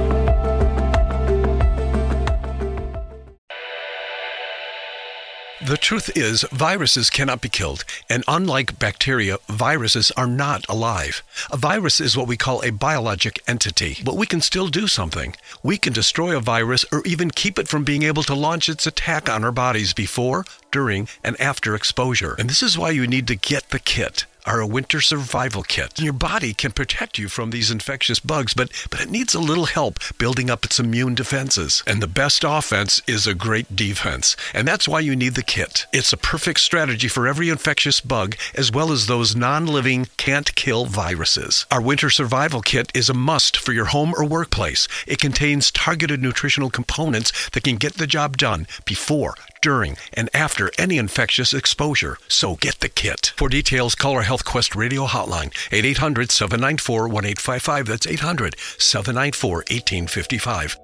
The 5.66 5.78
truth 5.78 6.16
is, 6.16 6.44
viruses 6.52 7.10
cannot 7.10 7.42
be 7.42 7.50
killed, 7.50 7.86
and 8.08 8.24
unlike 8.28 8.78
bacteria, 8.78 9.40
viruses 9.50 10.12
are 10.12 10.28
not 10.28 10.64
alive. 10.70 11.24
A 11.52 11.58
virus 11.58 12.00
is 12.00 12.16
what 12.16 12.28
we 12.28 12.38
call 12.38 12.64
a 12.64 12.72
biologic 12.72 13.42
entity, 13.48 13.98
but 14.06 14.16
we 14.16 14.28
can 14.28 14.42
still 14.42 14.68
do 14.68 14.86
something. 14.86 15.36
We 15.64 15.80
can 15.80 15.92
destroy 15.92 16.38
a 16.38 16.40
virus 16.40 16.86
or 16.92 17.02
even 17.04 17.32
keep 17.32 17.58
it 17.58 17.68
from 17.68 17.84
being 17.84 18.04
able 18.04 18.22
to 18.24 18.36
launch 18.36 18.70
its 18.70 18.86
attack 18.86 19.28
on 19.28 19.44
our 19.44 19.52
bodies 19.52 19.92
before, 19.92 20.46
during, 20.72 21.08
and 21.24 21.40
after 21.42 21.74
exposure. 21.74 22.36
And 22.38 22.48
this 22.48 22.62
is 22.62 22.78
why 22.78 22.92
you 22.92 23.08
need 23.08 23.26
to 23.30 23.36
get 23.36 23.70
the 23.70 23.80
kit 23.80 24.28
our 24.46 24.66
winter 24.66 25.02
survival 25.02 25.64
kit. 25.64 26.00
Your 26.00 26.14
body 26.14 26.54
can 26.54 26.72
protect 26.72 27.18
you 27.18 27.30
from 27.30 27.50
these 27.50 27.72
infectious 27.72 28.20
bugs, 28.20 28.54
but, 28.54 28.72
but 28.90 29.02
it 29.02 29.10
needs 29.10 29.34
a 29.34 29.40
little 29.40 29.66
help 29.66 30.00
building 30.18 30.50
up 30.50 30.66
its 30.66 30.80
immune 30.80 31.16
defenses. 31.16 31.84
And 31.88 32.02
the 32.02 32.08
best 32.08 32.44
offense 32.46 33.02
is 33.08 33.28
a 33.28 33.34
great 33.34 33.76
defense. 33.76 34.36
And 34.54 34.68
that's 34.68 34.88
why 34.88 35.00
you 35.00 35.16
need 35.16 35.36
the 35.36 35.44
kit. 35.44 35.88
It's 35.92 36.14
a 36.14 36.18
perfect 36.18 36.60
strategy 36.60 37.08
for 37.08 37.28
every 37.28 37.50
infectious 37.50 38.02
bug, 38.02 38.36
as 38.54 38.72
well 38.72 38.92
as 38.92 39.08
those 39.08 39.36
non 39.36 39.66
living, 39.66 40.08
can't 40.18 40.54
kill 40.56 40.86
viruses. 40.86 41.66
Our 41.72 41.82
winter 41.82 42.10
survival 42.10 42.62
kit 42.62 42.92
is 42.94 43.10
a 43.10 43.14
must 43.14 43.58
for 43.58 43.74
your 43.74 43.86
home 43.86 44.14
or 44.16 44.26
workplace. 44.26 44.88
It 45.08 45.20
contains 45.20 45.72
targeted 45.72 46.22
nutritional 46.22 46.70
components 46.70 47.50
that 47.50 47.64
can 47.64 47.78
get 47.78 47.96
the 47.96 48.08
job 48.08 48.38
done 48.38 48.68
before, 48.86 49.36
during, 49.66 49.98
and 50.14 50.30
after 50.34 50.72
any 50.78 51.00
infectious 51.00 51.54
exposure. 51.54 52.18
So 52.28 52.56
get 52.56 52.82
the 52.82 52.90
kit. 52.90 53.34
For 53.36 53.50
details, 53.50 53.96
call 53.96 54.14
our 54.14 54.22
Health 54.22 54.46
Quest 54.46 54.76
radio 54.76 55.08
hotline, 55.08 55.52
800 55.72 56.32
794 56.32 57.08
1855. 57.08 57.88
That's 57.88 58.08
800 58.08 58.56
794 58.78 59.56
1855. 59.56 60.78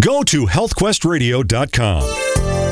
Go 0.00 0.22
to 0.22 0.46
healthquestradio.com. 0.46 2.63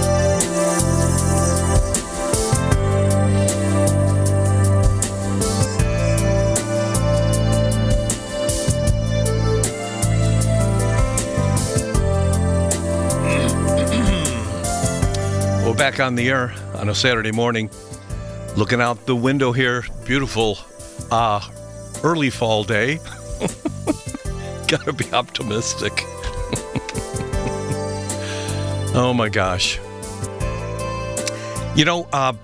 We're 15.73 15.79
back 15.79 16.01
on 16.01 16.17
the 16.17 16.29
air 16.29 16.53
on 16.75 16.91
a 16.91 16.95
Saturday 16.95 17.33
morning, 17.33 17.71
looking 18.59 18.83
out 18.83 19.07
the 19.07 19.17
window 19.17 19.53
here. 19.53 19.83
Beautiful, 20.05 20.59
uh, 21.11 21.41
early 22.05 22.29
fall 22.29 22.63
day. 22.63 22.97
Gotta 24.69 24.93
be 24.93 25.11
optimistic. 25.15 25.93
oh 28.95 29.15
my 29.17 29.31
gosh. 29.31 29.79
You 31.75 31.87
know, 31.87 32.07
uh, 32.13 32.35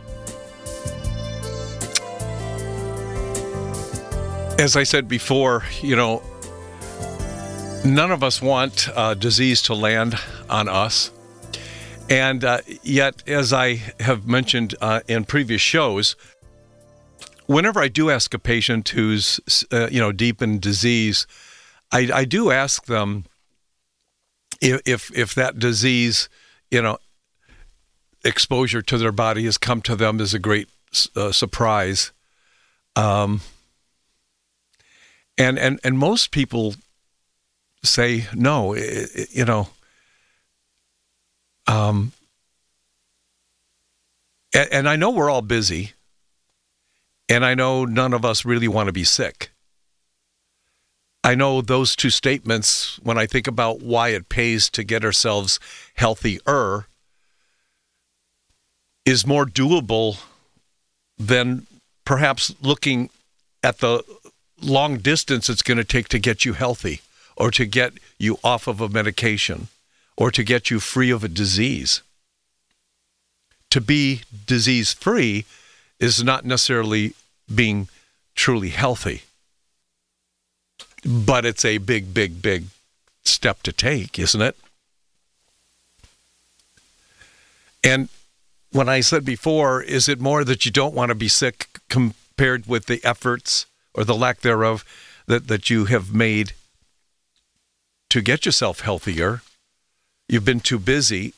as 4.59 4.74
I 4.74 4.85
said 4.85 5.07
before, 5.07 5.64
you 5.83 5.97
know, 5.97 6.22
none 7.85 8.11
of 8.11 8.22
us 8.22 8.41
want 8.41 8.89
uh, 8.97 9.12
disease 9.12 9.61
to 9.64 9.74
land 9.74 10.18
on 10.49 10.70
us. 10.70 11.11
And 12.11 12.43
uh, 12.43 12.61
yet, 12.83 13.23
as 13.29 13.53
I 13.53 13.75
have 14.01 14.27
mentioned 14.27 14.75
uh, 14.81 15.01
in 15.09 15.25
previous 15.25 15.61
shows, 15.61 16.17
whenever 17.47 17.81
I 17.81 17.89
do 17.89 18.11
ask 18.11 18.33
a 18.33 18.39
patient 18.39 18.89
who's 18.89 19.41
uh, 19.71 19.89
you 19.91 20.01
know 20.01 20.13
deep 20.13 20.41
in 20.41 20.59
disease, 20.59 21.27
I, 21.93 22.11
I 22.13 22.25
do 22.25 22.51
ask 22.51 22.87
them 22.87 23.25
if, 24.61 24.81
if 24.87 25.17
if 25.17 25.35
that 25.35 25.59
disease, 25.59 26.31
you 26.71 26.81
know, 26.81 26.99
exposure 28.25 28.81
to 28.83 28.97
their 28.97 29.13
body 29.13 29.45
has 29.45 29.59
come 29.59 29.83
to 29.83 29.95
them 29.95 30.21
as 30.21 30.33
a 30.33 30.39
great 30.39 30.69
uh, 31.15 31.31
surprise. 31.33 32.13
Um, 32.97 33.43
and 35.37 35.59
and 35.59 35.79
and 35.85 35.99
most 35.99 36.31
people 36.31 36.75
say 37.83 38.27
no. 38.35 38.73
It, 38.73 39.11
it, 39.15 39.35
you 39.35 39.45
know. 39.45 39.69
Um, 41.69 42.12
and, 44.55 44.69
and 44.73 44.89
I 44.89 44.97
know 44.97 45.11
we're 45.11 45.31
all 45.31 45.43
busy, 45.43 45.93
and 47.29 47.45
I 47.45 47.55
know 47.55 47.85
none 47.85 48.14
of 48.14 48.25
us 48.25 48.45
really 48.45 48.69
want 48.69 48.87
to 48.87 48.93
be 48.93 49.05
sick. 49.05 49.51
I 51.23 51.35
know 51.35 51.61
those 51.61 51.95
two 51.95 52.11
statements, 52.11 52.99
when 53.03 53.19
I 53.19 53.27
think 53.27 53.47
about 53.47 53.83
why 53.83 54.09
it 54.09 54.31
pays 54.31 54.71
to 54.71 54.83
get 54.83 55.05
ourselves 55.05 55.61
healthier, 55.95 56.87
is 59.05 59.27
more 59.27 59.45
doable 59.45 60.21
than 61.19 61.66
perhaps 62.05 62.55
looking 62.62 63.11
at 63.62 63.79
the 63.79 64.03
long 64.62 64.99
distance 64.99 65.51
it's 65.51 65.62
going 65.62 65.77
to 65.77 65.85
take 65.85 66.09
to 66.09 66.19
get 66.19 66.45
you 66.45 66.55
healthy 66.55 67.03
or 67.37 67.51
to 67.51 67.66
get 67.66 67.93
you 68.19 68.39
off 68.43 68.66
of 68.66 68.81
a 68.81 68.89
medication 68.89 69.69
or 70.19 70.33
to 70.33 70.43
get 70.43 70.69
you 70.69 70.81
free 70.81 71.11
of 71.11 71.23
a 71.23 71.29
disease. 71.29 72.03
To 73.71 73.81
be 73.81 74.23
disease 74.47 74.93
free 74.93 75.45
is 76.01 76.25
not 76.25 76.45
necessarily 76.45 77.14
being 77.55 77.89
truly 78.35 78.71
healthy, 78.71 79.23
but 81.05 81.45
it's 81.47 81.64
a 81.64 81.79
big, 81.79 82.12
big, 82.12 82.43
big 82.43 82.64
step 83.25 83.62
to 83.62 83.73
take, 83.73 84.19
isn't 84.19 84.43
it? 84.43 84.57
And 87.85 88.09
when 88.73 88.89
I 88.89 89.01
said 89.01 89.25
before, 89.25 89.81
is 89.83 90.09
it 90.09 90.21
more 90.21 90.43
that 90.43 90.66
you 90.66 90.73
don't 90.73 90.95
want 90.95 91.11
to 91.11 91.14
be 91.14 91.29
sick 91.29 91.79
compared 91.89 92.66
with 92.66 92.87
the 92.87 93.01
efforts 93.05 93.66
or 93.95 94.03
the 94.03 94.16
lack 94.16 94.41
thereof 94.41 94.85
that, 95.27 95.47
that 95.47 95.71
you 95.71 95.85
have 95.85 96.12
made 96.12 96.55
to 98.11 98.21
get 98.21 98.45
yourself 98.45 98.81
healthier? 98.81 99.43
You've 100.29 100.45
been 100.45 100.61
too 100.61 100.79
busy. 100.79 101.35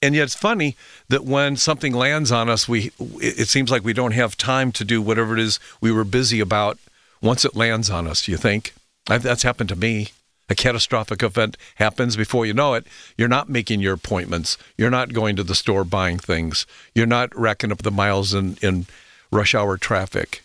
And 0.00 0.14
yet 0.14 0.24
it's 0.24 0.34
funny 0.34 0.76
that 1.08 1.24
when 1.24 1.56
something 1.56 1.92
lands 1.92 2.30
on 2.30 2.48
us, 2.48 2.68
we 2.68 2.92
it 3.20 3.48
seems 3.48 3.70
like 3.70 3.84
we 3.84 3.92
don't 3.92 4.12
have 4.12 4.36
time 4.36 4.70
to 4.72 4.84
do 4.84 5.02
whatever 5.02 5.34
it 5.34 5.40
is 5.40 5.58
we 5.80 5.90
were 5.90 6.04
busy 6.04 6.38
about 6.40 6.78
once 7.20 7.44
it 7.44 7.56
lands 7.56 7.90
on 7.90 8.06
us, 8.06 8.28
you 8.28 8.36
think? 8.36 8.74
That's 9.06 9.42
happened 9.42 9.70
to 9.70 9.76
me. 9.76 10.08
A 10.48 10.54
catastrophic 10.54 11.22
event 11.22 11.56
happens 11.74 12.16
before 12.16 12.46
you 12.46 12.54
know 12.54 12.74
it. 12.74 12.86
You're 13.18 13.28
not 13.28 13.50
making 13.50 13.80
your 13.80 13.94
appointments. 13.94 14.56
You're 14.78 14.90
not 14.90 15.12
going 15.12 15.36
to 15.36 15.42
the 15.42 15.54
store 15.54 15.84
buying 15.84 16.18
things. 16.18 16.64
You're 16.94 17.06
not 17.06 17.36
racking 17.36 17.72
up 17.72 17.82
the 17.82 17.90
miles 17.90 18.32
in, 18.32 18.56
in 18.62 18.86
rush 19.30 19.54
hour 19.54 19.76
traffic. 19.76 20.42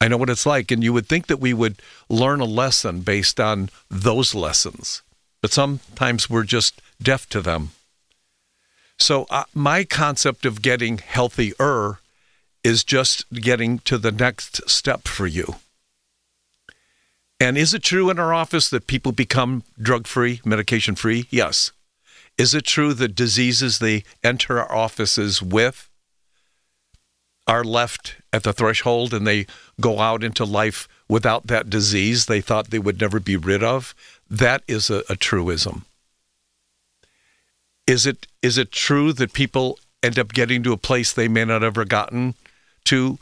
I 0.00 0.08
know 0.08 0.16
what 0.16 0.30
it's 0.30 0.46
like. 0.46 0.70
And 0.70 0.82
you 0.82 0.92
would 0.92 1.08
think 1.08 1.26
that 1.26 1.40
we 1.40 1.52
would 1.52 1.82
learn 2.08 2.40
a 2.40 2.46
lesson 2.46 3.00
based 3.00 3.38
on 3.38 3.68
those 3.90 4.34
lessons. 4.34 5.02
But 5.40 5.52
sometimes 5.52 6.28
we're 6.28 6.44
just 6.44 6.80
deaf 7.00 7.28
to 7.30 7.40
them. 7.40 7.70
So, 8.98 9.26
uh, 9.30 9.44
my 9.54 9.84
concept 9.84 10.44
of 10.44 10.60
getting 10.60 10.98
healthier 10.98 11.98
is 12.64 12.82
just 12.82 13.30
getting 13.32 13.78
to 13.80 13.96
the 13.96 14.10
next 14.10 14.68
step 14.68 15.06
for 15.06 15.26
you. 15.26 15.56
And 17.40 17.56
is 17.56 17.72
it 17.72 17.84
true 17.84 18.10
in 18.10 18.18
our 18.18 18.34
office 18.34 18.68
that 18.70 18.88
people 18.88 19.12
become 19.12 19.62
drug 19.80 20.08
free, 20.08 20.40
medication 20.44 20.96
free? 20.96 21.26
Yes. 21.30 21.70
Is 22.36 22.54
it 22.54 22.64
true 22.64 22.94
that 22.94 23.14
diseases 23.14 23.78
they 23.78 24.02
enter 24.24 24.58
our 24.58 24.74
offices 24.74 25.40
with 25.40 25.88
are 27.46 27.64
left 27.64 28.16
at 28.32 28.42
the 28.42 28.52
threshold 28.52 29.14
and 29.14 29.26
they 29.26 29.46
go 29.80 30.00
out 30.00 30.22
into 30.22 30.44
life 30.44 30.88
without 31.08 31.46
that 31.46 31.70
disease 31.70 32.26
they 32.26 32.40
thought 32.40 32.70
they 32.70 32.78
would 32.78 33.00
never 33.00 33.20
be 33.20 33.36
rid 33.36 33.62
of? 33.62 33.94
That 34.30 34.62
is 34.68 34.90
a, 34.90 35.02
a 35.08 35.16
truism. 35.16 35.84
Is 37.86 38.06
it 38.06 38.26
is 38.42 38.58
it 38.58 38.70
true 38.70 39.12
that 39.14 39.32
people 39.32 39.78
end 40.02 40.18
up 40.18 40.32
getting 40.32 40.62
to 40.62 40.72
a 40.72 40.76
place 40.76 41.12
they 41.12 41.28
may 41.28 41.44
not 41.44 41.62
have 41.62 41.76
ever 41.76 41.84
gotten 41.84 42.34
to 42.84 43.18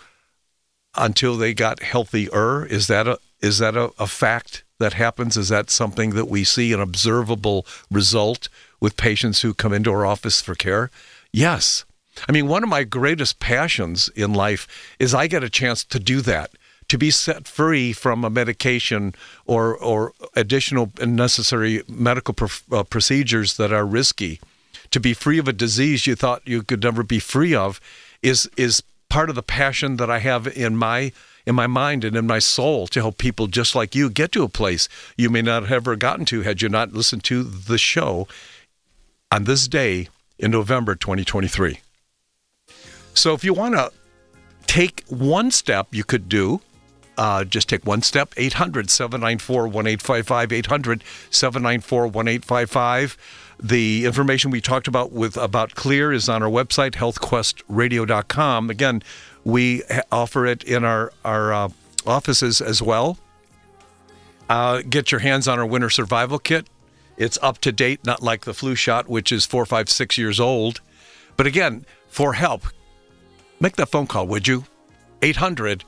until 0.96 1.36
they 1.36 1.54
got 1.54 1.82
healthier? 1.82 2.66
Is 2.66 2.88
that 2.88 3.07
a 3.07 3.18
is 3.40 3.59
that 3.59 3.76
a, 3.76 3.92
a 3.98 4.07
fact 4.07 4.64
that 4.78 4.94
happens? 4.94 5.36
Is 5.36 5.48
that 5.50 5.70
something 5.70 6.11
that 6.11 6.28
we 6.28 6.42
see 6.42 6.72
an 6.72 6.80
observable 6.80 7.64
result 7.90 8.48
with 8.80 8.96
patients 8.96 9.42
who 9.42 9.54
come 9.54 9.72
into 9.72 9.92
our 9.92 10.04
office 10.04 10.42
for 10.42 10.54
care? 10.54 10.90
Yes. 11.32 11.84
I 12.28 12.32
mean, 12.32 12.48
one 12.48 12.62
of 12.62 12.68
my 12.68 12.82
greatest 12.82 13.38
passions 13.38 14.09
in 14.11 14.32
life 14.32 14.66
is 14.98 15.14
I 15.14 15.26
get 15.26 15.44
a 15.44 15.50
chance 15.50 15.84
to 15.84 15.98
do 15.98 16.20
that 16.22 16.50
to 16.89 16.99
be 16.99 17.11
set 17.11 17.49
free 17.49 17.93
from 17.93 18.24
a 18.24 18.30
medication 18.30 19.14
or 19.45 19.76
or 19.76 20.12
additional 20.34 20.93
necessary 21.01 21.82
medical 21.89 22.34
pr- 22.34 22.47
uh, 22.72 22.84
procedures 22.84 23.57
that 23.57 23.72
are 23.72 23.84
risky, 23.84 24.41
to 24.91 25.01
be 25.01 25.14
free 25.14 25.39
of 25.39 25.49
a 25.49 25.53
disease 25.53 26.07
you 26.07 26.14
thought 26.14 26.43
you 26.45 26.62
could 26.62 26.82
never 26.82 27.03
be 27.03 27.18
free 27.18 27.55
of, 27.55 27.80
is 28.22 28.49
is 28.57 28.82
part 29.09 29.28
of 29.28 29.34
the 29.34 29.43
passion 29.43 29.97
that 29.97 30.11
I 30.11 30.18
have 30.18 30.47
in 30.47 30.76
my 30.76 31.12
in 31.47 31.55
my 31.55 31.66
mind 31.66 32.05
and 32.05 32.16
in 32.16 32.26
my 32.26 32.41
soul 32.41 32.87
to 32.89 33.01
help 33.01 33.18
people 33.18 33.47
just 33.47 33.74
like 33.74 33.95
you 33.95 34.11
get 34.11 34.32
to 34.32 34.43
a 34.43 34.49
place 34.49 34.89
you 35.16 35.30
may 35.30 35.43
not 35.43 35.62
have 35.62 35.72
ever 35.72 35.97
gotten 35.97 36.24
to 36.26 36.43
had 36.43 36.61
you 36.61 36.68
not 36.68 36.93
listened 36.93 37.22
to 37.24 37.45
the 37.45 37.78
show 37.78 38.26
on 39.30 39.45
this 39.45 39.68
day 39.68 40.09
in 40.39 40.51
November 40.51 40.95
2023. 40.95 41.80
So 43.14 43.32
if 43.32 43.45
you 43.45 43.55
want 43.55 43.74
to 43.74 43.93
take 44.66 45.05
one 45.09 45.51
step, 45.51 45.89
you 45.93 46.05
could 46.05 46.28
do 46.28 46.61
uh, 47.16 47.44
just 47.44 47.68
take 47.68 47.84
one 47.84 48.02
step 48.02 48.32
800 48.36 48.90
794 48.90 49.62
1855 49.62 50.52
800 50.52 51.04
794 51.30 52.02
1855 52.06 53.16
the 53.58 54.04
information 54.04 54.50
we 54.50 54.60
talked 54.60 54.86
about 54.86 55.12
with 55.12 55.36
about 55.36 55.74
Xlear 55.74 56.14
is 56.14 56.28
on 56.28 56.42
our 56.42 56.50
website 56.50 56.92
healthquestradio.com 56.92 58.70
again 58.70 59.02
we 59.44 59.82
offer 60.10 60.44
it 60.44 60.64
in 60.64 60.84
our 60.84 61.12
our 61.24 61.52
uh, 61.52 61.68
offices 62.04 62.60
as 62.60 62.82
well. 62.82 63.18
Uh, 64.48 64.82
get 64.88 65.10
your 65.10 65.20
hands 65.20 65.48
on 65.48 65.58
our 65.58 65.66
winter 65.66 65.90
survival 65.90 66.38
kit. 66.38 66.68
It's 67.16 67.38
up 67.42 67.58
to 67.58 67.72
date 67.72 68.04
not 68.04 68.22
like 68.22 68.44
the 68.44 68.54
flu 68.54 68.74
shot 68.74 69.08
which 69.08 69.32
is 69.32 69.46
four 69.46 69.64
five 69.64 69.88
six 69.88 70.18
years 70.18 70.38
old. 70.40 70.80
But 71.36 71.46
again 71.46 71.86
for 72.08 72.34
help 72.34 72.64
make 73.60 73.76
that 73.76 73.88
phone 73.88 74.06
call 74.06 74.26
would 74.26 74.46
you? 74.48 74.64
800 75.22 75.84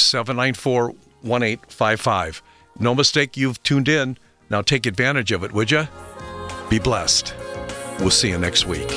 794 0.00 0.86
1855. 1.22 2.42
No 2.78 2.94
mistake, 2.94 3.36
you've 3.36 3.62
tuned 3.62 3.88
in. 3.88 4.16
Now 4.50 4.62
take 4.62 4.86
advantage 4.86 5.32
of 5.32 5.44
it, 5.44 5.52
would 5.52 5.70
you? 5.70 5.88
Be 6.70 6.78
blessed. 6.78 7.34
We'll 8.00 8.10
see 8.10 8.30
you 8.30 8.38
next 8.38 8.66
week. 8.66 8.88